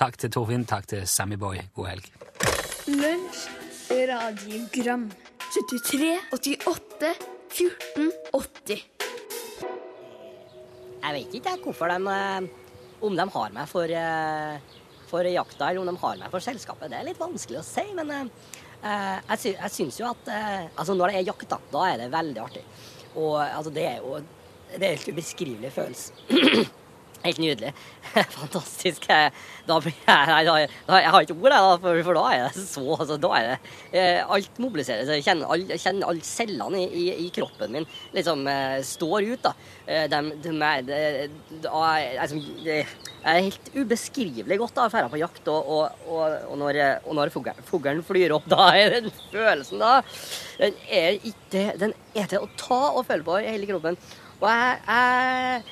Takk 0.00 0.16
til 0.16 0.32
Torfinn, 0.32 0.64
takk 0.64 0.88
til 0.94 1.04
Sammy 1.04 1.36
Boy. 1.36 1.60
God 1.76 1.92
helg. 1.92 2.08
Lunsj, 2.88 3.44
radiogram 3.92 5.10
73, 5.52 6.16
88, 6.40 7.16
14, 7.52 8.12
80 8.32 9.11
Jeg 11.02 11.16
vet 11.16 11.36
ikke 11.38 11.56
hvorfor 11.64 11.90
de 11.90 12.14
eh, 12.14 12.50
Om 13.02 13.16
de 13.18 13.26
har 13.34 13.54
meg 13.54 13.70
for, 13.70 13.90
eh, 13.90 14.76
for 15.10 15.26
jakta, 15.26 15.70
eller 15.70 15.82
om 15.82 15.88
de 15.90 15.96
har 15.98 16.20
meg 16.20 16.30
for 16.30 16.44
selskapet. 16.44 16.92
Det 16.92 17.00
er 17.00 17.08
litt 17.08 17.20
vanskelig 17.20 17.58
å 17.58 17.64
si, 17.66 17.84
men 17.98 18.12
eh, 18.14 18.28
jeg, 18.84 19.40
sy 19.42 19.54
syns 19.78 19.98
jo 19.98 20.06
at 20.10 20.30
Altså, 20.30 20.94
når 20.94 21.10
det 21.10 21.18
er 21.18 21.26
jakt, 21.32 21.56
da, 21.72 21.82
er 21.88 22.04
det 22.04 22.12
veldig 22.14 22.44
artig. 22.44 22.62
Og 23.16 23.34
altså, 23.42 23.74
det 23.74 23.88
er 23.88 23.98
jo 24.04 24.22
Det 24.72 24.86
er 24.86 24.94
helt 24.94 25.10
ubeskrivelig 25.12 25.72
følelse. 25.74 26.12
Helt 27.22 27.38
nydelig. 27.38 27.72
Fantastisk. 28.38 29.04
Eh, 29.14 29.30
Da 29.62 29.76
blir 29.78 29.94
jeg 29.94 30.26
nei, 30.26 30.40
da, 30.42 30.54
Jeg 30.98 31.10
har 31.14 31.22
ikke 31.22 31.36
ord, 31.38 31.52
jeg, 31.54 31.76
for, 31.84 31.98
for 32.08 32.18
da 32.18 32.22
er 32.34 32.40
det 32.48 32.62
så 32.66 32.82
altså, 32.96 33.14
Da 33.22 33.28
er 33.38 33.44
det 33.46 33.58
eh, 34.00 34.32
Alt 34.34 34.56
mobiliseres. 34.58 35.12
Jeg 35.14 35.22
kjenner 35.22 35.52
alle 35.54 35.76
all, 36.08 36.18
cellene 36.26 36.80
i, 36.82 36.88
i, 36.98 37.04
i 37.22 37.28
kroppen 37.36 37.70
min 37.76 37.86
liksom 38.16 38.42
står 38.88 39.28
ut, 39.30 39.44
da. 39.46 39.52
De 39.86 40.20
dem 40.42 40.62
er- 40.66 40.82
de, 40.88 40.96
er- 40.98 42.18
altså, 42.24 42.40
det 42.64 42.80
er 43.22 43.38
helt 43.46 43.70
ubeskrivelig 43.78 44.58
godt 44.58 44.74
da, 44.80 44.88
dra 44.90 45.06
på 45.12 45.20
jakt, 45.22 45.46
og, 45.52 45.68
og, 45.76 46.02
og, 46.10 46.36
og 46.50 46.58
når, 46.58 46.80
og 47.06 47.14
når 47.20 47.30
fuglen 47.68 48.02
flyr 48.06 48.34
opp, 48.34 48.48
da 48.54 48.66
er 48.78 48.96
den 48.98 49.12
følelsen 49.30 49.78
da 49.82 49.92
Den 50.58 50.74
er 50.90 51.20
ikke 51.22 51.68
Den 51.80 51.94
er 52.18 52.26
til 52.34 52.42
å 52.42 52.50
ta 52.58 52.80
og 52.96 53.06
føle 53.08 53.22
på 53.26 53.38
i 53.40 53.46
hele 53.54 53.70
kroppen. 53.70 53.98
Og 54.42 54.48
jeg, 54.50 54.82
jeg 54.90 55.62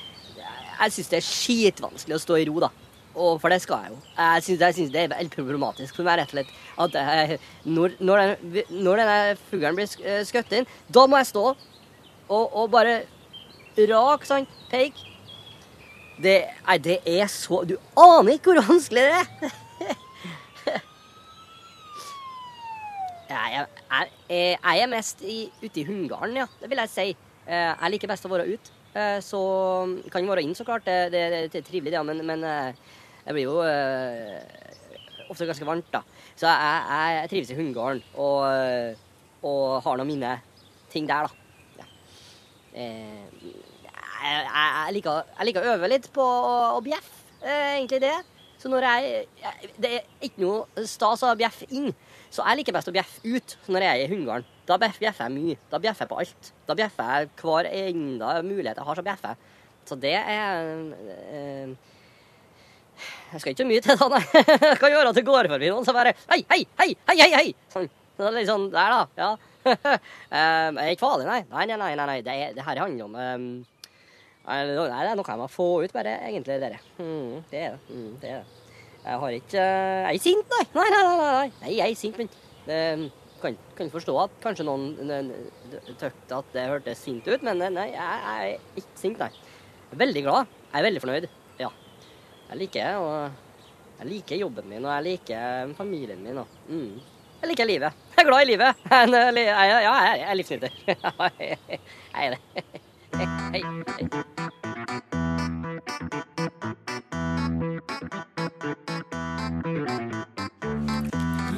jeg 0.81 0.95
syns 0.95 1.11
det 1.11 1.19
er 1.19 1.27
skitvanskelig 1.27 2.17
å 2.17 2.23
stå 2.23 2.39
i 2.41 2.47
ro, 2.49 2.59
da. 2.63 2.71
Og 3.11 3.41
for 3.43 3.51
det 3.51 3.59
skal 3.61 3.83
jeg 3.83 3.91
jo. 3.91 3.97
Jeg 4.15 4.43
syns, 4.45 4.91
det 4.93 5.01
er 5.01 5.11
veldig 5.11 5.33
problematisk 5.33 5.97
for 5.97 6.07
meg, 6.07 6.21
rett 6.21 6.31
og 6.31 6.37
slett. 6.37 6.51
At 6.85 6.95
jeg, 6.95 7.39
når, 7.67 7.97
når, 7.99 8.21
den, 8.41 8.63
denne 8.71 9.37
fuglen 9.49 9.75
blir 9.77 9.87
eh, 10.05 10.21
skutt 10.27 10.53
inn, 10.55 10.69
da 10.87 11.05
må 11.11 11.19
jeg 11.19 11.31
stå 11.33 11.45
og, 11.51 12.45
og 12.45 12.69
bare 12.71 13.01
rak 13.91 14.25
sånn 14.27 14.47
peik. 14.71 14.95
Det, 16.21 16.37
nei, 16.67 16.77
det 16.77 16.99
er 17.07 17.25
så 17.31 17.63
Du 17.65 17.75
aner 17.97 18.35
ikke 18.35 18.51
hvor 18.51 18.67
vanskelig 18.67 19.03
det 19.07 19.15
er! 19.17 19.25
jeg, 23.31 23.65
jeg, 23.65 24.05
jeg, 24.29 24.75
er 24.75 24.91
mest 24.91 25.23
i, 25.25 25.49
ute 25.63 25.81
i 25.81 25.87
hundgarden, 25.87 26.37
ja. 26.43 26.47
Det 26.61 26.69
vil 26.71 26.83
jeg 26.83 26.93
si. 26.93 27.07
Eh, 27.47 27.71
Jeg 27.73 27.91
liker 27.95 28.11
best 28.11 28.27
å 28.27 28.31
være 28.31 28.47
ute. 28.53 28.80
Eh, 28.95 29.19
Så 29.23 29.39
kan 30.11 30.27
være 30.27 30.43
inn, 30.43 30.55
så 30.57 30.65
klart. 30.67 30.85
Det, 30.85 31.11
det, 31.13 31.51
det 31.53 31.61
er 31.61 31.67
trivelig, 31.67 31.93
det, 31.93 32.03
men, 32.05 32.25
men 32.27 32.43
eh, 32.43 32.73
jeg 33.25 33.37
blir 33.37 33.47
jo 33.47 33.61
eh, 33.63 34.41
ofte 35.31 35.47
ganske 35.47 35.67
varmt, 35.67 35.87
da. 35.93 36.03
Så 36.35 36.49
jeg, 36.49 36.81
jeg, 36.89 37.19
jeg 37.19 37.31
trives 37.31 37.53
i 37.53 37.59
hundegården 37.59 38.01
og, 38.19 38.97
og 39.47 39.63
har 39.85 39.99
nå 39.99 40.07
mine 40.09 40.35
ting 40.91 41.07
der, 41.07 41.29
da. 41.29 41.31
Ja. 41.79 41.87
Jeg, 44.21 44.41
jeg, 44.45 44.93
liker, 44.97 45.23
jeg 45.37 45.47
liker 45.49 45.65
å 45.65 45.73
øve 45.75 45.89
litt 45.91 46.11
på 46.13 46.25
å, 46.25 46.55
å 46.77 46.83
bjeffe, 46.83 47.23
egentlig 47.47 48.01
det. 48.03 48.17
Så 48.61 48.69
når 48.69 48.85
jeg 48.85 49.23
Det 49.81 49.89
er 49.97 50.03
ikke 50.21 50.43
noe 50.43 50.85
stas 50.85 51.23
å 51.25 51.31
bjeffe 51.39 51.65
inn. 51.73 51.89
Så 52.31 52.43
jeg 52.47 52.61
liker 52.61 52.75
best 52.77 52.87
å 52.87 52.93
bjeffe 52.95 53.21
ut 53.27 53.55
når 53.67 53.83
jeg 53.85 53.91
er 53.91 54.03
i 54.05 54.11
hundegården. 54.13 54.45
Da 54.69 54.77
bjeffer 54.79 55.07
jeg 55.09 55.33
mye. 55.35 55.57
Da 55.71 55.79
bjeffer 55.83 56.05
jeg 56.05 56.11
på 56.13 56.19
alt. 56.23 56.51
Da 56.69 56.75
bjeffer 56.79 57.09
jeg 57.17 57.31
hver 57.41 57.67
enda 57.71 58.35
mulighet 58.45 58.79
jeg 58.79 58.87
har, 58.87 58.99
så 59.01 59.03
bjeffer 59.03 59.33
jeg. 59.33 59.57
Så 59.89 59.97
det 59.99 60.13
er 60.15 60.69
eh, 61.01 61.73
Jeg 63.33 63.41
skal 63.41 63.55
ikke 63.55 63.65
mye 63.67 63.81
til, 63.83 63.97
da, 63.99 64.07
nei. 64.13 64.21
Jeg 64.71 64.77
kan 64.79 64.93
gjøre 64.93 65.09
at 65.11 65.17
det 65.17 65.25
går 65.27 65.49
forbi 65.51 65.71
noen, 65.73 65.87
så 65.87 65.95
bare 65.95 66.13
Hei, 66.29 66.39
hei, 66.51 66.61
hei, 66.79 66.89
hei, 67.09 67.17
hei! 67.23 67.31
hei. 67.35 67.47
Sånn. 67.73 67.89
Så 68.15 68.21
det 68.23 68.29
er 68.29 68.35
litt 68.37 68.49
sånn 68.51 68.67
der, 68.71 68.93
da. 68.93 69.01
Ja. 69.17 69.29
um, 69.65 70.77
jeg 70.79 70.85
er 70.85 70.93
ikke 70.93 71.03
farlig, 71.07 71.27
nei. 71.27 71.41
Nei, 71.49 71.65
nei, 71.71 71.77
nei. 71.97 72.07
nei. 72.13 72.17
Det, 72.27 72.35
er- 72.45 72.55
det 72.57 72.65
her 72.67 72.81
handler 72.83 73.07
om 73.09 73.15
um, 73.17 73.45
nei, 74.45 74.57
det 74.69 74.77
er 74.77 75.15
noe 75.17 75.27
jeg 75.33 75.41
må 75.41 75.47
få 75.51 75.67
ut, 75.83 75.93
bare, 75.95 76.15
egentlig, 76.29 76.59
dere. 76.61 76.79
Mm, 77.01 77.39
det 77.51 77.63
er 77.65 77.75
det. 77.75 77.95
Mm, 77.97 78.11
det 78.21 78.31
er 78.35 78.43
det. 78.43 78.60
Jeg 79.01 79.17
har 79.23 79.35
ikke 79.37 79.61
Jeg 79.61 80.15
er 80.15 80.21
sint, 80.21 80.53
nei. 80.53 80.65
Nei, 80.75 80.87
nei, 80.93 81.01
nei. 81.07 81.17
nei, 81.17 81.51
nei. 81.61 81.73
jeg 81.77 81.89
er 81.89 81.97
sint, 81.97 82.17
men 82.21 82.29
um, 83.01 83.05
kan, 83.41 83.57
kan 83.77 83.89
forstå 83.93 84.17
at 84.21 84.35
kanskje 84.43 84.65
noen 84.67 84.83
tørte 85.97 86.37
at 86.37 86.51
det 86.53 86.67
hørtes 86.69 87.01
sint 87.01 87.25
ut, 87.25 87.41
men 87.47 87.63
uh, 87.65 87.71
nei, 87.73 87.87
jeg, 87.95 88.19
er 88.35 88.81
ikke 88.83 88.99
sint, 89.01 89.21
nei. 89.21 89.31
Veldig 89.97 90.21
glad. 90.27 90.51
Jeg 90.69 90.77
er 90.79 90.87
veldig 90.87 91.01
fornøyd. 91.03 91.25
Ja. 91.59 91.71
Jeg 92.51 92.61
liker 92.61 92.99
og 93.01 93.15
jeg 94.01 94.09
liker 94.09 94.39
jobben 94.39 94.65
min, 94.69 94.85
og 94.85 94.91
jeg 94.95 95.03
liker 95.09 95.73
familien 95.77 96.21
min. 96.25 96.37
Og, 96.41 96.47
mm. 96.69 96.95
Jeg 97.41 97.49
liker 97.51 97.65
livet. 97.69 97.91
Jeg 98.15 98.23
er 98.23 98.29
glad 98.29 98.41
i 98.41 98.49
livet. 98.49 98.71
Ja, 98.91 99.05
jeg 99.77 99.83
jeg 99.85 100.25
er 100.29 100.33
livsnyter. 100.39 100.71
jeg 100.87 101.57
er 102.15 102.29
det. 102.33 102.41
Hei, 103.21 103.61
hei. 108.01 108.27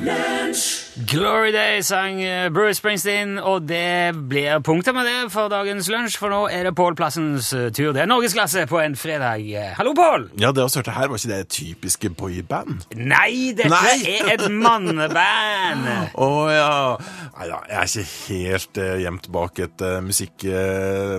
Lunch. 0.05 0.82
Glory 0.93 1.51
Day 1.51 1.81
sang 1.81 2.19
eh, 2.21 2.51
Bruce 2.53 2.77
Springsteen, 2.77 3.39
og 3.41 3.63
det 3.65 4.13
blir 4.29 4.59
punktet 4.61 4.93
med 4.93 5.07
det 5.09 5.31
for 5.33 5.49
dagens 5.49 5.87
lunsj, 5.89 6.19
for 6.21 6.29
nå 6.29 6.41
er 6.53 6.67
det 6.67 6.73
Pål 6.77 6.93
Plassens 6.99 7.47
eh, 7.57 7.71
tur. 7.73 7.95
Det 7.95 8.03
er 8.03 8.09
norgesklasse 8.11 8.67
på 8.69 8.77
en 8.77 8.93
fredag. 8.93 9.41
Eh, 9.41 9.71
Hallo, 9.79 9.95
Pål! 9.97 10.27
Ja, 10.37 10.51
det 10.53 10.61
vi 10.61 10.77
hørte 10.77 10.93
her, 10.93 11.09
var 11.09 11.17
ikke 11.17 11.31
det 11.31 11.47
typiske 11.49 12.11
boyband? 12.13 12.85
Nei, 12.93 13.55
dette 13.57 13.71
Nei. 13.73 14.19
er 14.19 14.29
et 14.35 14.45
manneband! 14.53 15.89
Å 16.27 16.29
ja. 16.53 16.75
Nei 17.39 17.49
da, 17.49 17.57
jeg 17.71 17.79
er 17.79 17.89
ikke 17.89 18.05
helt 18.27 18.81
uh, 18.83 18.93
gjemt 19.01 19.31
bak 19.33 19.63
et 19.65 19.85
uh, 19.87 19.97
musikk... 20.05 20.45
Uh, 20.45 21.17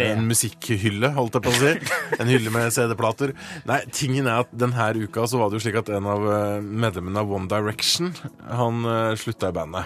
en 0.00 0.24
musikkhylle, 0.24 1.12
holdt 1.18 1.36
jeg 1.36 1.44
på 1.44 1.52
å 1.52 1.58
si. 1.58 1.74
En 2.16 2.32
hylle 2.32 2.54
med 2.54 2.72
CD-plater. 2.72 3.36
Nei, 3.68 3.82
tingen 3.92 4.24
er 4.24 4.46
at 4.46 4.56
denne 4.56 4.88
uka 5.04 5.28
så 5.28 5.42
var 5.42 5.52
det 5.52 5.60
jo 5.60 5.66
slik 5.66 5.82
at 5.82 5.92
en 5.92 6.08
av 6.08 6.24
medlemmene 6.64 7.20
av 7.20 7.36
One 7.36 7.50
Direction, 7.52 8.14
han 8.48 8.88
slutta 9.20 9.50
i 9.52 9.56
bandet. 9.56 9.84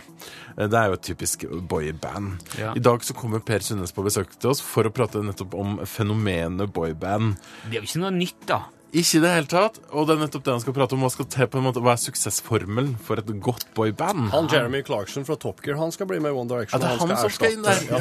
Eh, 0.57 0.67
Det 0.67 0.79
er 0.81 0.87
jo 0.91 0.97
et 0.99 1.05
typisk 1.09 1.45
boyband. 1.69 2.37
Ja. 2.59 2.73
I 2.77 2.83
dag 2.83 3.05
så 3.05 3.15
kommer 3.17 3.41
Per 3.45 3.65
Sundnes 3.65 3.93
på 3.97 4.05
besøk 4.07 4.33
til 4.39 4.51
oss 4.51 4.63
for 4.65 4.85
å 4.89 4.93
prate 4.95 5.23
nettopp 5.25 5.55
om 5.59 5.79
fenomenet 5.89 6.73
boyband. 6.73 7.37
Det 7.69 7.77
er 7.77 7.81
jo 7.83 7.89
ikke 7.91 8.03
noe 8.05 8.15
nytt, 8.17 8.47
da. 8.49 8.63
Ikke 8.95 9.19
i 9.19 9.21
det 9.23 9.31
hele 9.33 9.49
tatt. 9.51 9.79
Og 9.91 10.07
det 10.07 10.15
er 10.15 10.21
nettopp 10.23 10.45
det 10.47 10.53
han 10.55 10.63
skal 10.63 10.75
prate 10.77 10.95
om. 10.95 11.03
Hva 11.03 11.11
skal 11.13 11.27
til 11.33 11.49
på 11.51 11.59
en 11.59 11.65
måte, 11.67 11.83
hva 11.83 11.97
er 11.97 12.01
suksessformelen 12.01 12.93
for 13.03 13.19
et 13.21 13.31
godt 13.43 13.67
boyband? 13.77 14.29
Han 14.33 14.47
Jeremy 14.53 14.83
Clarkson 14.87 15.27
fra 15.27 15.37
Top 15.43 15.63
Gear 15.65 15.81
han 15.81 15.93
skal 15.95 16.09
bli 16.11 16.21
med 16.23 16.31
i 16.31 16.39
One 16.39 16.49
Direction. 16.53 16.79
Ja, 16.79 16.87
det 16.87 16.93
er 16.95 17.03
han, 17.03 17.11
han 17.11 17.19
som 17.25 17.35
skal 17.35 17.57
inn 17.57 17.67
der. 17.67 17.83
Ja. 17.91 18.01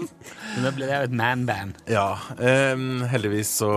Men 0.54 0.66
da 0.68 0.72
blir 0.76 0.90
det 0.90 0.98
jo 0.98 1.08
et 1.08 1.16
man-band. 1.22 1.80
Ja, 1.90 2.08
Um, 2.38 3.02
heldigvis 3.08 3.50
så 3.60 3.68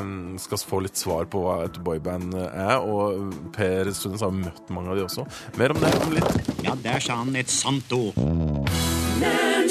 um, 0.00 0.38
skal 0.40 0.58
vi 0.58 0.68
få 0.70 0.78
litt 0.84 0.98
svar 0.98 1.26
på 1.30 1.40
hva 1.44 1.56
et 1.66 1.76
boyband 1.84 2.34
er, 2.38 2.78
og 2.80 3.34
Per 3.54 3.90
Sundnes 3.96 4.22
har 4.24 4.32
møtt 4.34 4.70
mange 4.74 4.92
av 4.92 4.98
de 4.98 5.04
også. 5.06 5.26
Mer 5.60 5.74
om 5.74 5.80
det 5.82 5.92
om 5.98 6.14
litt. 6.14 6.52
Ja, 6.64 6.76
der 6.82 7.02
sa 7.04 7.18
han 7.20 7.36
et 7.38 7.52
sant 7.52 7.92
ord. 7.94 8.16
Det 9.18 9.32
er 9.32 9.68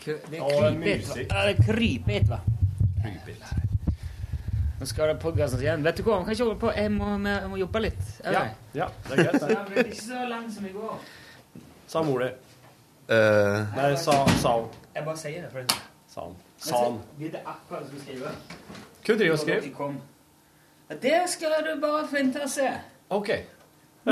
krypete. 0.00 1.14
det 1.20 1.26
er 1.28 1.52
et, 1.52 2.28
hva? 2.30 2.40
Nå 4.80 4.86
skal 4.86 5.08
det 5.08 5.14
podkastes 5.20 5.60
igjen. 5.60 5.82
Vet 5.84 5.96
du 5.98 6.02
hva, 6.06 6.18
vi 6.22 6.24
kan 6.24 6.32
ikke 6.32 6.44
holde 6.46 6.60
på. 6.60 6.70
Jeg 6.72 6.90
må, 6.94 7.06
jeg 7.28 7.48
må 7.52 7.56
jobbe 7.60 7.80
litt. 7.84 8.00
Ja, 8.24 8.30
det? 8.32 8.40
ja, 8.78 8.86
det 9.04 9.12
er 9.12 9.16
greit. 9.26 9.42
Det. 9.42 9.48
er 9.82 9.86
ikke 9.90 10.06
så 10.06 10.20
langt 10.30 10.50
som 10.54 10.64
i 10.64 10.72
går. 10.72 10.94
Sa 11.92 11.98
mor 12.06 12.18
di. 12.24 12.30
Uh, 13.10 13.16
Nei, 13.76 13.96
sa, 14.00 14.14
sa 14.40 14.50
hun. 14.56 14.68
Jeg 14.94 15.02
bare 15.04 15.18
sier 15.20 15.40
det. 15.44 15.50
For 15.52 15.60
Sa 16.08 16.20
han. 16.24 16.32
Sa 16.64 16.76
han. 16.86 16.96
Blir 17.18 17.30
det 17.34 17.42
akkurat 17.44 17.84
som 17.90 17.92
du 17.92 18.00
skriver? 18.06 18.32
Hva 19.04 19.04
driver 19.04 19.20
du 19.20 19.24
og 19.34 19.40
skriver? 19.44 19.68
Det 21.04 21.20
skal 21.34 21.52
du 21.68 21.72
bare 21.84 22.02
vente 22.14 22.38
og 22.40 22.48
se. 22.56 22.68
OK. 23.20 23.30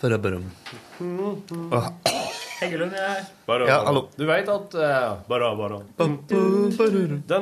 bare, 0.00 0.18
bare. 0.24 0.40
Heggelund 2.60 2.92
er 2.92 3.06
her. 3.08 3.24
Ja, 3.66 3.78
hallo. 3.86 4.02
Du 4.16 4.26
vet 4.28 4.48
at 4.52 4.74
uh, 4.76 5.16
Bare, 5.28 5.48
bare. 5.56 5.78
Den, 5.96 6.18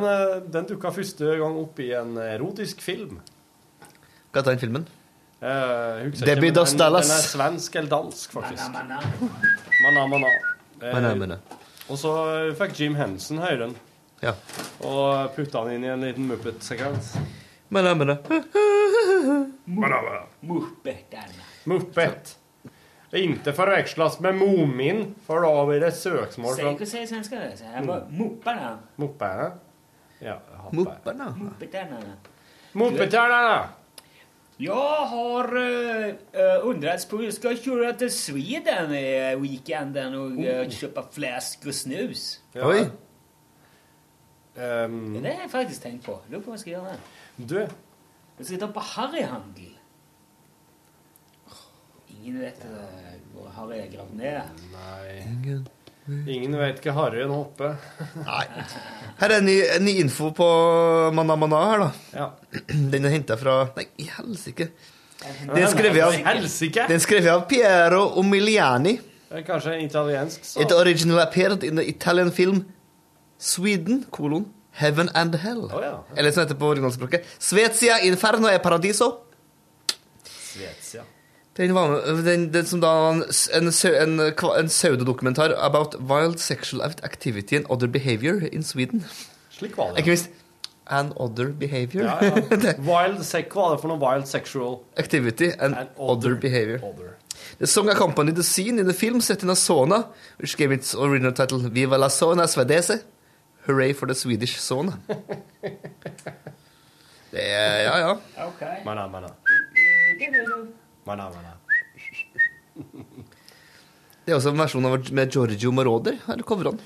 eh, 0.05 0.35
den 0.55 0.67
dukka 0.71 0.93
første 0.95 1.33
gang 1.41 1.57
opp 1.59 1.79
i 1.83 1.89
en 1.99 2.15
erotisk 2.23 2.81
film. 2.85 3.19
Hva 4.31 4.39
heter 4.43 4.53
den 4.55 4.63
filmen? 4.63 4.85
Uh, 5.43 6.07
Debbie 6.27 6.53
Dos 6.55 6.71
den- 6.75 6.79
Dallas. 6.83 7.09
Den 7.11 7.17
er 7.19 7.27
svensk 7.33 7.77
eller 7.81 7.91
dansk, 7.97 8.33
faktisk. 8.39 8.71
Manna, 8.75 8.99
Manna, 9.83 10.07
manna. 10.15 10.31
Eh, 10.83 10.93
Manna, 10.95 11.15
manna. 11.19 11.39
Og 11.89 11.97
så 11.99 12.13
fikk 12.59 12.79
Jim 12.83 12.95
Henson 12.99 13.39
høre 13.43 13.59
den, 13.67 13.75
Ja. 14.23 14.33
og 14.85 15.31
putta 15.37 15.63
den 15.65 15.73
inn 15.79 15.85
i 15.87 15.89
en 15.95 16.03
liten 16.05 16.27
Muppet-sekvens. 16.29 17.15
Muppet. 17.71 18.19
men, 21.67 21.83
men. 23.11 23.21
er. 23.21 23.25
Ikke 23.25 23.53
forveksles 23.53 24.21
med 24.21 24.33
Moomin, 24.33 25.15
for 25.27 25.41
da 25.41 25.65
blir 25.67 25.81
det 25.81 25.93
søksmål 25.95 26.55
Säg 26.57 26.65
vad 26.65 26.89
säger 26.89 27.07
svenska 27.07 27.37
Mopperne. 27.37 27.57
Så 27.57 27.65
här 27.65 27.85
bara, 27.85 28.09
Mupparna. 28.11 28.79
Mopparna. 28.97 29.51
Ja. 30.19 30.41
Mupparna. 30.73 31.37
Muppeterna. 31.39 31.99
Moppeterna! 32.73 33.69
Jag 34.61 35.07
har 35.07 35.57
uh, 35.57 36.15
undrat 36.63 37.09
på 37.11 37.17
hur 37.17 37.25
jag 37.25 37.35
ska 37.35 37.57
köra 37.57 37.93
till 37.93 38.11
Sweden 38.11 38.95
i 38.95 39.37
weekenden 39.37 40.15
och 40.15 40.31
uh, 40.31 40.69
köpa 40.71 41.03
fläsk 41.13 41.67
och 41.67 41.75
snus. 41.75 42.41
Ja. 42.53 42.69
Oj. 42.69 42.81
Um, 44.63 45.23
Det 45.23 45.33
har 45.33 45.41
jag 45.41 45.51
faktiskt 45.51 45.83
tänkt 45.83 46.07
på. 46.07 46.19
Lurer 46.29 46.43
på 46.43 46.51
hva 46.51 46.57
jeg 46.57 46.61
skal 46.61 46.73
gjøre. 46.73 46.97
du, 47.37 47.61
Jeg 48.39 48.47
skal 48.47 48.59
ta 48.59 48.67
på 48.67 48.81
Harryhandel. 48.81 49.78
Ingen 52.19 52.41
vet 52.43 52.65
uh, 52.67 53.11
hvor 53.35 53.51
Harry 53.57 53.79
er 53.83 53.91
gravd 53.93 54.17
ned. 54.19 54.63
nei 54.75 55.59
Ingen 56.09 56.55
vet 56.57 56.81
hva 56.87 57.09
nå 57.13 57.35
hopper. 57.35 57.75
Nei. 58.25 58.45
Her 59.21 59.35
er 59.37 59.43
ny, 59.45 59.57
ny 59.85 59.99
info 60.01 60.31
på 60.33 60.47
Mana 61.13 61.37
Mana 61.37 61.59
her, 61.69 61.83
da. 61.83 61.89
Ja. 62.17 62.29
Den 62.95 63.05
er 63.05 63.13
henta 63.13 63.37
fra 63.37 63.59
Nei, 63.77 63.85
i 64.01 64.07
helsike. 64.17 64.71
Den 65.19 65.59
er 65.59 65.69
skrevet 65.73 66.05
av, 66.07 66.15
Helsike! 66.15 66.87
den 66.89 67.03
skrevet 67.03 67.33
av 67.33 67.45
Piero 67.51 68.05
Omiliani. 68.23 68.95
Kanskje 69.45 69.75
italiensk, 69.83 70.47
så. 70.47 70.63
It 70.63 70.73
originally 70.73 71.21
appeared 71.21 71.67
in 71.67 71.77
the 71.77 71.85
Italian 71.85 72.31
film 72.33 72.63
Sweden, 73.39 74.07
kolon, 74.11 74.47
Heaven 74.79 75.11
and 75.15 75.35
Hell. 75.43 75.67
Oh, 75.69 75.83
ja. 75.83 76.05
Eller 76.17 76.33
som 76.33 76.47
heter 76.47 76.57
på 76.59 76.73
originalspråket 76.73 77.27
Svezia 77.39 78.01
Inferno 78.07 78.49
e 78.49 78.59
Paradiso. 78.59 79.13
Svetia. 80.25 81.05
Den, 81.59 81.75
var 81.75 82.01
den, 82.23 82.49
den 82.55 82.67
som 82.67 82.81
da 82.81 82.89
var 82.95 83.13
en, 83.13 83.25
en, 83.55 83.73
en, 84.03 84.21
en 84.21 84.69
pseudodokumentar 84.71 85.57
about 85.59 85.97
wild 86.01 86.39
sexual 86.39 86.83
activity 86.83 87.57
and 87.57 87.67
other 87.69 87.89
behavior 87.89 88.49
in 88.53 88.63
Sweden. 88.63 89.05
Slik 89.51 89.77
var 89.77 89.91
det. 89.91 89.99
Ikke 89.99 90.15
minst 90.15 90.31
and 90.89 91.13
other 91.17 91.49
behavior. 91.49 92.05
Ja, 92.05 92.25
ja. 92.25 92.35
Wild 92.93 93.25
sec, 93.25 93.51
hva 93.53 93.69
er 93.69 93.77
det 93.77 93.83
for 93.83 93.93
noe 93.93 94.01
wild 94.01 94.27
sexual 94.29 94.81
activity 94.97 95.51
and, 95.59 95.75
and 95.75 95.89
other, 95.97 96.35
behavior. 96.35 96.81
Other. 96.83 97.17
The 97.59 97.67
song 97.67 97.89
accompanied 97.89 98.37
the 98.37 98.43
scene 98.43 98.79
in 98.79 98.87
the 98.87 98.95
film 98.95 99.21
set 99.21 99.43
in 99.43 99.51
a 99.51 99.55
sauna, 99.55 100.07
which 100.39 100.57
gave 100.57 100.73
its 100.73 100.95
original 100.95 101.33
title 101.33 101.59
Viva 101.59 101.99
la 101.99 102.09
sauna 102.09 102.47
svedese. 102.47 103.03
Hooray 103.67 103.93
for 103.93 104.07
the 104.07 104.15
Swedish 104.15 104.57
sauna. 104.57 104.99
Det 107.31 107.43
er, 107.45 107.83
ja, 107.83 107.99
ja. 107.99 108.11
Okay. 108.47 108.79
Ok. 108.79 108.85
Manna, 108.87 109.29
manna. 111.09 111.55
Det 114.29 114.35
er 114.35 114.37
også 114.37 114.51
en 114.53 114.59
versjon 114.61 114.85
av 114.85 114.93
med 115.17 115.31
Giorgio 115.33 115.71
Moroder. 115.73 116.19
Her 116.27 116.43
cover 116.45 116.69
han. 116.69 116.81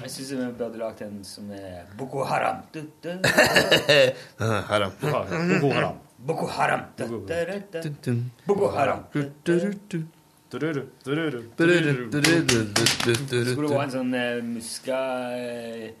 Jeg 0.00 0.10
syns 0.10 0.30
vi 0.32 0.46
burde 0.56 0.78
lagt 0.80 1.02
en 1.04 1.18
som 1.28 1.50
er 1.52 1.82
Boko 1.98 2.24
Haram. 2.24 2.62
Du, 2.72 2.80
du, 3.04 3.10
Her, 4.40 4.80
da. 4.80 4.88
Boko 5.02 5.68
Haram. 5.74 5.98
Boko 6.24 6.46
Haram. 6.56 6.86
Boko 8.46 8.70
Haram. 8.72 9.04
Skulle 9.12 9.36
det 13.28 13.68
være 13.68 13.84
en 13.84 13.94
sånn 13.98 14.16
uh, 14.16 14.40
muska 14.46 14.98
eh, 15.36 15.92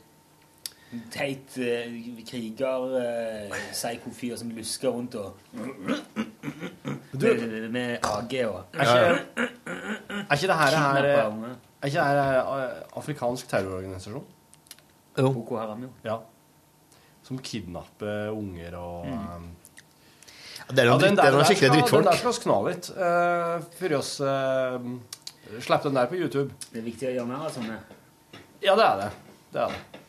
Teit 1.12 1.54
uh, 1.56 1.94
kriger 2.28 2.82
uh, 2.92 3.54
Psyko-fyr 3.72 4.36
som 4.36 4.50
lusker 4.52 4.92
rundt 4.92 5.14
og 5.16 5.36
med, 7.12 7.70
med 7.72 7.96
AG 8.04 8.34
og 8.48 8.58
Er 8.74 8.82
ikke, 8.82 9.46
er 10.18 10.34
ikke 10.36 10.50
det 10.50 10.58
her, 10.58 10.76
her 10.76 11.08
Er 11.08 11.86
ikke 11.88 12.04
det 12.04 12.26
her 12.26 12.38
eh, 12.40 12.82
afrikansk 12.96 13.48
terrororganisasjon? 13.48 14.24
Jo. 15.18 15.32
Boko 15.32 15.56
Haram, 15.60 15.82
jo. 15.82 15.88
Ja. 16.04 16.16
Som 17.26 17.38
kidnapper 17.38 18.30
unger 18.32 18.76
og 18.80 19.06
Mm. 19.06 19.48
Det 20.72 20.78
er 20.78 20.86
noen, 20.88 21.00
Ja, 21.02 21.08
den 21.08 21.16
dritt- 21.16 21.18
det 21.18 21.24
er 21.26 21.32
noen 21.34 21.44
skikkelig 21.48 21.70
drittfolk. 21.74 22.04
Den 22.04 22.12
der 22.12 22.18
skal 22.20 22.32
vi 22.32 22.40
kna 22.44 22.58
litt. 22.68 22.86
Uh, 22.96 23.64
før 23.80 23.94
oss 23.98 24.12
uh, 24.20 24.78
slipper 25.58 25.88
den 25.90 25.98
der 25.98 26.06
på 26.08 26.16
YouTube. 26.20 26.54
Det 26.70 26.78
er 26.80 26.86
viktig 26.86 27.08
å 27.10 27.12
gjøre 27.16 27.26
mer 27.28 27.42
av 27.48 27.50
sånne. 27.52 27.80
Ja, 28.62 28.76
det 28.78 28.86
er 28.86 28.96
det. 29.02 29.10
Det 29.52 29.60
er 29.64 29.74
det. 29.74 30.01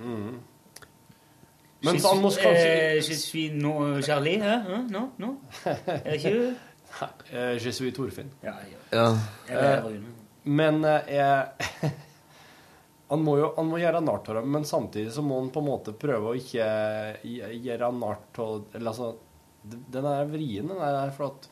Mm. 0.00 0.40
Men 1.80 1.96
Je 1.96 2.02
han 2.04 2.20
må 2.20 2.30
kanskje 2.32 2.72
eh, 2.72 2.94
Je 3.00 3.16
suis 3.16 3.52
no, 3.56 3.74
Charlie, 4.04 4.40
hæ? 4.40 4.56
No? 4.90 5.06
Nå? 5.20 5.34
Er 5.64 6.02
det 6.04 6.18
ikke 6.18 6.32
du? 6.34 6.66
Eh, 7.30 7.54
Je 7.62 7.72
suis 7.72 7.94
Torfinn. 7.96 8.32
Ja, 8.44 8.56
Ja. 8.92 9.06
Er 9.48 9.86
Eh. 9.86 10.00
Men 10.44 10.84
eh, 10.84 11.14
jeg 11.14 11.90
han, 13.10 13.22
må 13.24 13.36
jo 13.38 13.52
han 13.56 13.68
må 13.68 13.78
gjøre 13.80 14.00
narr 14.00 14.22
av 14.24 14.40
dem, 14.40 14.50
men 14.52 14.64
samtidig 14.64 15.12
så 15.12 15.22
må 15.22 15.40
han 15.40 15.50
på 15.52 15.60
en 15.60 15.68
måte 15.68 15.92
prøve 15.92 16.32
å 16.32 16.36
ikke 16.38 16.68
gjøre 17.24 17.90
narr 17.96 18.20
av 18.40 18.64
Eller 18.74 18.92
altså 18.92 19.10
Den 19.62 20.06
er 20.08 20.30
vrien, 20.30 20.68
den 20.68 20.80
der, 20.80 21.10
for 21.16 21.34
at 21.34 21.50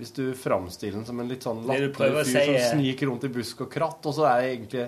hvis 0.00 0.14
du 0.16 0.22
framstiller 0.34 0.96
den 0.96 1.04
som 1.06 1.18
en 1.20 1.28
litt 1.28 1.44
sånn 1.44 1.60
latterlig 1.68 2.22
fyr 2.24 2.24
si 2.24 2.44
som 2.48 2.78
sniker 2.78 3.10
rundt 3.10 3.26
i 3.28 3.32
busk 3.34 3.66
og 3.66 3.68
kratt, 3.72 4.06
og 4.08 4.14
så 4.16 4.24
er 4.30 4.40
det 4.40 4.52
egentlig 4.54 4.84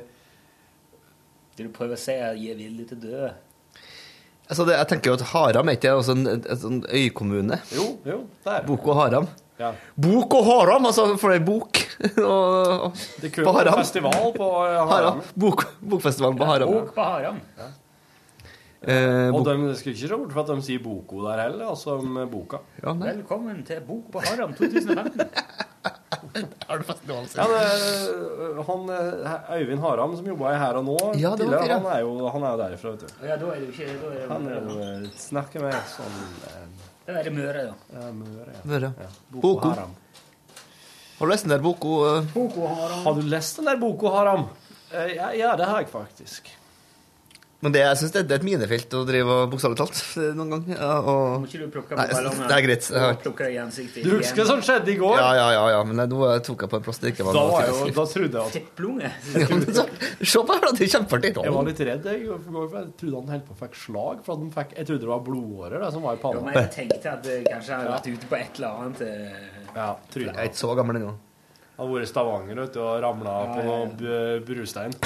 du 1.58 1.68
prøver 1.68 1.94
å 1.94 2.00
si, 2.00 2.12
at 2.12 2.32
er 2.32 2.38
'gi 2.40 2.54
villig 2.56 2.88
til 2.88 3.00
dø'. 3.02 3.30
Altså, 4.48 4.64
det, 4.66 4.74
jeg 4.76 4.88
tenker 4.88 5.10
jo 5.10 5.14
at 5.14 5.22
Haram 5.32 5.68
er 5.68 5.76
ikke 5.78 5.92
også 5.94 6.12
en, 6.16 6.26
en, 6.26 6.42
en 6.50 6.58
sånn 6.58 6.80
øykommune? 6.92 7.60
Jo, 7.72 7.84
jo, 8.04 8.18
det 8.44 8.52
er 8.52 8.66
Boko 8.66 8.92
Haram. 8.98 9.28
Ja. 9.58 9.70
Bok 9.94 10.34
og 10.34 10.44
Haram, 10.48 10.86
altså, 10.88 11.04
for 11.20 11.30
det 11.30 11.40
er 11.40 11.44
bok 11.46 11.78
og, 12.18 12.26
og, 12.88 12.96
Det 13.22 13.30
på 13.30 13.36
kunne 13.36 13.52
vært 13.54 13.68
Haram. 13.70 13.78
festival 13.84 14.32
på 14.34 14.48
eh, 14.66 14.72
Haram. 14.80 14.88
Haram. 14.90 15.20
Bok, 15.38 15.64
bokfestivalen 15.80 16.38
på 16.40 16.44
Haram. 16.48 16.72
Bok 16.72 16.94
på 16.96 17.02
Haram. 17.06 17.38
Eh, 18.82 19.28
Og 19.30 19.44
de 19.46 19.74
skal 19.78 19.92
ikke 19.92 20.00
se 20.08 20.16
bort 20.16 20.32
fra 20.34 20.42
at 20.42 20.50
de 20.50 20.62
sier 20.66 20.82
Boko 20.82 21.22
der 21.28 21.44
heller, 21.44 21.68
altså 21.70 21.98
om 22.00 22.18
boka. 22.32 22.58
ja. 22.82 22.92
Velkommen 22.98 23.62
til 23.64 23.80
Bok 23.86 24.10
på 24.10 24.24
Haram 24.26 24.54
2015. 24.58 25.28
Har 26.68 26.78
du 26.78 26.84
festival? 26.88 27.26
Ja, 27.36 27.46
det, 27.48 28.64
han, 28.68 28.84
eh, 28.90 29.56
Øyvind 29.58 29.80
Haram 29.84 30.16
som 30.16 30.26
jobba 30.26 30.52
i 30.54 30.58
Her 30.62 30.78
og 30.80 30.84
Nå 30.86 30.96
Ja, 31.20 31.30
det 31.36 31.44
tidligere, 31.44 31.78
han, 31.78 31.88
er 31.92 32.00
jo, 32.04 32.12
han 32.32 32.46
er 32.46 32.54
jo 32.54 32.60
derifra, 32.62 32.92
vet 32.94 33.02
du. 33.04 33.26
Ja, 33.26 33.36
da 33.36 33.50
er 33.52 33.60
det 33.60 33.68
ikke 33.72 33.88
Da 33.88 34.12
er 34.12 34.14
det, 34.16 34.28
Han 34.30 34.46
er 34.48 34.56
jo 34.60 34.78
eh, 34.86 35.10
snakker 35.26 35.66
med 35.66 35.76
sånn 35.92 36.16
eh, 36.52 36.88
da 37.02 37.16
er 37.18 37.26
det 37.26 37.32
Møre, 37.34 37.62
da. 37.66 37.98
ja, 37.98 38.10
Møre. 38.14 38.52
Ja. 38.54 38.60
Møre. 38.70 38.92
Ja. 39.02 39.08
Boko 39.32 39.42
Boko. 39.48 39.70
Haram. 39.74 39.94
Har 41.18 41.26
du 41.26 41.32
lest 41.32 41.44
den 41.48 41.50
der 41.56 41.62
Boko? 41.64 41.94
uh... 42.06 42.28
Boko 42.34 42.66
Haram. 42.70 43.00
Har 43.08 43.14
du 43.18 43.22
lest 43.26 43.58
den 43.58 43.66
der 43.66 43.80
Boko 43.80 44.12
Haram? 44.14 44.44
Uh, 44.92 45.08
Ja, 45.16 45.32
ja, 45.34 45.56
det 45.58 45.66
har 45.66 45.82
jeg 45.82 45.88
faktisk. 45.90 46.52
Men 47.62 47.70
det, 47.74 47.78
jeg 47.84 47.98
syns 48.00 48.12
det, 48.16 48.20
det 48.26 48.34
er 48.34 48.40
et 48.40 48.44
minefelt 48.46 48.94
å 48.98 49.00
drive 49.06 49.34
og 49.44 49.50
bokstavelig 49.52 49.78
talt 49.78 49.98
eh, 50.18 50.32
noen 50.38 50.48
gang. 50.50 50.62
Ja, 50.74 50.96
og... 50.98 51.44
Må 51.44 51.46
ikke 51.46 51.60
du 51.60 51.68
plukke 51.70 51.94
Nei, 51.98 52.06
på 52.10 52.32
det 52.48 52.56
er 52.56 52.64
greit. 52.66 52.88
Har- 52.90 53.18
Du 53.22 54.08
husker 54.16 54.40
hva 54.42 54.46
som 54.48 54.62
skjedde 54.66 54.90
i 54.90 54.96
går? 54.98 55.14
Ja, 55.20 55.28
ja, 55.38 55.44
ja, 55.54 55.62
ja, 55.76 55.82
men 55.86 56.00
nå 56.10 56.18
tok 56.42 56.64
jeg 56.66 56.72
på 56.72 56.80
en 56.80 56.86
plass 56.88 56.98
det 57.04 57.12
ikke 57.12 57.26
var 57.28 57.38
Da, 57.38 57.44
noe 57.46 57.60
jo, 57.68 57.86
da 57.94 58.06
trodde 58.10 58.42
jeg 58.42 58.42
at 58.42 58.56
Tepplunge. 58.58 59.12
Ja, 59.42 59.86
Se 60.32 60.42
på 60.42 60.56
her, 60.56 60.64
da. 60.66 60.72
Det 60.78 60.86
er 60.88 60.92
kjempeartig. 60.96 61.32
Jeg 61.38 61.54
var 61.54 61.68
litt 61.70 61.82
redd. 61.86 62.08
Jeg, 62.10 62.40
for 62.48 62.78
jeg 62.80 62.88
trodde 63.02 63.20
han 63.22 63.30
holdt 63.36 63.46
på 63.46 63.54
å 63.54 63.60
fikk 63.62 63.78
slag. 63.84 64.24
For 64.26 64.34
at 64.34 64.42
han 64.42 64.50
fikk, 64.56 64.72
jeg 64.80 64.88
trodde 64.90 65.04
det 65.06 65.10
var 65.12 65.22
blodårer 65.26 65.84
det, 65.86 65.90
som 65.94 66.06
var 66.08 66.18
i 66.18 66.22
panna. 66.22 66.42
men 66.48 66.58
jeg 66.58 66.72
tenkte 66.80 67.12
at 67.14 67.22
det 67.26 67.36
kanskje 67.46 67.78
hadde 67.78 67.92
vært 67.94 68.08
ute 68.16 68.30
på 68.32 68.38
et 68.40 68.58
eller 68.58 68.80
annet 68.82 69.04
Ja, 69.76 69.86
trynet. 70.10 70.34
Jeg 70.34 70.40
er 70.42 70.50
ikke 70.50 70.60
så 70.64 70.74
gammel 70.78 70.98
ennå. 70.98 71.14
Hadde 71.78 71.94
vært 71.94 72.08
i 72.08 72.10
Stavanger 72.10 72.58
vet 72.64 72.74
du, 72.74 72.80
og 72.84 72.98
ramla 73.06 73.36
Ja, 73.38 73.54
på 73.54 73.62
noen 73.70 73.94
noe 74.02 74.42
brustein. 74.50 74.98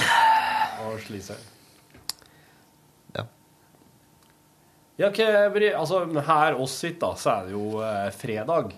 Og 0.87 0.97
sli 1.05 1.21
seg. 1.25 1.45
Ja. 3.17 3.23
Ja, 4.97 5.11
okay, 5.11 5.71
altså, 5.77 6.03
her 6.25 6.57
oss 6.57 6.73
sitt, 6.81 6.97
da, 7.01 7.11
så 7.19 7.35
er 7.35 7.47
det 7.47 7.53
jo 7.53 7.81
eh, 7.85 8.07
fredag. 8.17 8.73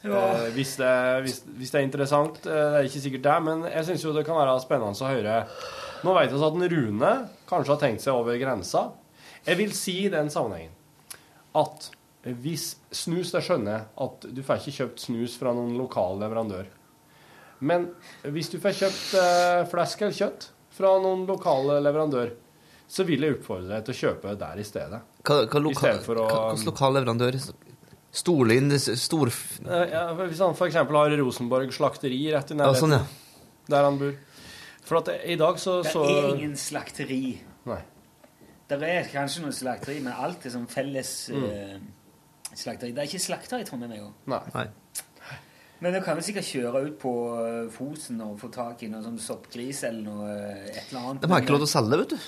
Eh, 0.00 0.46
hvis, 0.54 0.78
det, 0.80 0.92
hvis, 1.26 1.42
hvis 1.58 1.72
det 1.72 1.80
er 1.80 1.84
interessant, 1.84 2.40
eh, 2.48 2.56
det 2.72 2.78
er 2.78 2.88
ikke 2.88 3.02
sikkert 3.04 3.26
det, 3.26 3.36
men 3.44 3.64
jeg 3.68 3.88
syns 3.90 4.04
jo 4.06 4.14
det 4.16 4.24
kan 4.24 4.38
være 4.40 4.56
spennende 4.62 4.96
å 4.96 5.10
høre 5.10 5.34
Nå 6.00 6.14
vet 6.16 6.32
vi 6.32 6.40
at 6.40 6.58
Rune 6.72 7.10
kanskje 7.50 7.74
har 7.74 7.80
tenkt 7.82 8.00
seg 8.00 8.16
over 8.16 8.38
grensa. 8.40 8.86
Jeg 9.44 9.58
vil 9.60 9.74
si 9.76 9.98
i 10.06 10.12
den 10.12 10.32
sammenhengen 10.32 10.72
at 11.60 11.90
hvis 12.20 12.74
snus 12.92 13.32
Det 13.32 13.40
skjønner 13.44 13.72
jeg 13.72 13.84
at 14.04 14.24
du 14.36 14.40
får 14.44 14.60
ikke 14.60 14.76
kjøpt 14.78 15.04
snus 15.06 15.36
fra 15.40 15.52
noen 15.56 15.76
lokal 15.76 16.18
leverandør. 16.20 16.66
Men 17.64 17.90
hvis 18.24 18.48
du 18.52 18.58
får 18.60 18.76
kjøpt 18.76 19.14
eh, 19.20 19.62
flesk 19.68 20.04
eller 20.04 20.16
kjøtt 20.16 20.48
fra 20.76 20.94
noen 21.04 21.26
lokale 21.28 21.78
leverandør, 21.84 22.32
så 22.88 23.04
vil 23.08 23.24
jeg 23.24 23.36
oppfordre 23.36 23.74
deg 23.74 23.86
til 23.86 23.94
å 23.96 24.00
kjøpe 24.00 24.36
der 24.40 24.60
i 24.60 24.66
stedet. 24.66 25.00
Hva, 25.26 25.42
hva 25.50 25.60
loka, 25.60 25.90
å 26.00 26.14
hva, 26.16 26.38
hvilken 26.54 26.70
lokal 26.70 26.96
leverandør? 26.96 27.38
Storlind 28.10 28.74
Stor... 28.80 29.30
Eh, 29.30 29.92
ja, 29.92 30.06
hvis 30.18 30.40
han 30.42 30.56
f.eks. 30.56 30.78
har 30.80 31.14
Rosenborg 31.20 31.70
slakteri 31.74 32.24
rett 32.34 32.50
i 32.50 32.58
Ja, 32.58 32.72
sånn, 32.74 32.96
ja. 32.96 33.04
der 33.70 33.86
han 33.86 34.00
bor. 34.00 34.16
For 34.86 34.98
at 35.02 35.12
i 35.22 35.36
dag 35.38 35.60
så, 35.62 35.80
Det 35.84 35.92
så 35.94 36.02
er 36.08 36.32
ingen 36.34 36.56
slakteri. 36.58 37.38
Nei. 37.70 37.78
Det 38.70 38.78
er 38.86 39.06
kanskje 39.10 39.44
noe 39.44 39.54
slakteri, 39.54 40.00
men 40.02 40.14
alt 40.14 40.46
er 40.46 40.54
sånn 40.54 40.66
felles 40.70 41.12
Mm. 41.30 41.44
uh, 41.46 42.56
slakteri. 42.56 42.94
Det 42.94 43.04
er 43.04 43.10
ikke 43.10 43.22
slakter 43.22 43.62
i 43.62 43.66
Trondheim. 43.68 44.10
Nei. 44.30 44.40
Nei. 44.54 44.66
Men 45.80 45.94
du 45.96 46.00
kan 46.04 46.18
vel 46.18 46.24
sikkert 46.26 46.44
kjøre 46.44 46.82
ut 46.90 46.96
på 47.00 47.12
eh, 47.40 47.68
Fosen 47.72 48.18
og 48.20 48.34
få 48.42 48.50
tak 48.52 48.82
i 48.84 48.88
noe 48.92 49.00
sånn 49.00 49.16
soppgris 49.22 49.78
eller 49.88 50.02
noe 50.04 50.34
et 50.66 50.90
eller 50.90 51.06
annet. 51.06 51.22
De 51.22 51.30
har 51.32 51.40
ikke 51.40 51.54
lov 51.54 51.62
til 51.62 51.68
å 51.70 51.72
selge 51.72 51.94
det, 51.94 52.00
vet 52.02 52.12
du. 52.12 52.26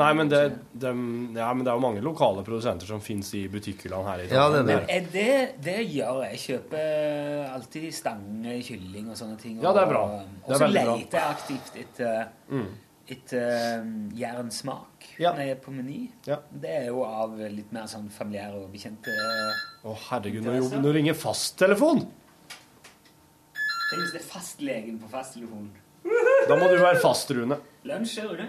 Nei, 0.00 0.12
men 0.16 0.28
det, 0.32 0.38
de, 0.72 0.88
ja, 1.36 1.50
men 1.52 1.66
det 1.66 1.68
er 1.68 1.76
jo 1.76 1.82
mange 1.84 2.00
lokale 2.00 2.40
produsenter 2.46 2.88
som 2.88 3.00
finnes 3.04 3.28
i 3.36 3.42
butikkhyllene 3.52 4.06
her 4.08 4.22
i 4.22 4.28
Ja, 4.32 4.46
det 4.48 4.62
er 4.62 4.68
Men 4.70 4.86
er 4.88 5.08
det, 5.12 5.34
det 5.66 5.74
gjør 5.92 6.22
jeg. 6.24 6.38
Jeg 6.38 6.40
kjøper 6.46 7.50
alltid 7.52 7.84
stange, 7.92 8.54
kylling 8.64 9.10
og 9.12 9.18
sånne 9.20 9.36
ting. 9.42 9.58
Ja, 9.60 9.74
det 9.76 9.82
er 9.82 9.90
bra. 9.92 10.04
Og, 10.06 10.22
Det 10.22 10.48
er 10.48 10.54
og 10.54 10.56
så 10.56 10.64
veldig 10.64 10.84
bra. 10.86 10.94
leter 10.96 11.18
jeg 11.18 11.36
aktivt 11.36 11.76
etter, 11.82 12.24
Mm. 12.48 12.70
etter 13.12 13.82
um, 13.82 13.92
jernsmak 14.16 15.10
Ja. 15.20 15.34
når 15.34 15.42
jeg 15.44 15.50
er 15.50 15.60
på 15.66 15.74
Meny. 15.76 16.00
Ja. 16.26 16.38
Det 16.50 16.70
er 16.70 16.86
jo 16.88 17.04
av 17.04 17.36
litt 17.36 17.72
mer 17.76 17.84
sånn 17.92 18.08
familiære 18.08 18.62
og 18.64 18.72
bekjente 18.72 19.12
Å, 19.84 19.94
herregud, 20.08 20.42
nå, 20.48 20.80
nå 20.80 20.92
ringer 20.94 21.12
fasttelefon! 21.14 22.06
Tenk 23.92 24.00
hvis 24.06 24.12
det 24.14 24.22
er 24.22 24.28
fastlegen 24.30 24.98
på 25.02 25.08
fasttelefonen. 25.12 25.68
Da 26.48 26.56
må 26.56 26.70
du 26.72 26.78
være 26.80 26.98
fast, 27.02 27.28
Rune. 27.36 27.58
Lunsj, 27.84 28.22
Rune? 28.24 28.48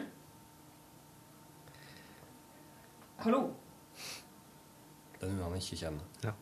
Hallo? 3.23 3.53
Den 5.21 5.35
vil 5.35 5.43
han 5.43 5.55
ikke 5.55 5.75
kjenne. 5.79 6.33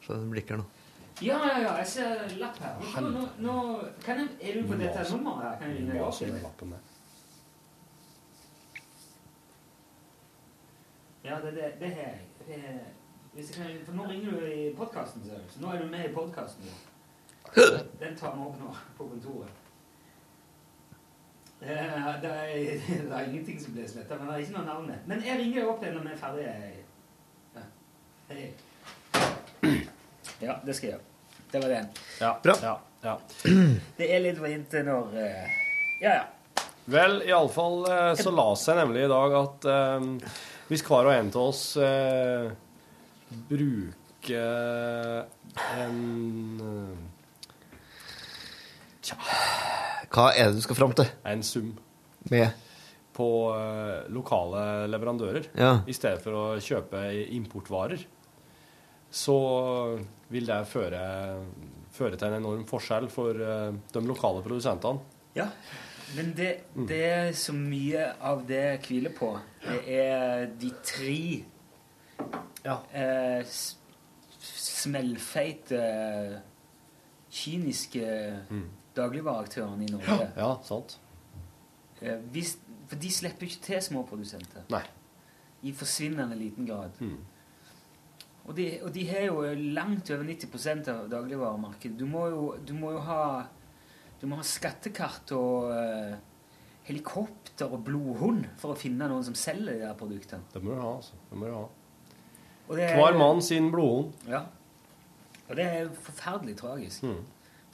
Så 0.00 0.14
det 0.14 0.30
blir 0.30 0.42
ikke 0.42 0.56
nå. 0.56 0.64
Ja, 1.22 1.36
ja, 1.48 1.58
ja, 1.60 1.72
jeg 1.80 1.86
ser 1.86 2.28
lapp 2.40 2.58
her. 2.60 3.00
Nå, 3.00 3.10
nå, 3.10 3.24
nå, 3.44 3.56
kan 4.04 4.20
jeg, 4.20 4.28
er 4.40 4.60
du 4.60 4.68
på 4.68 4.78
dette 4.80 5.04
nummeret 5.12 5.42
her? 5.44 5.58
Kan 5.60 5.70
jeg 5.70 5.76
ringe 5.76 5.92
deg 5.92 6.46
opp? 6.46 6.74
Ja, 11.24 11.40
det, 11.44 11.54
det, 11.56 11.72
det 11.80 11.90
har 11.96 12.02
jeg. 12.02 12.20
Det 12.46 12.60
hvis 13.36 13.58
jeg 13.58 13.66
kan, 13.66 13.84
for 13.84 13.92
nå 13.92 14.08
ringer 14.08 14.30
du 14.30 14.44
i 14.46 14.74
podkasten. 14.76 15.24
Så 15.50 15.60
nå 15.60 15.72
er 15.72 15.82
du 15.82 15.90
med 15.92 16.08
i 16.08 16.12
podkasten. 16.14 16.64
Den 18.00 18.16
tar 18.16 18.36
vi 18.36 18.46
opp 18.48 18.60
nå 18.60 18.72
på 18.96 19.08
kontoret. 19.12 19.65
Eh, 21.62 22.20
Det 22.22 22.30
er, 22.30 22.54
det 23.08 23.12
er 23.12 23.26
ingenting 23.28 23.60
som 23.60 23.72
blir 23.76 23.88
sletta, 23.88 24.18
men 24.18 24.28
det 24.28 24.34
er 24.34 24.44
ikke 24.44 24.56
noe 24.58 24.66
navn. 24.66 24.90
Men 25.08 25.22
jeg 25.24 25.38
ringer 25.40 25.62
jo 25.62 25.70
opp 25.72 25.82
igjen 25.84 25.96
når 25.98 26.06
vi 26.06 26.12
er 26.12 26.20
ferdige. 26.20 26.54
Ja. 27.56 27.66
Hei. 28.30 28.46
Ja, 30.42 30.58
det 30.66 30.74
skal 30.76 30.90
jeg 30.90 30.96
gjøre. 30.96 31.04
Det 31.52 31.62
var 31.62 31.68
den. 31.72 31.86
Ja, 32.20 32.32
Bra. 32.42 32.54
ja, 32.62 32.74
ja. 33.06 33.14
Det 33.96 34.08
er 34.12 34.20
litt 34.24 34.40
vrient 34.42 34.72
når 34.84 35.14
eh, 35.22 35.54
Ja, 36.02 36.10
ja. 36.18 36.24
Vel, 36.86 37.16
iallfall 37.26 37.80
eh, 37.90 38.12
så 38.18 38.30
la 38.34 38.50
seg 38.58 38.76
nemlig 38.78 39.06
i 39.06 39.10
dag 39.10 39.32
at 39.40 39.64
um, 39.98 40.12
hvis 40.68 40.84
hver 40.86 41.08
og 41.08 41.14
en 41.14 41.30
av 41.32 41.40
oss 41.48 41.62
uh, 41.78 42.50
bruker 43.48 45.24
en 45.78 45.98
uh, 46.60 46.94
Tja, 49.06 49.16
Hva 50.14 50.28
er 50.34 50.50
det 50.50 50.60
du 50.60 50.64
skal 50.64 50.78
fram 50.78 50.92
til? 50.96 51.08
En 51.26 51.42
sum. 51.46 51.72
Med? 52.30 52.50
På 53.16 53.26
uh, 53.54 54.04
lokale 54.12 54.86
leverandører. 54.92 55.48
Ja. 55.56 55.78
i 55.88 55.94
stedet 55.96 56.20
for 56.24 56.36
å 56.36 56.44
kjøpe 56.60 57.00
importvarer, 57.36 58.02
så 59.10 59.36
vil 60.28 60.46
det 60.48 60.58
føre, 60.68 61.00
føre 61.96 62.18
til 62.18 62.28
en 62.28 62.38
enorm 62.42 62.64
forskjell 62.68 63.06
for 63.12 63.38
uh, 63.40 63.70
de 63.94 64.02
lokale 64.04 64.42
produsentene. 64.44 65.00
Ja, 65.36 65.46
men 66.16 66.32
det, 66.36 66.50
det 66.88 67.36
så 67.36 67.52
mye 67.56 68.10
av 68.24 68.44
det 68.48 68.78
hviler 68.86 69.12
på, 69.16 69.32
det 69.64 69.80
er 70.00 70.46
de 70.60 70.70
tre 70.86 71.18
Ja. 72.64 72.76
eh, 72.92 73.42
smellfeite, 74.40 75.80
kyniske 77.30 78.06
dagligvareaktørene 78.96 79.86
i 79.86 79.92
Norge. 79.92 80.28
Ja, 80.36 80.50
sant. 80.66 80.98
Eh, 82.00 82.18
hvis, 82.34 82.56
for 82.90 83.00
de 83.00 83.10
slipper 83.12 83.48
ikke 83.48 83.62
til 83.70 83.82
småprodusenter. 83.82 84.66
Nei. 84.72 84.82
I 85.66 85.72
forsvinnende 85.76 86.36
liten 86.38 86.68
grad. 86.68 86.98
Og, 88.46 88.52
de, 88.56 88.66
og 88.86 88.92
de 88.94 89.02
har 89.08 89.24
jo 89.26 89.40
langt 89.74 90.10
over 90.14 90.24
90% 90.28 90.90
av 90.92 91.06
dagligvaremarkedet. 91.10 91.96
Du 91.98 92.06
må 92.06 92.26
jo, 92.30 92.42
du 92.62 92.74
må 92.78 92.92
jo 92.94 93.00
ha 93.08 93.22
du 94.20 94.24
må 94.30 94.38
ha 94.38 94.44
skattekart 94.46 95.32
og 95.36 95.66
uh, 95.68 96.14
helikopter 96.86 97.68
og 97.68 97.82
blodhund 97.84 98.46
for 98.60 98.72
å 98.72 98.78
finne 98.78 99.08
noen 99.10 99.24
som 99.26 99.36
selger 99.36 99.74
de 99.74 99.82
der 99.82 99.96
produktene. 99.98 100.46
Det 100.54 100.62
må 100.64 100.72
du 100.72 100.80
ha, 100.80 100.92
altså. 100.96 101.18
Det 101.30 101.40
må 101.40 101.50
du 101.50 101.56
ha. 101.56 101.64
Er- 102.76 102.96
Hver 102.96 103.18
mann 103.20 103.42
sin 103.44 103.68
blodhund. 103.74 104.14
Ja. 104.30 104.44
Og 105.46 105.58
det 105.58 105.66
er 105.66 105.90
forferdelig 106.06 106.56
tragisk. 106.58 107.04
Mm. 107.06 107.20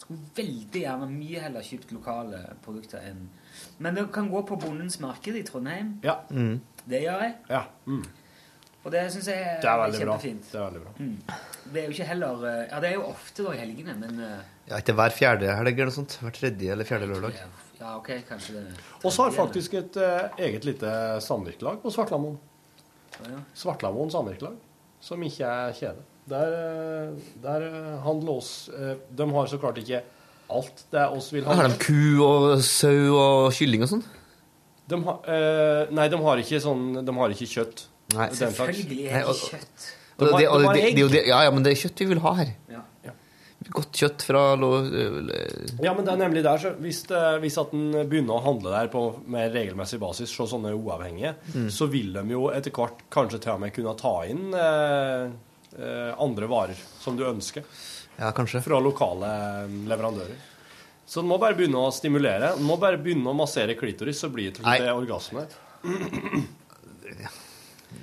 Skulle 0.03 0.25
veldig 0.37 0.83
gjerne 0.83 1.07
mye 1.13 1.43
heller 1.45 1.63
kjøpt 1.67 1.93
lokale 1.95 2.41
produkter 2.65 3.05
enn 3.11 3.29
Men 3.83 3.95
det 3.99 4.07
kan 4.15 4.31
gå 4.33 4.41
på 4.49 4.57
Bondens 4.59 4.99
marked 5.03 5.37
i 5.39 5.45
Trondheim. 5.47 5.95
Ja. 6.03 6.17
Mm. 6.31 6.57
Det 6.89 7.03
gjør 7.05 7.23
jeg. 7.23 7.35
Ja. 7.53 7.63
Mm. 7.87 8.03
Og 8.83 8.91
det 8.91 9.03
syns 9.15 9.29
jeg 9.31 9.39
er, 9.47 9.61
Det 9.63 9.69
er 9.71 9.79
veldig 9.85 9.99
bra. 10.03 10.15
kjempefint. 10.19 10.49
Det 10.51 10.59
er 10.59 10.65
veldig 10.65 10.81
bra. 10.83 10.93
Mm. 10.99 11.43
Det 11.73 11.81
er 11.83 11.85
jo 11.87 11.95
ikke 11.95 12.07
heller 12.09 12.47
eh, 12.51 12.63
Ja, 12.73 12.81
det 12.83 12.89
er 12.91 12.97
jo 12.97 13.05
ofte 13.13 13.45
da 13.47 13.53
i 13.55 13.61
helgene, 13.61 13.95
men 14.01 14.19
eh, 14.27 14.41
Ja, 14.73 14.81
ikke 14.83 14.97
hver 14.99 15.15
fjerde 15.15 15.53
helg 15.59 15.73
eller 15.77 15.93
noe 15.93 15.99
sånt. 16.01 16.17
Hver 16.25 16.35
tredje 16.35 16.73
eller 16.75 16.89
fjerde 16.89 17.07
lørdag. 17.13 17.39
Ja, 17.79 17.93
ok, 17.99 18.11
kanskje 18.29 18.57
det 18.59 18.65
Og 19.03 19.13
så 19.15 19.29
har 19.29 19.37
faktisk 19.37 19.75
et 19.79 19.97
eh, 20.03 20.43
eget 20.49 20.67
lite 20.67 20.91
samvirkelag 21.23 21.79
på 21.85 21.93
Svartlamoen. 21.95 22.39
ja. 23.29 23.39
Svartlamoen 23.55 24.11
samvirkelag, 24.11 24.59
som 25.03 25.23
ikke 25.27 25.45
er 25.51 25.73
kjede. 25.77 26.03
Der, 26.31 26.53
eh, 26.55 27.31
der 27.43 27.65
eh, 27.67 27.95
handler 28.05 28.37
oss 28.39 28.69
eh, 28.71 28.93
De 29.11 29.25
har 29.35 29.49
så 29.51 29.59
klart 29.59 29.81
ikke 29.83 29.99
alt 30.53 30.85
det 30.93 31.07
oss 31.17 31.33
vil 31.35 31.43
ha. 31.49 31.57
Har 31.59 31.69
de 31.73 31.79
ku 31.83 32.23
og 32.23 32.61
sau 32.63 33.17
og 33.19 33.49
kylling 33.57 33.83
og 33.83 33.91
sånn? 33.91 34.05
De 34.93 34.99
har, 35.03 35.19
eh, 35.27 35.91
nei, 35.95 36.07
de 36.13 36.21
har 36.23 36.43
ikke 36.43 36.61
sånn 36.63 36.85
De 37.07 37.17
har 37.17 37.35
ikke 37.35 37.49
kjøtt. 37.57 37.85
Nei. 38.15 38.29
Selvfølgelig 38.39 39.01
er 39.09 39.27
det 39.27 39.37
kjøtt. 39.41 39.91
De 40.23 40.29
har- 40.31 40.39
de 40.39 40.67
har 40.69 40.77
egg. 40.77 40.99
ja, 41.27 41.43
ja, 41.49 41.51
men 41.51 41.63
det 41.65 41.73
er 41.73 41.81
kjøtt 41.89 41.99
vi 42.05 42.07
vil 42.13 42.21
ha 42.23 42.33
her. 42.39 42.55
Ja. 42.71 42.83
Godt 43.71 43.93
kjøtt 44.01 44.23
fra 44.27 44.43
lo, 44.59 44.71
Ja, 45.83 45.93
men 45.95 46.05
det 46.07 46.13
er 46.15 46.19
nemlig 46.19 46.43
der, 46.43 46.59
så 46.59 46.73
hvis, 46.83 47.03
det, 47.09 47.21
hvis 47.45 47.59
at 47.63 47.73
en 47.77 47.93
begynner 48.11 48.39
å 48.41 48.45
handle 48.45 48.73
der 48.75 48.89
på 48.93 49.03
mer 49.31 49.51
regelmessig 49.55 50.01
basis, 50.03 50.33
se 50.35 50.47
sånne 50.51 50.73
uavhengige, 50.75 51.35
Mm. 51.55 51.69
så 51.71 51.87
vil 51.93 52.13
de 52.17 52.25
jo 52.33 52.49
etter 52.51 52.71
hvert 52.75 53.05
kanskje 53.13 53.41
til 53.45 53.53
og 53.55 53.61
med 53.61 53.73
kunne 53.77 53.95
ta 54.01 54.15
inn 54.27 54.55
eh, 54.55 55.27
eh, 55.79 56.15
andre 56.19 56.49
varer 56.51 56.81
som 57.01 57.17
du 57.17 57.25
ønsker. 57.29 57.63
Ja, 58.19 58.33
kanskje. 58.33 58.63
Fra 58.65 58.81
lokale 58.83 59.31
eh, 59.65 59.77
leverandører. 59.93 60.49
Så 61.07 61.21
en 61.21 61.29
må 61.29 61.37
bare 61.39 61.55
begynne 61.59 61.77
å 61.83 61.93
stimulere. 61.93 62.55
En 62.57 62.65
må 62.65 62.79
bare 62.81 62.97
begynne 63.03 63.29
å 63.29 63.37
massere 63.37 63.75
klitoris, 63.77 64.21
så 64.23 64.31
blir 64.33 64.51
det 64.53 64.63
til 64.63 64.91
orgasme. 64.95 65.47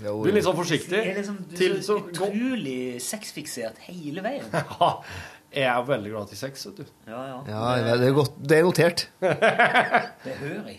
Jo, 0.03 0.19
Du 0.23 0.29
er 0.29 0.35
litt 0.37 0.45
sånn 0.45 0.55
forsiktig. 0.57 0.99
Er 1.01 1.17
liksom 1.17 1.39
du 1.49 1.55
er 1.65 1.73
så, 1.81 1.81
så 1.87 1.95
utrolig 2.11 3.01
sexfiksert 3.03 3.81
hele 3.89 4.21
veien. 4.23 4.45
jeg 5.55 5.65
er 5.65 5.81
veldig 5.87 6.11
glad 6.13 6.33
i 6.33 6.37
sex, 6.37 6.65
vet 6.67 6.77
du. 6.77 6.85
Ja, 7.07 7.23
ja. 7.25 7.39
Ja, 7.47 7.95
det 7.97 8.07
er, 8.07 8.13
godt, 8.13 8.31
det 8.49 8.57
er 8.57 8.63
notert. 8.67 9.09
Behørig. 10.27 10.77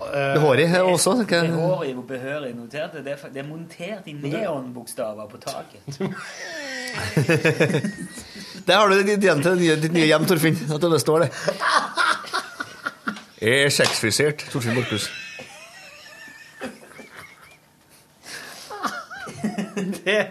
Behårig 0.00 0.68
her 0.68 0.82
også. 0.82 1.14
Behårig 1.28 1.96
og 1.96 2.06
behørig 2.08 2.54
notert. 2.56 2.92
Det 3.04 3.12
er, 3.12 3.16
det 3.34 3.42
er 3.42 3.48
montert 3.48 4.06
i 4.08 4.12
neonbokstaver 4.12 5.28
på 5.28 5.36
taket. 5.36 5.80
Der 8.66 8.76
har 8.76 8.88
du 8.88 8.94
ditt, 9.02 9.20
til 9.20 9.42
ditt 9.42 9.46
nye, 9.60 9.76
ditt 9.82 9.92
nye 9.94 10.06
hjem, 10.08 10.26
Torfinn. 10.26 10.58
At 10.74 10.82
det 10.82 11.00
står 11.00 11.26
det. 11.26 11.30
Jeg 13.40 13.64
er 13.66 13.74
sexfrisert, 13.74 14.46
Torfinn 14.52 14.74
Borchhus. 14.74 15.10
Det 20.04 20.30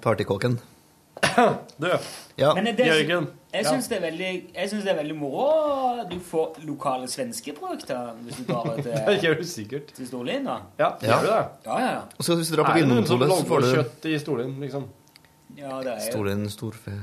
Partykåken. 0.00 0.60
Du, 1.80 1.86
Ja. 2.38 2.54
Jørgen. 2.54 3.26
jeg 3.52 3.64
syns 3.66 3.88
det, 3.88 3.98
er 3.98 4.04
veldig- 4.10 4.52
det 4.54 4.88
er 5.10 5.14
moro 5.14 6.04
du 6.08 6.18
får 6.20 6.56
lokale 6.66 7.06
svenske 7.08 7.52
produkter 7.56 8.14
hvis 8.24 8.36
du 8.40 8.44
drar 8.52 8.76
Det 8.76 8.84
til, 8.84 9.18
gjør 9.28 9.36
du 9.38 9.44
sikkert. 9.44 9.92
til 9.94 10.06
Storlien. 10.06 10.44
da. 10.44 10.58
Ja, 10.78 10.90
Ja. 11.02 11.08
gjør 11.08 11.20
du 11.20 11.26
det? 11.26 11.48
Ja, 11.66 11.78
ja, 11.78 11.90
ja. 11.92 12.00
Og 12.18 12.24
så 12.24 12.36
hvis 12.36 12.50
du 12.50 12.56
drar 12.56 12.70
på 12.72 12.74
det 12.78 12.88
noen 12.88 13.06
som 13.06 13.18
Vinmonopolet, 13.20 13.44
så 13.44 13.48
får 13.48 13.60
du 13.60 13.74
kjøtt 13.76 14.08
i 14.14 14.18
Storlien, 14.18 14.56
liksom? 14.60 14.88
ja 15.56 15.80
det 15.82 15.92
er 15.92 15.98
jo 16.06 16.12
Storlien 16.12 16.48
storfe 16.50 16.94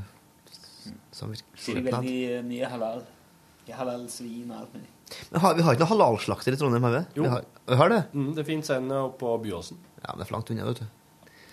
samvirke. 1.11 1.43
det 1.65 1.83
veldig 1.91 2.45
mye 2.47 2.65
halal. 2.71 3.01
Halal 3.69 4.05
svin 4.09 4.49
og 4.51 4.61
alt 4.61 4.73
mulig. 4.73 4.87
Men 5.31 5.41
har, 5.41 5.53
vi 5.55 5.61
har 5.63 5.75
ikke 5.75 5.83
noe 5.85 5.91
halalslakter 5.97 6.53
i 6.55 6.59
Trondheim, 6.59 6.83
har 6.83 6.91
vi? 6.97 7.05
Jo. 7.15 7.23
Vi 7.23 7.29
har, 7.29 7.43
vi 7.67 7.75
har 7.75 7.89
det? 7.89 8.03
Mm, 8.13 8.29
det 8.35 8.45
fins 8.47 8.69
en 8.75 8.91
oppe 8.91 9.19
på 9.19 9.37
Byåsen. 9.43 9.77
Ja, 10.03 10.13
men 10.13 10.19
det 10.19 10.25
er 10.25 10.29
for 10.29 10.37
langt 10.37 10.51
unna, 10.51 10.65
vet 10.65 10.79
du. 10.79 10.85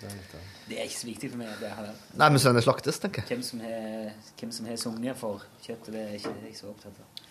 Det 0.05 0.39
er 0.39 0.45
Det 0.69 0.77
er 0.79 0.87
ikke 0.87 0.99
så 0.99 1.07
viktig 1.09 1.29
for 1.31 1.41
meg 1.41 1.51
det 1.61 1.71
her. 1.77 1.89
Nei, 2.21 2.29
men 2.29 2.41
så 2.41 2.53
det 2.55 2.63
slaktes, 2.65 2.99
tenker 3.01 3.21
jeg. 3.23 3.29
Hvem 3.33 3.43
som 3.45 3.59
har, 3.65 4.13
hvem 4.39 4.51
som 4.55 4.69
har 4.69 4.79
sunget 4.81 5.19
for 5.19 5.45
kjøttet, 5.65 5.91
det 5.93 6.01
er 6.05 6.15
ikke 6.19 6.33
jeg 6.45 6.57
så 6.57 6.71
opptatt 6.71 7.03
av. 7.03 7.25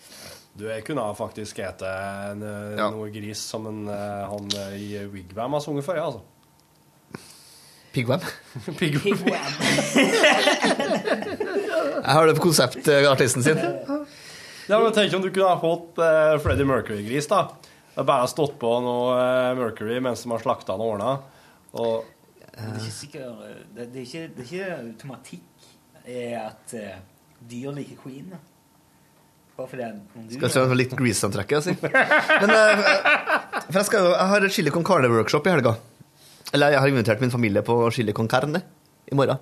Du, 0.55 0.63
jeg 0.69 0.85
kunne 0.87 1.03
faktisk 1.17 1.59
ete 1.59 1.89
eh, 1.89 2.77
Ja. 2.79 2.87
noe 2.93 3.09
gris 3.11 3.41
som 3.43 3.67
en, 3.67 3.81
eh, 3.91 4.23
han 4.31 4.47
eh, 4.61 4.77
i 4.79 4.87
Wigwam 5.11 5.57
har 5.57 5.63
sunget 5.65 5.87
for, 5.87 5.99
ja, 5.99 6.05
altså. 6.07 6.23
Pigwam. 7.95 8.23
Pigwam. 8.79 9.11
Jeg 12.05 12.13
har 12.13 12.27
det 12.27 12.35
på 12.35 12.41
konseptartisten 12.49 13.43
sin. 13.43 13.57
Ja, 14.67 14.79
men 14.81 14.91
Tenk 14.93 15.13
om 15.15 15.21
du 15.23 15.29
kunne 15.31 15.53
ha 15.53 15.59
fått 15.61 16.01
uh, 16.01 16.35
Freddie 16.43 16.67
Mercury-gris, 16.67 17.27
da. 17.31 17.45
Det 17.93 18.01
er 18.03 18.07
bare 18.09 18.27
stått 18.27 18.57
på 18.59 18.71
noe 18.83 19.15
uh, 19.15 19.53
Mercury 19.57 20.01
mens 20.03 20.25
de 20.25 20.31
har 20.33 20.43
slakta 20.43 20.73
den 20.75 20.83
og 20.83 20.95
ordna. 20.95 21.13
Og 21.75 22.14
Det 22.55 22.65
er 22.65 22.75
ikke 22.79 22.95
sikkert 22.95 23.39
Det, 23.75 23.85
det, 23.93 24.01
er, 24.01 24.05
ikke, 24.05 24.27
det 24.35 24.43
er 24.43 24.51
ikke 24.51 24.75
automatikk 24.79 25.69
er 26.05 26.35
at 26.45 26.75
uh, 26.77 26.91
dyr 27.49 27.73
liker 27.75 27.97
queen. 28.03 28.29
da. 28.31 28.37
Bare 29.57 29.69
fordi 29.71 29.83
en 29.87 30.01
Skal 30.29 30.45
jeg 30.47 30.53
se 30.53 30.63
en 30.63 30.77
litt 30.77 30.95
Grease-antrekk, 30.99 31.53
jeg, 31.55 31.63
si. 31.63 31.75
Men 31.81 32.51
eh, 32.51 32.81
For 33.69 33.77
jeg, 33.79 33.85
skal, 33.87 34.03
jo- 34.09 34.15
jeg 34.15 34.31
har 34.33 34.47
chili 34.51 34.73
con 34.75 34.83
carne-workshop 34.87 35.47
i 35.47 35.53
helga. 35.55 35.75
Eller 36.53 36.75
jeg 36.75 36.83
har 36.83 36.91
invitert 36.91 37.23
min 37.23 37.31
familie 37.33 37.63
på 37.65 37.77
chili 37.95 38.13
con 38.15 38.27
carne 38.31 38.61
i 39.11 39.15
morgen. 39.17 39.39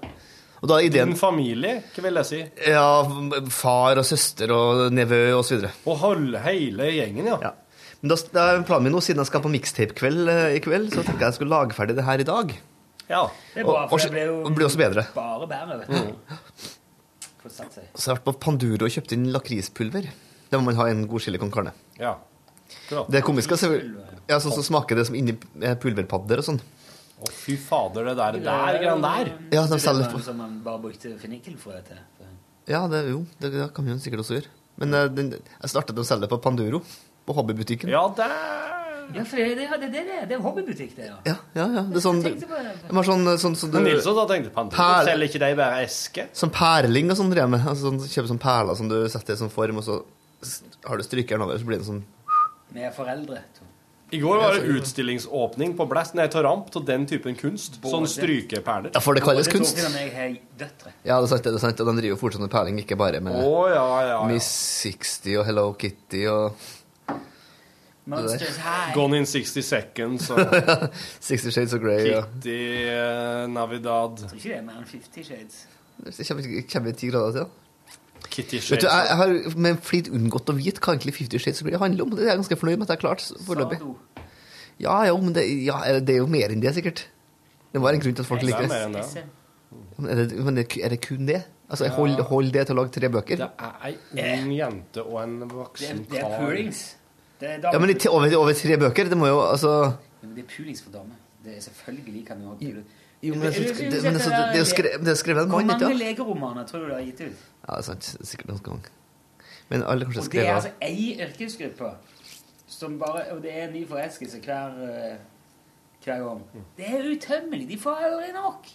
Og 0.63 0.69
da 0.71 0.77
er 0.79 0.85
ideen 0.87 1.09
din 1.11 1.19
familie, 1.19 1.73
hva 1.91 2.03
vil 2.05 2.19
jeg 2.21 2.29
si? 2.29 2.37
Ja, 2.71 2.85
far 3.51 3.99
og 3.99 4.05
søster 4.07 4.53
og 4.55 4.85
nevø 4.95 5.19
og 5.35 5.41
så 5.43 5.57
videre. 5.57 5.73
Og 5.89 5.97
hold, 5.99 6.37
hele 6.45 6.87
gjengen, 6.95 7.27
ja. 7.33 7.39
Ja. 7.49 7.51
Men 8.03 8.13
da, 8.13 8.17
da 8.35 8.45
er 8.53 8.63
planen 8.67 8.87
min 8.87 8.95
nå, 8.95 9.01
siden 9.03 9.19
jeg 9.19 9.27
skal 9.31 9.43
på 9.43 9.51
mixtape-kveld 9.51 10.31
eh, 10.31 10.45
i 10.55 10.61
kveld, 10.63 10.93
så 10.93 11.01
tenker 11.03 11.25
jeg 11.25 11.33
jeg 11.33 11.37
skulle 11.41 11.51
lage 11.57 11.75
ferdig 11.75 11.97
det 11.99 12.05
her 12.07 12.23
i 12.23 12.27
dag. 12.29 12.53
Ja. 13.09 13.23
Det 13.53 13.61
er 13.61 13.67
bra, 13.67 13.87
for 13.87 13.97
og- 13.97 14.01
det 14.01 14.11
blir 14.11 14.25
jo 14.29 14.35
og 14.45 14.55
blir 14.55 14.65
også 14.67 14.77
bedre. 14.79 15.07
bare 15.13 15.47
bedre. 15.47 15.79
vet 15.79 15.87
du. 15.87 16.67
Får 17.43 17.49
satt 17.51 17.73
seg. 17.73 17.83
Så 17.95 18.05
jeg 18.07 18.15
har 18.15 18.19
vært 18.21 18.27
på 18.29 18.39
Panduro 18.39 18.85
og 18.85 18.91
kjøpt 18.91 19.11
inn 19.13 19.25
lakrispulver. 19.33 20.07
Det 20.49 20.59
må 20.59 20.63
man 20.69 20.75
ha 20.75 20.85
i 20.87 20.91
en 20.91 21.07
god 21.07 21.21
chili 21.21 21.37
con 21.37 21.51
carne. 21.51 21.73
ja. 21.99 22.15
Klart. 22.87 23.09
Det 23.11 23.19
er 23.19 23.21
komiske, 23.21 23.55
se 23.57 23.67
Ja, 24.27 24.39
sånn 24.39 24.53
som 24.55 24.63
smaker 24.63 24.95
det 24.95 25.05
som 25.05 25.15
inni 25.15 25.35
eh, 25.61 25.75
pulverpadder 25.75 26.39
og 26.39 26.43
sånn. 26.47 26.59
Å, 27.21 27.29
fy 27.29 27.55
fader, 27.57 28.05
det 28.05 28.15
der, 28.17 28.31
der 28.39 28.79
greiene 28.79 29.01
der. 29.03 29.29
Ja, 29.51 29.65
de 29.67 29.75
Det 29.75 29.81
selger 29.83 30.09
på 30.11 30.21
Som 30.23 30.37
man 30.37 30.55
bare 30.63 30.79
brukte 30.81 31.11
fennikelfrø 31.19 31.83
til. 31.85 31.99
Ja, 32.67 32.87
det, 32.87 33.03
jo, 33.11 33.25
det, 33.39 33.51
det 33.51 33.73
kan 33.75 33.85
vi 33.85 33.91
sikkert 33.99 34.23
også 34.23 34.39
gjøre. 34.39 34.49
Men 34.77 34.93
eh, 34.93 35.07
den, 35.07 35.29
jeg 35.61 35.69
startet 35.69 35.99
å 36.01 36.03
selge 36.07 36.21
det 36.25 36.29
på 36.31 36.41
Panduro, 36.41 36.81
på 37.27 37.35
hobbybutikken. 37.37 37.89
Ja, 37.93 38.07
det 38.17 38.31
Ja, 39.13 39.23
for 39.27 39.37
det, 39.37 39.55
det, 39.59 39.67
det, 39.69 39.89
det, 39.91 40.03
det, 40.07 40.17
en 40.23 40.31
er 40.37 40.43
hobbybutikk, 40.43 40.95
det, 40.97 41.09
ja. 41.09 41.17
Ja, 41.27 41.35
ja, 41.57 41.65
ja. 41.77 41.83
Det 41.89 41.99
er 41.99 42.05
sånn, 42.05 42.21
det. 42.23 42.33
var 42.89 43.07
sånn, 43.07 43.27
sånn, 43.41 43.57
sånn, 43.59 43.73
Men 43.75 43.87
Nilsson 43.89 44.17
da 44.17 44.25
tenkte 44.29 44.53
på 44.55 44.65
Perl- 44.73 45.09
Selger 45.09 45.29
ikke 45.29 45.43
de 45.43 45.51
bare 45.59 45.83
eske? 45.85 46.27
sånn 46.39 46.53
perling 46.55 47.11
og 47.13 47.19
sånn 47.19 47.33
drev 47.33 47.45
jeg 47.45 47.53
med. 47.55 47.67
Altså, 47.73 47.89
sånn, 47.89 48.01
kjøper 48.05 48.31
sånn 48.33 48.43
perler 48.43 48.79
som 48.79 48.89
du 48.91 48.97
setter 49.11 49.35
i 49.37 49.41
sånn 49.43 49.53
form, 49.53 49.81
og 49.81 49.87
så 49.87 49.99
har 50.87 50.99
du 50.99 51.05
strykeren 51.05 51.45
over, 51.45 51.59
så 51.59 51.69
blir 51.69 51.83
det 51.83 51.89
sånn 51.89 52.03
Med 52.73 52.93
foreldre. 52.95 53.43
to. 53.59 53.67
I 54.13 54.19
går 54.21 54.37
var 54.37 54.53
det 54.53 54.69
utstillingsåpning 54.77 55.71
på 55.77 55.87
Blast, 55.89 56.13
nei, 56.13 56.27
Taramp 56.29 56.67
Ramp, 56.67 56.71
til 56.75 56.83
den 56.85 57.05
typen 57.09 57.33
kunst. 57.37 57.79
Sånn 57.81 58.05
strykeperler. 58.05 58.91
Ja, 58.93 59.01
for 59.01 59.17
det 59.17 59.23
kalles 59.25 59.49
kunst. 59.49 59.79
Ja, 59.79 59.89
det 59.89 60.11
er 61.09 61.29
sant, 61.31 61.41
det 61.41 61.53
er 61.55 61.63
sant. 61.63 61.81
Og 61.81 61.89
de 61.89 61.95
driver 61.97 62.11
jo 62.13 62.19
fortsatt 62.21 62.43
med 62.43 62.51
perling, 62.53 62.77
ikke 62.83 62.97
bare 62.99 63.23
med 63.25 63.39
oh, 63.41 63.65
ja, 63.71 63.81
ja, 63.81 64.07
ja. 64.11 64.19
Miss 64.29 64.45
60 64.83 65.39
og 65.41 65.47
Hello 65.49 65.65
Kitty 65.81 66.27
og 66.29 66.53
Monsters 68.05 68.57
High. 68.59 68.93
Gone 68.95 69.17
in 69.17 69.25
60 69.25 69.63
seconds 69.63 70.29
og 70.29 70.39
60 71.29 71.53
Shades 71.55 71.73
of 71.73 71.79
Grey. 71.83 72.09
Kitty 72.11 72.57
ja. 72.89 73.47
Navidad. 73.47 74.19
Jeg 74.19 74.29
tror 74.29 74.39
ikke 74.41 74.49
det 74.49 74.57
er 74.57 74.65
mer 74.67 74.79
enn 74.81 74.89
50 74.89 75.27
Shades. 75.29 75.61
Det 76.03 76.25
kommer 76.27 76.63
kommer 76.73 76.91
ti 76.99 77.07
grader 77.13 77.37
til. 77.37 77.45
Kitty 78.33 78.59
Vet 78.59 78.81
du, 78.81 78.87
jeg, 78.87 79.05
jeg 79.09 79.17
har 79.19 79.57
med 79.67 79.79
flit 79.85 80.09
unngått 80.09 80.49
å 80.51 80.55
vite 80.57 80.81
hva 80.83 80.95
egentlig 80.95 81.13
Fifty 81.15 81.39
Shades 81.39 81.61
of 81.63 81.67
Grey 81.69 81.79
handler 81.79 82.05
om. 82.07 82.13
Det 82.15 82.25
er 82.25 82.31
jeg 82.33 82.41
ganske 82.41 82.57
fornøyd 82.59 82.79
med 82.81 82.87
at 82.87 82.93
jeg 82.95 82.99
har 82.99 83.03
klart 83.05 83.25
foreløpig. 83.47 83.79
Ja, 84.81 84.95
jo, 85.07 85.17
men 85.21 85.35
det, 85.35 85.43
ja, 85.63 85.79
det 86.01 86.15
er 86.17 86.23
jo 86.23 86.27
mer 86.31 86.51
enn 86.51 86.63
det, 86.63 86.73
sikkert. 86.75 87.05
Det 87.73 87.81
var 87.81 87.93
en 87.95 88.01
grunn 88.03 88.15
til 88.17 88.25
at 88.25 88.29
folk 88.29 88.43
likte 88.45 88.63
liker 88.65 88.73
det. 88.73 88.79
er 88.83 90.23
det, 90.23 90.39
men 90.43 90.57
er 90.57 90.63
det- 90.63 90.81
er 90.91 90.95
kun 91.01 91.25
det? 91.29 91.43
Altså, 91.69 91.87
hold, 91.89 92.19
hold 92.29 92.51
det 92.53 92.65
til 92.67 92.75
å 92.75 92.81
lage 92.81 92.91
tre 92.93 93.09
bøker? 93.09 93.37
Det 93.37 93.47
er 93.57 93.87
ei 93.87 93.93
ung 94.43 94.51
jente 94.53 95.01
og 95.03 95.21
en 95.23 95.39
voksen 95.49 96.03
kar. 96.05 96.11
det 96.11 96.19
er 96.21 96.39
purings. 96.39 96.81
Det 96.83 96.97
er 96.97 97.02
Ja, 97.41 97.79
men 97.79 97.89
over, 98.09 98.35
over 98.37 98.53
tre 98.53 98.77
bøker, 98.77 99.09
det 99.09 99.17
må 99.17 99.27
jo 99.27 99.39
altså 99.41 99.93
Men 100.21 100.35
det 100.35 100.43
er 100.45 100.47
pulings 100.57 100.81
for 100.81 100.91
damer. 100.91 101.15
Det 101.43 101.57
er 101.57 101.61
selvfølgelig 101.61 102.25
kan 102.27 102.39
du 102.41 102.47
ha 102.47 102.53
puling. 102.55 102.85
Jo, 103.23 103.33
men 103.33 103.41
det- 103.41 103.59
men 103.79 103.91
det- 103.91 104.03
det 104.03 104.33
er 104.33 104.57
jo 104.57 104.63
skre- 104.63 104.97
det 104.99 105.07
er 105.07 105.15
skrevet 105.15 105.43
en 105.43 105.49
mann, 105.51 105.67
Hvor 105.67 105.79
mange 105.79 105.97
legeromaner 105.97 106.65
tror 106.67 106.79
du 106.79 106.85
det 106.85 106.93
har 106.95 107.01
gitt 107.03 107.21
ut? 107.21 107.37
Ja, 107.67 107.75
det 107.75 107.77
er 107.77 107.81
sant. 107.81 108.17
Er 108.19 108.25
Sikkert 108.25 108.47
noen 108.47 108.59
gang. 108.63 108.85
Men 109.69 109.83
alle 109.83 110.05
kanskje 110.05 110.19
Og 110.25 110.31
det 110.31 110.47
er 110.47 110.53
altså 110.55 110.69
ei 110.81 111.17
yrkesgruppe 111.19 111.95
som 112.67 112.99
bare 112.99 113.31
Og 113.31 113.41
det 113.41 113.51
er 113.57 113.67
en 113.67 113.73
ny 113.73 113.87
forelskelse 113.87 114.39
hver, 114.39 114.67
eh, 114.83 115.17
hver 116.05 116.23
gang. 116.23 116.41
Det 116.77 116.85
er 116.87 117.03
utømmelig. 117.15 117.69
De 117.69 117.77
får 117.77 117.95
aldri 117.95 118.31
nok. 118.33 118.65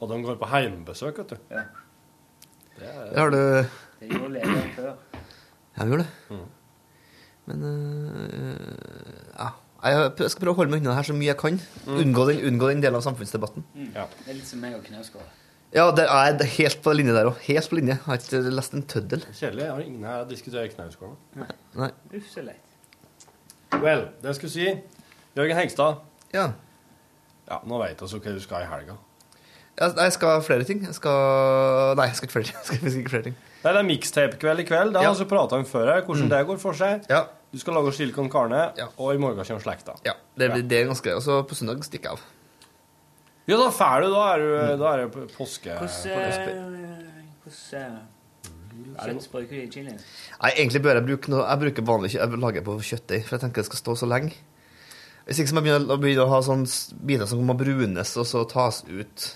Og 0.00 0.08
de 0.08 0.22
går 0.24 0.34
på 0.38 0.46
heimbesøk, 0.48 1.18
vet 1.18 1.28
du. 1.30 1.36
Ja. 1.50 1.60
Det 2.78 2.88
er, 2.88 3.18
Har 3.18 3.30
du 3.30 3.36
Det 3.36 4.08
gjorde 4.10 4.32
legene 4.32 4.62
før. 4.76 4.94
Ja, 5.78 5.84
de 5.84 5.88
gjorde 5.90 6.06
det. 6.30 6.38
Men 7.50 7.66
øh, 7.66 9.34
ja. 9.38 9.50
Jeg 9.80 10.28
skal 10.28 10.42
prøve 10.44 10.52
å 10.52 10.58
holde 10.60 10.74
meg 10.74 10.82
unna 10.82 10.92
det 10.92 10.96
her 10.98 11.06
så 11.08 11.14
mye 11.16 11.30
jeg 11.30 11.38
kan. 11.40 11.54
Unngå, 11.88 12.24
den, 12.28 12.40
unngå 12.50 12.68
den 12.68 12.82
delen 12.84 12.98
av 12.98 13.04
samfunnsdebatten. 13.06 13.64
Mm. 13.74 13.92
Det 13.96 14.28
er 14.28 14.36
litt 14.36 14.48
som 14.50 14.60
meg 14.60 14.74
og 14.76 14.82
Knausgård. 14.84 15.36
Ja, 15.72 15.86
det 15.94 16.04
er 16.10 16.42
helt 16.58 16.80
på 16.84 16.92
linje 16.92 17.14
der 17.16 17.28
òg. 17.30 17.38
Helt 17.46 17.70
på 17.70 17.78
linje. 17.78 17.94
Jeg 17.96 18.04
har 18.04 18.18
ikke 18.20 18.40
lest 18.58 18.74
en 18.76 18.82
tøddel. 18.90 19.22
Kjedelig. 19.30 19.64
Jeg 19.64 19.72
har 19.76 19.84
ingen 19.86 20.04
her 20.04 20.24
diskuterer 20.28 20.68
Knausgård. 20.74 21.14
Nei. 21.78 21.88
Uff, 22.12 22.26
så 22.28 22.44
leit. 22.44 22.66
Vel, 23.80 24.02
det 24.20 24.32
jeg 24.32 24.38
skulle 24.40 24.52
si 24.52 24.66
Jørgen 25.38 25.56
Hegstad. 25.60 26.00
Ja. 26.34 26.48
Ja, 27.48 27.60
Nå 27.66 27.78
vet 27.80 28.02
vi 28.02 28.10
hva 28.20 28.34
du 28.36 28.42
skal 28.42 28.66
i 28.66 28.68
helga. 28.68 28.98
Jeg, 29.80 29.94
jeg 29.96 30.12
skal 30.18 30.42
flere 30.44 30.66
ting. 30.68 30.82
Jeg 30.84 30.96
skal 30.98 31.94
Nei, 31.96 32.10
jeg 32.10 32.18
skal 32.18 32.28
ikke 32.28 32.36
flere 32.36 32.50
ting. 32.50 32.58
Jeg 32.84 32.90
skal 32.90 33.00
ikke 33.00 33.14
flere 33.16 33.26
ting. 33.30 33.36
Nei, 33.62 33.72
det 33.72 33.80
er 33.80 33.86
mixtape-kveld 33.88 34.60
i 34.62 34.66
kveld. 34.68 34.92
Det 34.98 35.04
har 35.06 35.16
vi 35.16 35.26
prata 35.30 35.56
om 35.56 35.64
før. 35.68 35.86
her, 35.94 36.02
Hvordan 36.04 36.26
Mm. 36.28 36.32
det 36.34 36.46
går 36.50 36.58
for 36.60 36.76
seg. 36.76 37.06
Ja. 37.08 37.24
Du 37.50 37.58
skal 37.58 37.74
lage 37.74 37.90
chili 37.96 38.12
con 38.14 38.28
carne, 38.30 38.60
og 38.96 39.08
i 39.14 39.18
morgen 39.18 39.36
kommer 39.42 39.62
slekta. 39.64 39.96
Ja, 40.06 40.12
det, 40.38 40.50
blir- 40.52 40.68
det 40.70 40.76
er 40.78 40.84
ganske 40.86 41.14
Og 41.16 41.22
så 41.24 41.40
på 41.50 41.54
søndag 41.58 41.82
stikker 41.84 42.10
jeg 42.12 42.18
av. 42.18 42.22
Ja, 43.50 43.56
da 43.58 43.66
drar 43.74 44.00
du. 44.04 44.08
Da 44.14 44.22
er, 44.34 44.38
du, 44.38 44.44
da 44.84 44.92
er 44.94 44.98
det 45.02 45.08
på 45.16 45.24
påske... 45.34 45.74
Hvordan 45.80 47.98
Hvordan 48.80 49.18
kjøtt 49.18 49.32
bruker 49.32 49.50
du 49.50 49.56
i 49.64 49.66
chilien? 49.72 49.98
Nei, 50.40 50.50
egentlig 50.54 50.80
bør 50.84 50.94
jeg 51.00 51.04
bruke 51.08 51.32
noe 51.32 51.42
Jeg 51.48 51.60
bruker 51.64 51.82
vanlig 51.88 52.12
kjøtt. 52.14 52.22
Jeg 52.30 52.40
lager 52.44 52.62
på 52.68 52.76
kjøttdeig, 52.86 53.22
for 53.26 53.32
jeg 53.36 53.42
tenker 53.44 53.58
det 53.64 53.68
skal 53.70 53.80
stå 53.82 53.92
så 54.04 54.08
lenge. 54.08 54.34
Hvis 55.26 55.38
ikke 55.42 55.50
så 55.50 55.54
må 55.58 55.62
jeg 55.62 55.66
begynne, 55.68 55.90
å 55.90 55.98
begynne 56.00 56.24
å 56.24 56.30
ha 56.30 56.38
sånne 56.46 56.66
biter 57.10 57.26
som 57.28 57.42
må 57.46 57.54
brunes 57.58 58.10
og 58.18 58.26
så 58.30 58.38
tas 58.50 58.76
ut. 58.88 59.26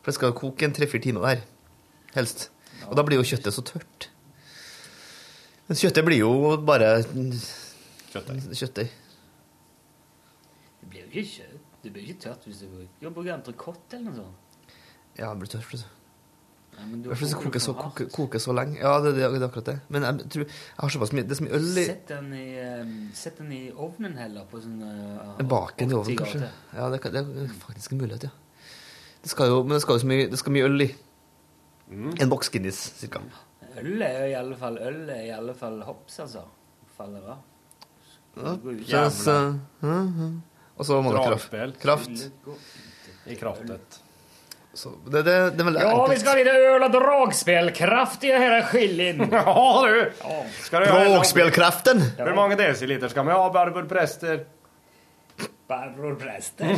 For 0.00 0.06
det 0.10 0.16
skal 0.18 0.34
koke 0.36 0.66
en 0.66 0.74
tre-fire 0.76 1.02
timer 1.06 1.22
der. 1.28 1.40
Helst. 2.18 2.38
Og 2.88 2.94
da 2.98 3.02
blir 3.06 3.16
jo 3.22 3.26
kjøttet 3.30 3.54
så 3.54 3.62
tørt. 3.70 4.09
Men 5.70 5.78
kjøttet 5.78 6.02
blir 6.02 6.18
jo 6.18 6.30
bare 6.66 6.86
Kjøttdeig. 8.10 8.42
kjøttdeig. 8.58 8.88
Det 10.80 10.88
blir 10.90 11.04
jo 11.04 11.08
ikke 11.12 11.28
kjøtt. 11.30 11.66
Det 11.80 11.92
blir 11.94 12.08
ikke 12.10 12.20
tørt 12.24 12.46
hvis 12.48 12.58
du 12.60 12.66
bruker 12.72 13.12
bruker 13.14 13.34
entrecôte 13.36 13.96
eller 13.96 14.10
noe 14.10 14.16
sånt. 14.16 14.72
Ja, 15.14 15.28
det 15.30 15.38
blir 15.44 15.52
tørt. 15.52 15.68
plutselig. 15.70 15.92
I 16.80 16.82
hvert 17.06 17.20
fall 17.20 17.20
hvis 17.20 17.30
det 17.30 17.36
du 17.38 17.44
koker 17.44 17.62
så, 17.62 17.74
koker, 17.78 18.08
koker 18.10 18.42
så 18.42 18.54
lenge. 18.56 18.80
Ja, 18.80 18.96
det, 19.04 19.12
det, 19.14 19.28
det 19.30 19.38
er 19.38 19.46
akkurat 19.46 19.68
det. 19.68 19.76
Men 19.94 20.06
jeg 20.08 20.26
tror 20.34 20.44
Jeg 20.48 20.80
har 20.80 20.92
såpass 20.94 21.12
mye 21.12 21.26
Det 21.28 21.34
er 21.36 21.38
så 21.38 21.44
mye 21.46 21.58
øl 21.58 21.68
i 21.70 21.84
Sett 21.86 22.08
den 22.08 22.32
i, 22.34 22.46
um, 22.80 22.96
sett 23.14 23.38
den 23.38 23.52
i 23.52 23.60
ovnen 23.70 24.16
heller, 24.18 24.48
på 24.50 24.62
sånn 24.64 24.80
uh, 24.82 25.42
Baken 25.54 25.92
i 25.92 25.98
ovnen, 25.98 26.18
kanskje. 26.18 26.50
Ja, 26.74 26.88
det, 26.90 27.02
det 27.14 27.22
er 27.22 27.54
faktisk 27.62 27.94
en 27.94 28.02
mulighet, 28.02 28.26
ja. 28.26 28.32
Det 29.22 29.30
skal 29.30 29.52
jo, 29.52 29.62
men 29.62 29.76
det 29.76 29.84
skal 29.84 30.00
jo 30.00 30.02
så 30.02 30.10
mye, 30.10 30.26
det 30.32 30.40
skal 30.40 30.56
mye 30.56 30.66
øl 30.66 30.86
i. 30.88 30.90
En 31.94 32.32
boks 32.32 32.50
Guinness, 32.50 32.82
cirka. 32.98 33.22
Øl 33.78 34.02
er 34.02 34.26
i 34.26 34.34
alle 34.34 34.56
fall 34.56 34.78
Øl 34.78 35.08
er 35.10 35.22
i 35.28 35.30
alle 35.30 35.54
fall 35.54 35.82
hops, 35.86 36.18
altså. 36.20 36.38
Faller 36.96 37.20
av. 37.30 37.36
Ja, 38.86 39.08
Det. 39.08 39.60
Og 40.80 40.86
så 40.86 41.02
må 41.02 41.12
det 41.12 41.18
kraft. 41.26 41.50
Dragspill. 41.52 41.72
kraft. 41.82 42.10
I 43.26 43.34
kraftet. 43.36 44.00
Så 44.74 44.88
det, 45.04 45.22
det, 45.26 45.50
det 45.58 45.66
er 45.66 45.72
Ja, 45.82 46.06
vi 46.06 46.18
skal 46.18 46.36
videre 46.38 46.52
ha 46.54 46.58
lite 46.58 46.70
öl 46.74 46.82
och 46.82 46.90
dragspel. 46.90 47.70
Kraftiga 47.70 48.38
här 48.38 48.62
skiljen. 48.62 49.28
Ja, 49.32 49.82
du! 49.86 50.12
Skal 50.62 50.80
du 50.82 50.86
Dragspelkraften! 50.86 52.00
Hvor 52.16 52.34
mange 52.34 52.56
desiliter 52.56 53.08
skal 53.08 53.26
vi 53.26 53.32
ha, 53.32 53.50
Barbro 53.52 53.88
Prester? 53.88 54.44
Barbro 55.68 56.16
Prester. 56.16 56.66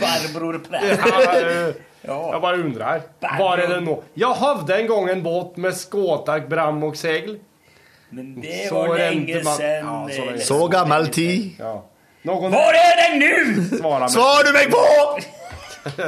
Barbro 0.00 0.58
Prester. 0.58 1.74
Ja. 2.02 2.32
Jag 2.32 2.42
bara 2.42 2.56
undrar. 2.56 3.02
Var 3.38 3.58
är 3.58 3.68
det 3.68 3.80
nå? 3.80 4.02
Jag 4.14 4.34
hade 4.34 4.76
en 4.80 4.86
gång 4.86 5.08
en 5.08 5.22
båt 5.22 5.56
med 5.56 5.74
skåtak, 5.74 6.48
bram 6.48 6.82
och 6.82 6.96
segel. 6.96 7.38
Men 8.10 8.40
det 8.40 8.68
Så 8.68 8.74
var 8.74 8.98
länge 8.98 9.42
man- 9.44 9.56
sen. 9.56 9.86
Ja, 9.86 10.08
så 10.12 10.24
länge 10.24 10.38
Så 10.38 10.68
gammel 10.68 11.08
tid. 11.08 11.54
Ja. 11.58 11.84
Någon... 12.22 12.50
Var 12.52 12.72
är 12.74 13.10
den 13.10 13.18
nu? 13.18 13.64
Svara 13.78 13.98
mig. 14.00 14.08
Svar 14.10 14.44
du 14.44 14.52
meg 14.52 14.70
på! 14.70 14.84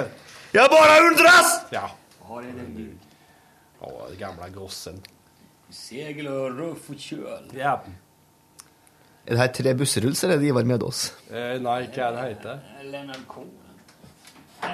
Jeg 0.53 0.71
bare 0.71 1.01
undras! 1.11 1.61
Ja. 1.71 1.91
Var 2.29 2.39
är 2.43 2.47
den 2.47 2.75
nu? 2.77 2.93
Ja, 3.81 4.07
gamla 4.19 4.49
gossen. 4.49 5.03
Segel 5.71 6.29
och 6.29 6.59
ruff 6.59 6.91
och 6.91 6.99
köl. 6.99 7.51
Ja. 7.55 7.83
Er 9.27 9.31
det 9.33 9.39
her 9.39 9.47
tre 9.49 9.73
busseruls, 9.75 10.25
eller 10.25 10.35
er 10.35 10.39
det 10.39 10.47
Ivar 10.47 10.63
Medås? 10.69 11.15
Eh, 11.33 11.57
nei, 11.65 11.87
hva 11.95 12.09
er 12.09 12.13
det 12.17 12.25
heter? 12.29 12.59
Lennart 12.83 13.25
Kohn. 13.27 13.49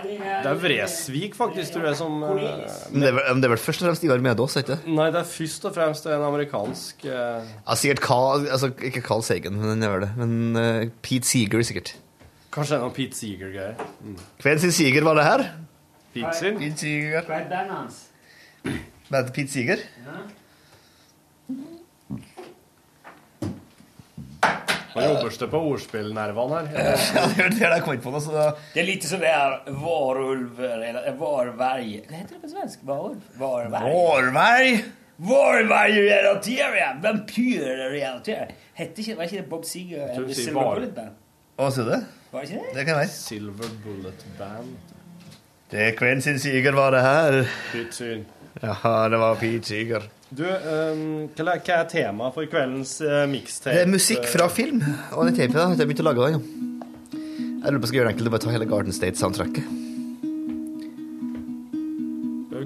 Det 0.07 0.51
er 0.51 0.59
Vresvik, 0.62 1.34
faktisk, 1.38 1.72
tror 1.74 1.86
jeg, 1.91 1.97
som 1.99 2.18
eh, 2.24 2.61
Men 2.93 3.03
det 3.05 3.09
er, 3.11 3.16
vel- 3.18 3.41
det 3.43 3.49
er 3.49 3.53
vel 3.55 3.61
først 3.62 3.82
og 3.82 3.88
fremst 3.91 4.05
Ivar 4.07 4.22
Medås, 4.24 4.57
ikke 4.61 4.74
det? 4.76 4.78
Nei, 4.97 5.09
det 5.14 5.20
er 5.22 5.28
først 5.30 5.66
og 5.68 5.74
fremst 5.76 6.07
en 6.11 6.24
amerikansk 6.26 7.05
uh... 7.09 7.45
Ja, 7.66 7.76
sikkert 7.80 8.03
Carl, 8.07 8.47
altså 8.51 8.72
ikke 8.91 9.03
Carl 9.07 9.22
Sagen, 9.26 9.59
men 9.61 9.74
den 9.74 9.86
gjør 9.86 10.07
det. 10.07 10.11
Men 10.20 10.36
uh, 10.57 10.88
Pete 11.07 11.28
Seeger, 11.28 11.62
sikkert. 11.66 11.95
Kanskje 12.51 12.80
en 12.80 12.88
av 12.88 12.95
Pete 12.97 13.14
Seeger-greier. 13.18 13.78
Mm. 14.03 14.16
Hvem 14.43 14.59
sin 14.64 14.72
Seeger 14.74 15.07
var 15.07 15.20
det 15.20 15.26
her? 15.28 15.45
Pete 16.16 16.32
sin? 16.41 16.59
Pete 16.59 16.82
Seeger. 16.82 17.30
Er? 17.30 17.99
Bandet 19.11 19.32
Pete 19.36 19.53
Seeger? 19.53 19.84
Ja. 20.07 20.20
Nå 24.95 25.03
jobbes 25.07 25.36
det 25.38 25.47
på 25.53 25.59
ordspillnervene 25.70 26.61
her. 26.72 26.86
Ja, 27.16 27.22
det 27.36 27.45
er 27.47 27.51
det 27.55 27.68
jeg 27.76 27.82
kom 27.86 27.99
på 28.05 28.11
så 28.24 28.30
da... 28.34 28.47
Det 28.74 28.80
er 28.82 28.86
litt 28.88 29.05
som 29.07 29.20
det 29.22 29.30
er 29.30 29.51
varulver 29.82 30.78
eller 30.88 31.03
varverg. 31.20 31.91
Hva 32.09 32.14
heter 32.22 32.34
det 32.36 32.43
på 32.43 32.51
svensk? 32.55 32.78
Varulv? 32.88 33.20
Varverg? 33.38 33.95
Varvarg! 33.95 34.70
Varvarg 35.20 35.97
relaterer. 36.09 36.97
Hette 38.80 38.97
ikke, 39.03 39.16
var 39.18 39.24
ikke 39.28 39.36
det 39.43 39.49
Bob 39.51 39.64
Seger 39.68 40.09
and 40.14 40.26
the 40.26 40.34
Silver 40.34 40.61
var- 40.62 40.74
Bullet 40.80 40.95
Band? 40.97 41.14
Hva 41.61 41.68
sier 41.74 41.84
du? 41.91 41.97
Var 42.32 42.41
det 42.41 42.47
ikke 42.51 42.61
det? 42.62 42.70
Det 42.78 42.84
kan 42.88 42.97
være. 43.01 43.09
Silver 43.12 43.68
Bullet 43.84 44.20
Band. 44.38 44.70
Det 45.70 45.80
er 45.86 45.93
hvem 46.01 46.20
sin 46.24 46.38
Seeger 46.43 46.72
var 46.74 46.91
det 46.97 47.03
her? 47.05 47.32
Pete 47.72 47.93
Seger. 47.95 48.24
Ja, 48.62 48.74
det 49.12 49.18
var 49.22 49.34
Pete 49.38 49.66
Seeger. 49.68 50.03
Du, 50.31 50.45
um, 50.47 51.28
hva 51.35 51.43
er- 51.57 51.61
hva 51.66 51.76
er 51.81 51.87
temaet 51.91 52.35
for 52.37 52.47
kveldens 52.47 52.93
uh, 53.03 53.24
mixtape? 53.26 53.74
Det 53.74 53.83
er 53.83 53.91
musikk 53.91 54.24
fra 54.31 54.47
film. 54.49 54.78
Og 55.16 55.26
den 55.26 55.35
tapen 55.35 55.59
har 55.59 55.74
jeg 55.74 55.89
begynt 55.91 56.03
å 56.05 56.07
lage 56.07 56.26
den. 56.26 56.37
Ja. 56.39 56.41
Jeg 57.61 57.72
lurer 57.74 57.76
på 57.76 57.76
om 57.76 57.83
jeg 57.83 57.89
skal 57.91 57.99
gjøre 57.99 58.09
det 58.09 58.14
enkelt 58.14 58.28
og 58.31 58.35
bare 58.37 58.45
ta 58.47 58.53
hele 58.55 58.68
Garden 58.70 58.95
State-soundtracket. 58.97 59.64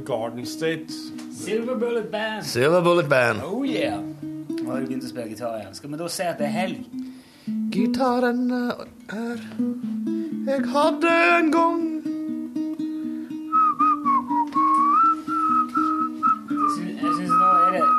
Garden 0.04 0.44
State. 0.46 0.92
Silver 1.32 1.74
Bullet 1.80 2.10
Band. 2.12 2.44
Silver 2.44 2.82
Bullet 2.84 3.08
Band. 3.08 3.40
Oh 3.42 3.64
yeah. 3.66 3.98
Nå 4.20 4.68
har 4.70 4.80
du 4.84 4.86
begynt 4.90 5.04
å 5.06 5.08
spille 5.10 5.30
gitar 5.32 5.56
igjen. 5.62 5.74
Skal 5.76 5.90
vi 5.92 5.98
da 6.00 6.08
si 6.12 6.26
at 6.28 6.38
det 6.40 6.46
er 6.50 6.54
helg? 6.54 6.84
Gitaren 7.74 8.44
er 8.52 9.40
Jeg 10.44 10.60
hadde 10.74 11.12
en 11.38 11.50
gang 11.52 11.83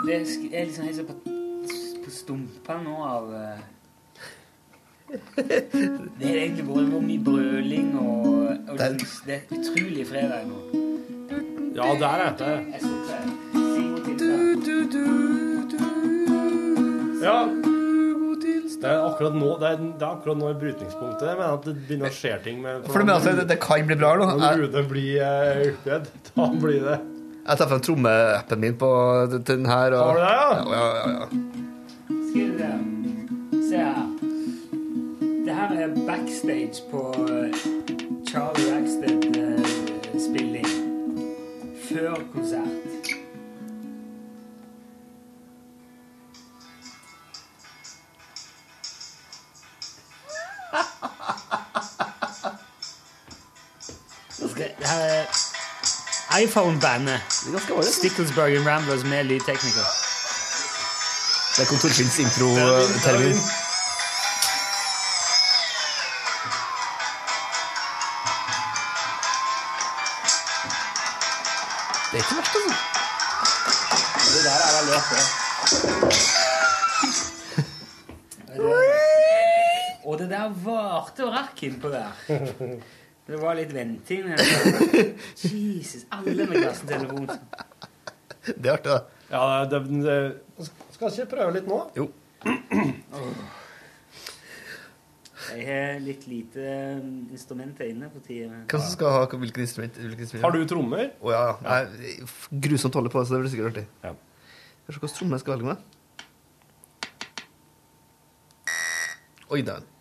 det 0.05 0.19
Det 0.25 0.51
er 0.51 0.65
liksom 0.65 0.85
helt 0.85 1.07
på, 1.07 1.15
på 2.05 2.11
stumpa 2.13 2.77
nå 2.83 2.95
av 3.05 3.33
eh, 3.35 3.63
Det 5.37 6.29
er 6.29 6.39
egentlig 6.41 6.65
bare 6.67 6.85
hvor 6.89 7.03
mye 7.03 7.21
brøling 7.23 7.93
og, 7.99 8.25
og 8.69 8.77
Det 8.79 8.89
Det 9.25 9.37
er 9.37 9.41
utrolig 9.59 10.07
fredag 10.09 10.49
nå. 10.49 10.59
Ja, 11.75 11.91
der 11.99 12.07
er 12.07 12.35
det. 12.39 12.39
Det. 12.39 13.19
Ja. 17.25 17.39
Det 18.75 18.91
er 18.91 19.01
akkurat 19.01 19.33
nå 19.33 19.47
Det 19.59 19.67
er, 19.67 19.77
det 19.81 20.03
er 20.05 20.11
akkurat 20.11 20.37
nå 20.37 20.49
i 20.51 20.57
brytningspunktet. 20.61 21.25
Jeg 21.27 21.39
mener 21.39 21.57
at 21.57 21.65
det 21.65 21.75
begynner 21.87 22.11
å 22.11 22.15
skje 22.15 22.33
ting 22.45 22.61
med 22.61 22.85
For 22.91 23.01
du 23.01 23.09
mener 23.09 23.17
at 23.17 23.41
det, 23.41 23.47
det 23.49 23.59
kan 23.63 23.87
bli 23.89 23.97
bra 23.97 24.13
nå? 24.19 24.29
Når 24.39 24.61
Rune 24.61 24.85
blir 24.89 25.25
uh, 25.25 25.63
utbredt, 25.71 26.31
da 26.35 26.49
blir 26.61 26.85
det 26.85 26.99
jeg 27.47 27.57
tar 27.57 27.67
frem 27.69 27.81
trommeappen 27.85 28.59
min 28.59 28.75
på 28.81 28.89
den 29.47 29.65
her. 29.65 29.93
Og, 29.93 30.05
Har 30.05 30.13
du 30.13 30.19
det, 30.19 30.29
ja? 30.31 30.45
Ja, 30.55 30.63
ja, 30.73 30.85
ja, 30.95 31.09
ja. 31.11 31.25
Skal 32.29 32.47
vi 32.51 32.57
se 33.69 33.77
her. 33.77 34.05
Det 35.45 35.53
her 35.53 35.69
er 35.83 35.87
backstage 36.07 36.77
på 36.91 37.01
eh, 37.29 37.53
Charlie 38.29 38.67
Rackstead-spilling. 38.73 40.71
Før 41.89 42.13
konsert. 42.33 42.84
iPhone-bandet. 56.43 57.19
Sticklesburg 57.81 58.55
and 58.55 58.67
Ramblers 58.67 59.03
med 59.03 59.23
lydtekniker. 59.23 59.85
Det 61.55 61.61
er 61.63 61.65
Torfinns 61.81 62.19
intro-termin. 62.19 63.39
Det 72.11 72.19
er 72.19 72.23
ikke 72.23 72.35
verst, 72.39 72.55
altså. 72.55 72.75
Det 74.33 74.41
der 74.45 74.51
er 74.65 74.71
veldig 74.77 74.93
artig. 74.99 75.21
Og 80.05 80.19
det 80.19 80.29
der 80.29 80.53
varte 80.65 81.25
og 81.25 81.33
rakk 81.33 81.63
innpå 81.63 81.87
der. 81.89 82.11
Det 83.25 83.37
var 83.41 83.55
litt 83.57 83.71
venting. 83.73 84.27
Jesus, 85.41 86.05
alle 86.13 86.45
med 86.45 86.59
klassetelefon. 86.61 87.29
Det 88.45 88.69
er 88.69 88.73
artig, 88.75 88.91
da. 88.91 88.99
Ja, 89.31 89.45
det, 89.65 89.79
det, 90.05 90.17
Skal 90.93 91.09
ikke 91.09 91.31
prøve 91.31 91.55
litt 91.55 91.69
nå? 91.69 91.79
Jo. 91.97 92.05
Jeg 95.45 95.65
har 95.65 95.97
litt 96.03 96.27
lite 96.29 96.67
instrumenter 97.33 97.89
inne 97.89 98.11
på 98.13 98.21
tida. 98.25 98.61
Hva 98.69 98.81
som 98.81 98.93
skal 98.93 99.13
ha 99.13 99.25
hvilket 99.31 99.65
instrument? 99.65 99.97
Hvilket 100.01 100.27
instrument? 100.27 100.45
Har 100.45 100.53
du 100.53 100.69
trommer? 100.69 101.09
Å 101.21 101.33
ja. 101.33 101.43
Jeg 101.65 102.13
er 102.13 102.61
grusomt 102.67 102.97
holde 103.01 103.13
på 103.13 103.25
så 103.25 103.35
det 103.35 103.41
blir 103.45 103.53
sikkert 103.55 103.73
artig. 103.73 103.85
Ja. 104.05 104.13
Skal 104.85 104.93
vi 104.93 104.93
se 104.93 105.01
hvilken 105.01 105.17
tromme 105.17 105.39
jeg 105.39 105.45
skal 105.45 105.57
velge 105.57 105.73
med. 105.73 105.77
Oi, 109.49 109.61
dæven. 109.65 109.94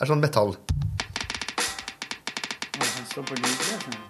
Er 0.00 0.08
sånn 0.08 0.22
metall. 0.22 0.54
Han 2.80 4.09